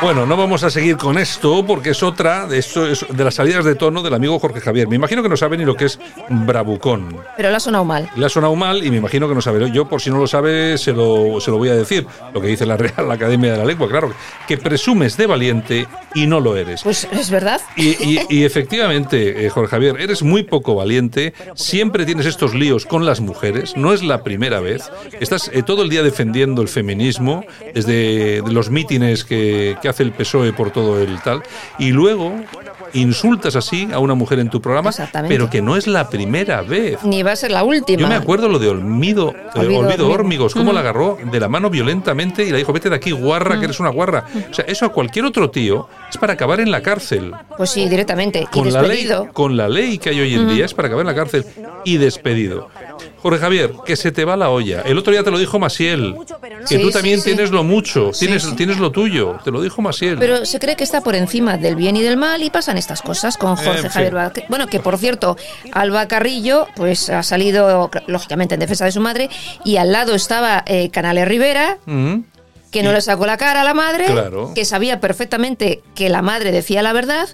Bueno, 0.02 0.26
no 0.26 0.36
vamos 0.36 0.62
a 0.62 0.68
seguir 0.70 0.96
con 0.98 1.16
esto 1.16 1.64
porque 1.66 1.90
es 1.90 2.02
otra 2.02 2.46
de, 2.46 2.58
esto, 2.58 2.86
es 2.86 3.06
de 3.08 3.24
las 3.24 3.34
salidas 3.34 3.64
de 3.64 3.74
tono 3.74 4.02
del 4.02 4.12
amigo 4.12 4.38
Jorge 4.38 4.60
Javier. 4.60 4.86
Me 4.88 4.96
imagino 4.96 5.22
que 5.22 5.28
no 5.28 5.36
sabe 5.38 5.56
ni 5.56 5.64
lo 5.64 5.74
que 5.74 5.86
es 5.86 5.98
bravucón. 6.28 7.16
Pero 7.36 7.48
le 7.50 7.56
ha 7.56 7.60
sonado 7.60 7.84
mal. 7.84 8.08
Le 8.14 8.26
ha 8.26 8.28
sonado 8.28 8.54
mal 8.56 8.84
y 8.84 8.90
me 8.90 8.98
imagino 8.98 9.26
que 9.26 9.34
no 9.34 9.40
sabe. 9.40 9.70
Yo, 9.72 9.88
por 9.88 10.02
si 10.02 10.10
no 10.10 10.18
lo 10.18 10.26
sabe, 10.26 10.76
se 10.76 10.92
lo, 10.92 11.40
se 11.40 11.50
lo 11.50 11.56
voy 11.56 11.70
a 11.70 11.74
decir. 11.74 12.06
Lo 12.34 12.40
que 12.42 12.48
dice 12.48 12.66
la 12.66 12.76
Real 12.76 13.10
Academia 13.10 13.52
de 13.52 13.58
la 13.58 13.64
Lengua, 13.64 13.88
claro. 13.88 14.12
Que 14.46 14.58
presumes 14.58 15.16
de 15.16 15.26
valiente 15.26 15.86
y 16.14 16.26
no 16.26 16.40
lo 16.40 16.56
eres. 16.56 16.82
Pues 16.82 17.08
es 17.10 17.30
verdad. 17.30 17.60
Y, 17.76 17.88
y- 18.04 18.20
y 18.28 18.44
efectivamente, 18.44 19.46
eh, 19.46 19.50
Jorge 19.50 19.70
Javier, 19.70 19.96
eres 20.00 20.22
muy 20.22 20.42
poco 20.42 20.74
valiente, 20.74 21.32
siempre 21.54 22.04
tienes 22.04 22.26
estos 22.26 22.54
líos 22.54 22.84
con 22.84 23.06
las 23.06 23.20
mujeres, 23.20 23.76
no 23.76 23.94
es 23.94 24.02
la 24.02 24.22
primera 24.22 24.60
vez. 24.60 24.90
Estás 25.20 25.50
eh, 25.54 25.62
todo 25.62 25.82
el 25.82 25.88
día 25.88 26.02
defendiendo 26.02 26.60
el 26.60 26.68
feminismo, 26.68 27.44
desde 27.74 28.42
los 28.50 28.70
mítines 28.70 29.24
que, 29.24 29.55
que 29.80 29.88
hace 29.88 30.02
el 30.02 30.12
PSOE 30.12 30.52
por 30.52 30.70
todo 30.70 31.00
el 31.00 31.20
tal, 31.22 31.42
y 31.78 31.90
luego 31.90 32.34
insultas 32.92 33.56
así 33.56 33.88
a 33.92 33.98
una 33.98 34.14
mujer 34.14 34.38
en 34.38 34.48
tu 34.50 34.60
programa, 34.60 34.90
pero 35.28 35.50
que 35.50 35.62
no 35.62 35.76
es 35.76 35.86
la 35.86 36.08
primera 36.08 36.62
vez. 36.62 37.02
Ni 37.04 37.22
va 37.22 37.32
a 37.32 37.36
ser 37.36 37.50
la 37.50 37.64
última. 37.64 38.00
Yo 38.00 38.08
me 38.08 38.14
acuerdo 38.14 38.48
lo 38.48 38.58
de 38.58 38.68
Olmido, 38.68 39.34
eh, 39.54 39.76
Olvido 39.76 40.08
Hormigos. 40.10 40.54
Cómo 40.54 40.72
la 40.72 40.80
agarró 40.80 41.18
de 41.22 41.40
la 41.40 41.48
mano 41.48 41.70
violentamente 41.70 42.44
y 42.44 42.50
le 42.50 42.58
dijo, 42.58 42.72
vete 42.72 42.88
de 42.90 42.96
aquí, 42.96 43.10
guarra, 43.10 43.58
que 43.58 43.64
eres 43.64 43.80
una 43.80 43.90
guarra. 43.90 44.24
O 44.50 44.54
sea, 44.54 44.64
eso 44.66 44.86
a 44.86 44.90
cualquier 44.90 45.24
otro 45.24 45.50
tío 45.50 45.88
es 46.08 46.16
para 46.16 46.34
acabar 46.34 46.60
en 46.60 46.70
la 46.70 46.82
cárcel. 46.82 47.32
Pues 47.56 47.70
sí, 47.70 47.88
directamente. 47.88 48.40
Y 48.42 48.46
Con 48.46 48.72
la, 48.72 48.82
ley, 48.82 48.90
despedido. 48.90 49.32
con 49.32 49.56
la 49.56 49.68
ley 49.68 49.98
que 49.98 50.10
hay 50.10 50.20
hoy 50.20 50.34
en 50.34 50.48
día 50.48 50.64
es 50.64 50.74
para 50.74 50.88
acabar 50.88 51.02
en 51.02 51.08
la 51.08 51.14
cárcel 51.14 51.44
y 51.84 51.98
despedido. 51.98 52.68
Jorge 53.26 53.40
Javier, 53.40 53.72
que 53.84 53.96
se 53.96 54.12
te 54.12 54.24
va 54.24 54.36
la 54.36 54.50
olla. 54.50 54.82
El 54.82 54.98
otro 54.98 55.12
día 55.12 55.24
te 55.24 55.32
lo 55.32 55.38
dijo 55.38 55.58
Masiel, 55.58 56.14
que 56.68 56.78
tú 56.78 56.90
también 56.92 57.20
tienes 57.22 57.50
lo 57.50 57.64
mucho, 57.64 58.12
tienes, 58.16 58.54
tienes 58.54 58.78
lo 58.78 58.92
tuyo, 58.92 59.36
te 59.42 59.50
lo 59.50 59.60
dijo 59.60 59.82
Masiel. 59.82 60.16
Pero 60.18 60.46
se 60.46 60.60
cree 60.60 60.76
que 60.76 60.84
está 60.84 61.00
por 61.00 61.16
encima 61.16 61.56
del 61.56 61.74
bien 61.74 61.96
y 61.96 62.02
del 62.02 62.16
mal 62.16 62.40
y 62.44 62.50
pasan 62.50 62.78
estas 62.78 63.02
cosas 63.02 63.36
con 63.36 63.56
Jorge 63.56 63.70
En 63.70 63.78
fin. 63.82 63.90
Javier 63.90 64.14
Vázquez. 64.14 64.44
Bueno, 64.48 64.68
que 64.68 64.78
por 64.78 64.96
cierto, 64.96 65.36
Alba 65.72 66.06
Carrillo 66.06 66.68
pues 66.76 67.10
ha 67.10 67.24
salido 67.24 67.90
lógicamente 68.06 68.54
en 68.54 68.60
defensa 68.60 68.84
de 68.84 68.92
su 68.92 69.00
madre 69.00 69.28
y 69.64 69.76
al 69.78 69.90
lado 69.90 70.14
estaba 70.14 70.62
eh, 70.66 70.90
Canales 70.90 71.26
Rivera 71.26 71.78
Mm. 71.86 72.20
que 72.70 72.82
no 72.84 72.92
le 72.92 73.00
sacó 73.00 73.26
la 73.26 73.36
cara 73.38 73.62
a 73.62 73.64
la 73.64 73.74
madre, 73.74 74.04
Claro. 74.06 74.52
que 74.54 74.64
sabía 74.64 75.00
perfectamente 75.00 75.82
que 75.96 76.08
la 76.10 76.22
madre 76.22 76.52
decía 76.52 76.80
la 76.82 76.92
verdad 76.92 77.26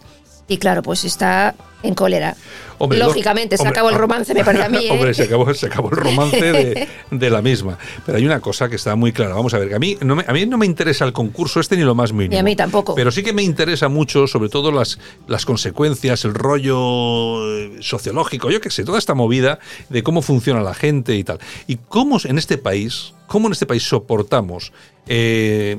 y 0.49 0.59
claro, 0.59 0.83
pues 0.83 1.05
está 1.05 1.55
en 1.83 1.95
cólera. 1.95 2.37
Hombre, 2.79 2.99
Lógicamente, 2.99 3.57
se 3.57 3.69
acabó 3.69 3.91
el 3.91 3.95
romance, 3.95 4.35
me 4.35 4.45
parece 4.45 4.65
a 4.65 4.69
mí. 4.69 4.79
¿eh? 4.87 4.91
Hombre, 4.91 5.15
se 5.15 5.23
acabó, 5.23 5.55
se 5.55 5.67
acabó 5.67 5.91
el 5.91 5.97
romance 5.97 6.41
de, 6.41 6.89
de 7.11 7.31
la 7.31 7.41
misma. 7.41 7.79
Pero 8.05 8.19
hay 8.19 8.27
una 8.27 8.41
cosa 8.41 8.69
que 8.69 8.75
está 8.75 8.97
muy 8.97 9.13
clara. 9.13 9.35
Vamos 9.35 9.55
a 9.55 9.59
ver, 9.59 9.69
que 9.69 9.77
a 9.77 9.79
mí 9.79 9.97
no 10.01 10.17
me, 10.17 10.25
a 10.27 10.33
mí 10.33 10.47
no 10.47 10.59
me 10.59 10.67
interesa 10.67 11.05
el 11.05 11.13
concurso 11.13 11.61
este 11.61 11.77
ni 11.77 11.83
lo 11.83 11.95
más 11.95 12.13
mínimo. 12.13 12.33
Ni 12.33 12.39
a 12.39 12.43
mí 12.43 12.57
tampoco. 12.57 12.97
Pero 12.97 13.13
sí 13.13 13.23
que 13.23 13.33
me 13.33 13.45
interesa 13.45 13.89
mucho, 13.89 14.27
sobre 14.27 14.49
todo 14.49 14.73
las, 14.73 14.99
las 15.29 15.45
consecuencias, 15.45 16.25
el 16.25 16.35
rollo 16.35 17.57
eh, 17.57 17.77
sociológico, 17.81 18.51
yo 18.51 18.61
qué 18.61 18.71
sé, 18.71 18.85
toda 18.85 18.99
esta 18.99 19.15
movida 19.15 19.61
de 19.89 20.03
cómo 20.03 20.21
funciona 20.21 20.61
la 20.61 20.75
gente 20.75 21.15
y 21.15 21.23
tal. 21.23 21.39
Y 21.69 21.77
cómo 21.77 22.19
en 22.25 22.37
este 22.37 22.59
país, 22.59 23.15
cómo 23.29 23.47
en 23.47 23.53
este 23.53 23.67
país 23.67 23.85
soportamos 23.85 24.73
eh, 25.07 25.79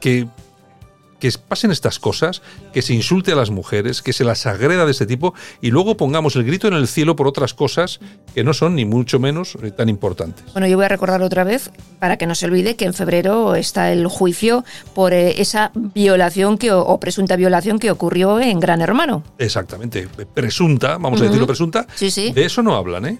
que 0.00 0.28
que 1.18 1.30
pasen 1.48 1.70
estas 1.72 1.98
cosas, 1.98 2.42
que 2.72 2.80
se 2.82 2.94
insulte 2.94 3.32
a 3.32 3.34
las 3.34 3.50
mujeres, 3.50 4.02
que 4.02 4.12
se 4.12 4.22
las 4.24 4.46
agreda 4.46 4.84
de 4.84 4.92
este 4.92 5.06
tipo 5.06 5.34
y 5.60 5.70
luego 5.70 5.96
pongamos 5.96 6.36
el 6.36 6.44
grito 6.44 6.68
en 6.68 6.74
el 6.74 6.86
cielo 6.86 7.16
por 7.16 7.26
otras 7.26 7.54
cosas 7.54 7.98
que 8.34 8.44
no 8.44 8.54
son 8.54 8.76
ni 8.76 8.84
mucho 8.84 9.18
menos 9.18 9.56
eh, 9.62 9.70
tan 9.72 9.88
importantes. 9.88 10.44
Bueno, 10.52 10.68
yo 10.68 10.76
voy 10.76 10.84
a 10.84 10.88
recordar 10.88 11.20
otra 11.22 11.42
vez, 11.44 11.70
para 11.98 12.16
que 12.18 12.26
no 12.26 12.34
se 12.34 12.46
olvide, 12.46 12.76
que 12.76 12.84
en 12.84 12.94
febrero 12.94 13.54
está 13.56 13.90
el 13.92 14.06
juicio 14.06 14.64
por 14.94 15.12
eh, 15.12 15.40
esa 15.40 15.72
violación 15.74 16.56
que, 16.56 16.70
o, 16.72 17.00
presunta 17.00 17.34
violación 17.36 17.78
que 17.78 17.90
ocurrió 17.90 18.38
en 18.40 18.60
Gran 18.60 18.80
Hermano. 18.80 19.24
Exactamente, 19.38 20.06
presunta, 20.34 20.98
vamos 20.98 21.20
a 21.20 21.24
decirlo 21.24 21.46
presunta, 21.46 21.86
Sí, 21.96 22.10
sí. 22.10 22.32
de 22.32 22.44
eso 22.44 22.62
no 22.62 22.76
hablan, 22.76 23.06
¿eh? 23.06 23.18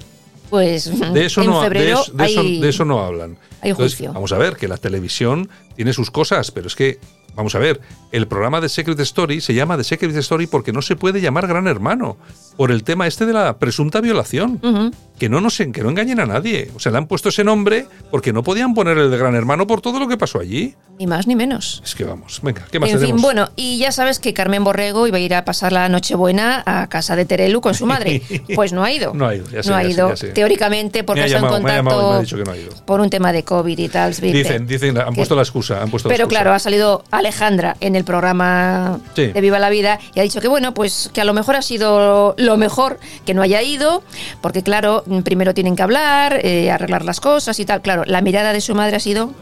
Pues 0.50 0.84
De 1.12 1.26
eso, 1.26 1.42
en 1.42 1.48
no, 1.50 1.60
febrero 1.62 2.00
eso, 2.00 2.12
de 2.12 2.24
eso- 2.26 2.40
hay, 2.40 2.60
de 2.60 2.68
eso 2.70 2.84
no 2.86 3.04
hablan. 3.04 3.36
hay 3.60 3.70
Entonces, 3.72 3.98
juicio. 3.98 4.12
vamos 4.14 4.32
a 4.32 4.38
ver, 4.38 4.56
que 4.56 4.66
la 4.66 4.78
televisión 4.78 5.50
tiene 5.76 5.92
sus 5.92 6.10
cosas, 6.10 6.50
pero 6.52 6.68
es 6.68 6.74
que, 6.74 6.98
vamos 7.34 7.54
a 7.54 7.58
ver, 7.58 7.80
el 8.12 8.26
programa 8.26 8.60
de 8.60 8.68
Secret 8.68 8.98
Story 9.00 9.40
se 9.40 9.54
llama 9.54 9.76
The 9.76 9.84
Secret 9.84 10.14
Story 10.16 10.46
porque 10.46 10.72
no 10.72 10.82
se 10.82 10.96
puede 10.96 11.20
llamar 11.20 11.46
Gran 11.46 11.66
Hermano, 11.66 12.16
por 12.56 12.70
el 12.72 12.82
tema 12.82 13.06
este 13.06 13.26
de 13.26 13.32
la 13.32 13.58
presunta 13.58 14.00
violación. 14.00 14.92
Que 15.18 15.28
no, 15.28 15.40
nos, 15.40 15.56
que 15.58 15.82
no 15.82 15.90
engañen 15.90 16.20
a 16.20 16.26
nadie. 16.26 16.70
O 16.76 16.78
sea, 16.80 16.92
le 16.92 16.98
han 16.98 17.06
puesto 17.08 17.28
ese 17.30 17.42
nombre 17.42 17.86
porque 18.10 18.32
no 18.32 18.44
podían 18.44 18.72
poner 18.74 18.98
el 18.98 19.10
de 19.10 19.18
Gran 19.18 19.34
Hermano 19.34 19.66
por 19.66 19.80
todo 19.80 19.98
lo 19.98 20.06
que 20.06 20.16
pasó 20.16 20.38
allí. 20.38 20.76
Ni 20.98 21.06
más 21.08 21.26
ni 21.26 21.34
menos. 21.34 21.82
Es 21.84 21.94
que 21.96 22.04
vamos, 22.04 22.40
venga, 22.42 22.64
¿qué 22.70 22.78
más 22.78 22.90
En 22.90 23.00
fin, 23.00 23.16
bueno, 23.20 23.48
y 23.56 23.78
ya 23.78 23.90
sabes 23.92 24.20
que 24.20 24.32
Carmen 24.32 24.62
Borrego 24.64 25.06
iba 25.08 25.16
a 25.16 25.20
ir 25.20 25.34
a 25.34 25.44
pasar 25.44 25.72
la 25.72 25.88
Nochebuena 25.88 26.62
a 26.66 26.88
casa 26.88 27.16
de 27.16 27.24
Terelu 27.24 27.60
con 27.60 27.74
su 27.74 27.86
madre. 27.86 28.22
Pues 28.54 28.72
no 28.72 28.82
ha 28.84 28.90
ido. 28.92 29.12
No 29.14 29.26
ha 29.26 29.34
ido, 29.34 29.48
ya 29.50 29.62
sé, 29.62 29.70
no 29.70 29.76
ha 29.76 29.82
ya 29.82 29.88
ido, 29.88 30.08
ya 30.10 30.16
sé. 30.16 30.28
teóricamente, 30.28 31.04
porque 31.04 31.22
ha, 31.22 31.26
está 31.26 31.38
en 31.38 31.42
me 31.42 31.48
ha 31.48 31.50
contacto 31.52 31.80
y 31.80 31.82
me 32.10 32.16
ha 32.16 32.20
dicho 32.20 32.36
que 32.36 32.44
no 32.44 32.52
ha 32.52 32.56
ido. 32.56 32.70
por 32.86 33.00
un 33.00 33.10
tema 33.10 33.32
de 33.32 33.42
COVID 33.44 33.78
y 33.78 33.88
tal. 33.88 34.14
Dicen, 34.14 34.66
dicen, 34.66 34.98
han 34.98 35.10
Que- 35.10 35.16
puesto 35.16 35.34
la 35.36 35.42
excusa, 35.42 35.82
han 35.82 35.90
puesto 35.90 36.08
la 36.08 36.14
Pero 36.14 36.24
excusa. 36.24 36.40
claro, 36.42 36.54
ha 36.54 36.58
salido 36.58 37.04
Alejandra 37.18 37.76
en 37.80 37.96
el 37.96 38.04
programa 38.04 38.98
Sí. 39.14 39.26
de 39.28 39.40
Viva 39.40 39.58
la 39.58 39.70
Vida 39.70 39.98
y 40.14 40.20
ha 40.20 40.22
dicho 40.22 40.40
que 40.40 40.48
bueno, 40.48 40.74
pues 40.74 41.10
que 41.12 41.20
a 41.20 41.24
lo 41.24 41.34
mejor 41.34 41.56
ha 41.56 41.62
sido 41.62 42.34
lo 42.38 42.56
mejor 42.56 42.98
que 43.26 43.34
no 43.34 43.42
haya 43.42 43.62
ido, 43.62 44.02
porque 44.40 44.62
claro, 44.62 45.04
primero 45.24 45.54
tienen 45.54 45.76
que 45.76 45.82
hablar, 45.82 46.40
eh, 46.44 46.70
arreglar 46.70 47.04
las 47.04 47.20
cosas 47.20 47.58
y 47.60 47.64
tal. 47.64 47.82
Claro, 47.82 48.04
la 48.06 48.20
mirada 48.20 48.52
de 48.52 48.60
su 48.60 48.74
madre 48.74 48.96
ha 48.96 49.00
sido 49.00 49.32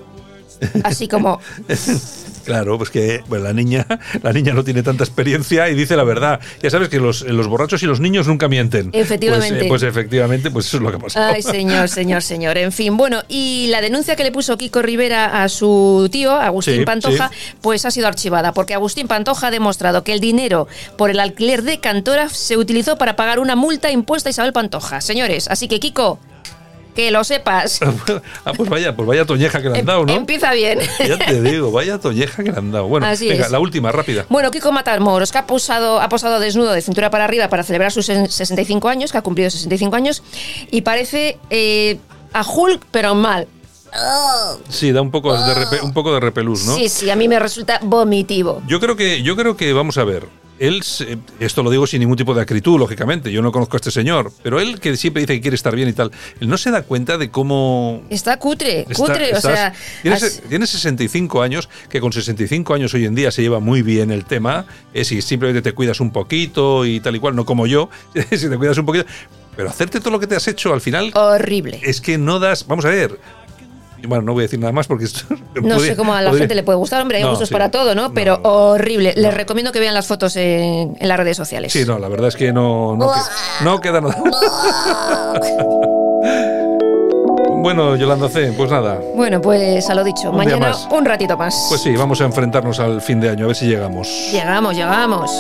así 0.85 1.07
como 1.09 1.39
Claro, 2.47 2.79
pues 2.79 2.91
que 2.91 3.23
bueno, 3.29 3.45
la 3.45 3.53
niña, 3.53 3.85
la 4.23 4.33
niña 4.33 4.55
no 4.55 4.63
tiene 4.65 4.83
tanta 4.83 5.03
experiencia 5.05 5.69
y 5.69 5.75
dice 5.75 5.97
la 5.97 6.05
verdad. 6.05 6.41
Ya 6.63 6.71
sabes 6.71 6.89
que 6.89 7.01
los, 7.01 7.23
los 7.23 7.49
borrachos 7.49 7.83
y 7.83 7.87
los 7.87 7.99
niños 8.01 8.29
nunca 8.29 8.49
mienten. 8.49 8.91
Efectivamente. 8.93 9.65
Pues, 9.65 9.65
eh, 9.65 9.69
pues 9.69 9.83
efectivamente, 9.83 10.51
pues 10.51 10.67
eso 10.67 10.77
es 10.77 10.83
lo 10.85 10.93
que 10.93 10.99
pasa. 10.99 11.29
Ay, 11.29 11.43
señor, 11.43 11.89
señor, 11.89 12.23
señor. 12.23 12.57
En 12.57 12.71
fin, 12.73 12.97
bueno, 12.97 13.23
y 13.29 13.67
la 13.71 13.81
denuncia 13.81 14.15
que 14.15 14.23
le 14.23 14.31
puso 14.31 14.57
Kiko 14.57 14.81
Rivera 14.81 15.43
a 15.43 15.49
su 15.49 16.09
tío, 16.11 16.35
Agustín 16.37 16.77
Sí, 16.79 16.85
Pantoja, 16.85 17.29
sí. 17.33 17.55
pues 17.61 17.85
ha 17.85 17.91
sido 17.91 18.07
archivada, 18.07 18.53
porque 18.53 18.75
Agustín 18.75 19.09
Pantoja 19.09 19.49
ha 19.49 19.51
demostrado 19.51 20.05
que 20.05 20.13
el 20.13 20.21
dinero 20.21 20.69
por 20.97 21.11
el 21.11 21.19
alquiler 21.19 21.63
de 21.63 21.81
Cantora 21.81 22.29
se 22.29 22.57
utilizó 22.57 22.97
para 22.97 23.17
pagar 23.17 23.41
una 23.41 23.57
multa 23.57 23.91
impuesta 23.91 24.29
a 24.29 24.31
Isabel 24.31 24.53
Pantoja. 24.53 25.01
Señores, 25.01 25.49
así 25.49 25.67
que 25.67 25.81
Kiko, 25.81 26.21
que 26.97 27.11
lo 27.13 27.23
sepas. 27.23 27.79
ah, 28.45 28.53
pues 28.57 28.69
vaya, 28.69 28.97
pues 28.97 29.07
vaya 29.07 29.25
toñeja 29.25 29.63
que 29.63 29.69
le 29.69 29.79
han 29.79 29.85
dado, 29.85 30.05
¿no? 30.05 30.15
Empieza 30.15 30.53
bien. 30.53 30.81
Ya 31.07 31.19
te 31.19 31.41
digo, 31.43 31.71
vaya 31.71 31.99
toñeja 31.99 32.43
que 32.43 32.51
le 32.51 32.59
han 32.59 32.73
dado. 32.73 32.89
Bueno, 32.89 33.07
Así 33.07 33.29
venga, 33.29 33.45
es. 33.45 33.53
la 33.53 33.61
última, 33.61 33.93
rápida. 33.93 34.27
Bueno, 34.29 34.51
Kiko 34.51 34.73
Matamoros, 34.73 35.31
que 35.31 35.39
ha 35.39 35.47
posado, 35.47 36.01
ha 36.01 36.09
posado 36.09 36.41
desnudo 36.41 36.73
de 36.73 36.81
cintura 36.81 37.11
para 37.11 37.25
arriba 37.25 37.49
para 37.49 37.63
celebrar 37.63 37.93
sus 37.93 38.07
65 38.07 38.89
años, 38.89 39.13
que 39.13 39.19
ha 39.19 39.23
cumplido 39.23 39.51
65 39.51 39.95
años, 39.95 40.23
y 40.71 40.81
parece 40.81 41.39
eh, 41.51 41.99
a 42.33 42.43
Hulk, 42.43 42.87
pero 42.91 43.15
mal. 43.15 43.47
Sí, 44.69 44.93
da 44.93 45.01
un 45.01 45.11
poco 45.11 45.33
de, 45.33 45.81
un 45.83 45.93
poco 45.93 46.13
de 46.13 46.21
repelús, 46.21 46.67
¿no? 46.67 46.75
Sí, 46.75 46.89
sí, 46.89 47.09
a 47.11 47.17
mí 47.17 47.29
me 47.29 47.39
resulta 47.39 47.79
vomitivo. 47.83 48.63
Yo 48.67 48.81
creo 48.81 48.97
que, 48.97 49.23
yo 49.23 49.37
creo 49.37 49.57
que, 49.57 49.73
vamos 49.73 49.97
a 49.99 50.05
ver, 50.05 50.27
él, 50.59 50.83
esto 51.41 51.63
lo 51.63 51.71
digo 51.71 51.87
sin 51.87 52.01
ningún 52.01 52.17
tipo 52.17 52.35
de 52.35 52.43
acritud, 52.43 52.79
lógicamente, 52.79 53.31
yo 53.31 53.43
no 53.43 53.53
conozco 53.53 53.77
a 53.77 53.79
este 53.79 53.91
señor, 53.91 54.33
pero 54.43 54.59
él 54.61 54.81
que 54.81 54.97
siempre 54.97 55.21
dice 55.23 55.35
que 55.35 55.41
quiere 55.41 55.55
estar 55.55 55.75
bien 55.75 55.89
y 55.89 55.93
tal, 55.93 56.11
él 56.41 56.49
no 56.49 56.57
se 56.59 56.71
da 56.71 56.83
cuenta 56.83 57.19
de 57.19 57.31
cómo 57.31 58.03
Está 58.11 58.39
cutre, 58.39 58.81
Está- 58.81 58.95
cutre, 58.95 59.33
o 59.33 59.37
estás- 59.37 59.43
sea... 59.55 59.75
Tienes, 60.03 60.23
as- 60.23 60.43
tienes 60.49 60.71
65 60.71 61.43
años, 61.43 61.69
que 61.89 62.01
con 62.01 62.13
65 62.13 62.75
años 62.75 62.93
hoy 62.95 63.05
en 63.05 63.15
día 63.15 63.31
se 63.31 63.43
lleva 63.43 63.61
muy 63.61 63.83
bien 63.83 64.11
el 64.11 64.25
tema. 64.25 64.67
eh, 64.95 65.05
si 65.05 65.21
simplemente 65.23 65.63
te 65.63 65.73
cuidas 65.73 66.01
un 66.01 66.11
poquito 66.11 66.85
y 66.87 67.01
tal 67.01 67.17
y 67.17 67.19
cual, 67.21 67.37
no 67.37 67.45
como 67.45 67.67
yo, 67.67 67.91
si 68.31 68.49
te 68.49 68.57
cuidas 68.57 68.79
un 68.79 68.87
poquito. 68.87 69.05
Pero 69.57 69.71
hacerte 69.71 70.01
todo 70.01 70.11
lo 70.11 70.21
que 70.21 70.27
te 70.27 70.37
has 70.37 70.47
hecho 70.49 70.75
al 70.75 70.83
final 70.83 71.11
Horrible. 71.15 71.81
es 71.83 72.03
que 72.03 72.19
no 72.19 72.39
das. 72.39 72.67
Vamos 72.67 72.85
a 72.85 72.91
ver. 72.91 73.19
Bueno, 74.07 74.23
no 74.23 74.33
voy 74.35 74.43
a 74.43 74.45
decir 74.45 74.59
nada 74.61 74.73
más 74.73 74.87
porque 74.87 75.07
esto 75.07 75.23
No 75.63 75.81
sé 75.81 75.97
cómo 75.97 76.15
a 76.15 76.23
la 76.23 76.31
podría- 76.31 76.43
gente 76.45 76.55
le 76.55 76.63
puede 76.63 76.79
gustar, 76.79 77.03
hombre, 77.03 77.19
hay 77.19 77.25
No, 77.25 77.31
gustos 77.31 77.49
sí. 77.49 77.53
para 77.55 77.71
todo, 77.71 77.95
¿no? 77.95 78.13
Pero 78.13 78.39
horrible. 78.43 79.15
Les 79.17 79.35
recomiendo 79.35 79.73
que 79.73 79.81
vean 79.81 79.95
las 79.95 80.07
fotos 80.07 80.37
en, 80.37 80.97
en 80.99 81.09
las 81.09 81.17
redes 81.19 81.37
sociales. 81.37 81.73
Sí, 81.73 81.85
no, 81.87 81.99
la 81.99 82.09
verdad 82.09 82.29
es 82.29 82.37
que 82.37 82.53
no, 82.53 82.97
no, 82.97 83.11
que- 83.13 83.65
no 83.65 83.81
queda 83.81 84.01
nada. 84.01 84.17
bueno, 87.63 87.97
Yolanda 87.97 88.29
C, 88.29 88.53
pues 88.57 88.71
nada. 88.71 89.01
Bueno, 89.15 89.41
pues 89.41 89.89
a 89.91 89.95
lo 89.95 90.05
dicho, 90.05 90.31
Un 90.31 90.37
mañana 90.37 90.73
un 90.91 91.05
ratito 91.05 91.37
más. 91.37 91.67
Pues 91.69 91.81
sí, 91.83 91.97
vamos 91.97 92.21
a 92.21 92.25
enfrentarnos 92.25 92.79
al 92.79 93.01
fin 93.01 93.21
de 93.21 93.31
año, 93.31 93.45
a 93.45 93.47
ver 93.49 93.57
si 93.57 93.67
llegamos. 93.67 94.09
Llegamos, 94.31 94.77
llegamos. 94.77 95.31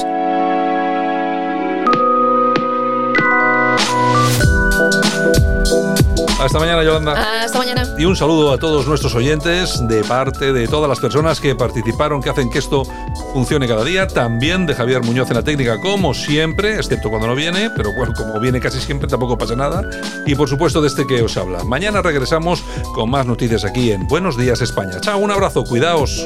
Hasta 6.47 6.61
mañana, 6.61 6.85
Yolanda. 6.85 7.43
Hasta 7.43 7.59
mañana. 7.59 7.83
Y 7.99 8.05
un 8.05 8.15
saludo 8.15 8.53
a 8.53 8.59
todos 8.59 8.87
nuestros 8.87 9.17
oyentes 9.17 9.81
de 9.89 10.05
parte 10.05 10.53
de 10.53 10.69
todas 10.69 10.89
las 10.89 11.01
personas 11.01 11.41
que 11.41 11.57
participaron, 11.57 12.23
que 12.23 12.31
hacen 12.31 12.51
que 12.51 12.61
esto 12.61 12.85
funcione 13.33 13.67
cada 13.67 13.83
día. 13.83 14.07
También 14.07 14.65
de 14.65 14.77
Javier 14.77 15.03
Muñoz 15.03 15.29
en 15.31 15.35
la 15.39 15.43
técnica, 15.43 15.81
como 15.81 16.15
siempre, 16.15 16.77
excepto 16.77 17.11
cuando 17.11 17.27
no 17.27 17.35
viene, 17.35 17.71
pero 17.77 17.93
bueno, 17.93 18.13
como 18.17 18.39
viene 18.39 18.61
casi 18.61 18.81
siempre, 18.81 19.09
tampoco 19.09 19.37
pasa 19.37 19.57
nada. 19.57 19.83
Y 20.25 20.37
por 20.37 20.49
supuesto, 20.49 20.81
de 20.81 20.87
este 20.87 21.05
que 21.05 21.21
os 21.21 21.37
habla. 21.37 21.65
Mañana 21.65 22.01
regresamos 22.01 22.63
con 22.95 23.11
más 23.11 23.27
noticias 23.27 23.65
aquí 23.65 23.91
en 23.91 24.07
Buenos 24.07 24.37
Días 24.37 24.61
España. 24.61 25.01
Chao, 25.01 25.19
un 25.19 25.33
abrazo, 25.33 25.65
cuidaos. 25.65 26.25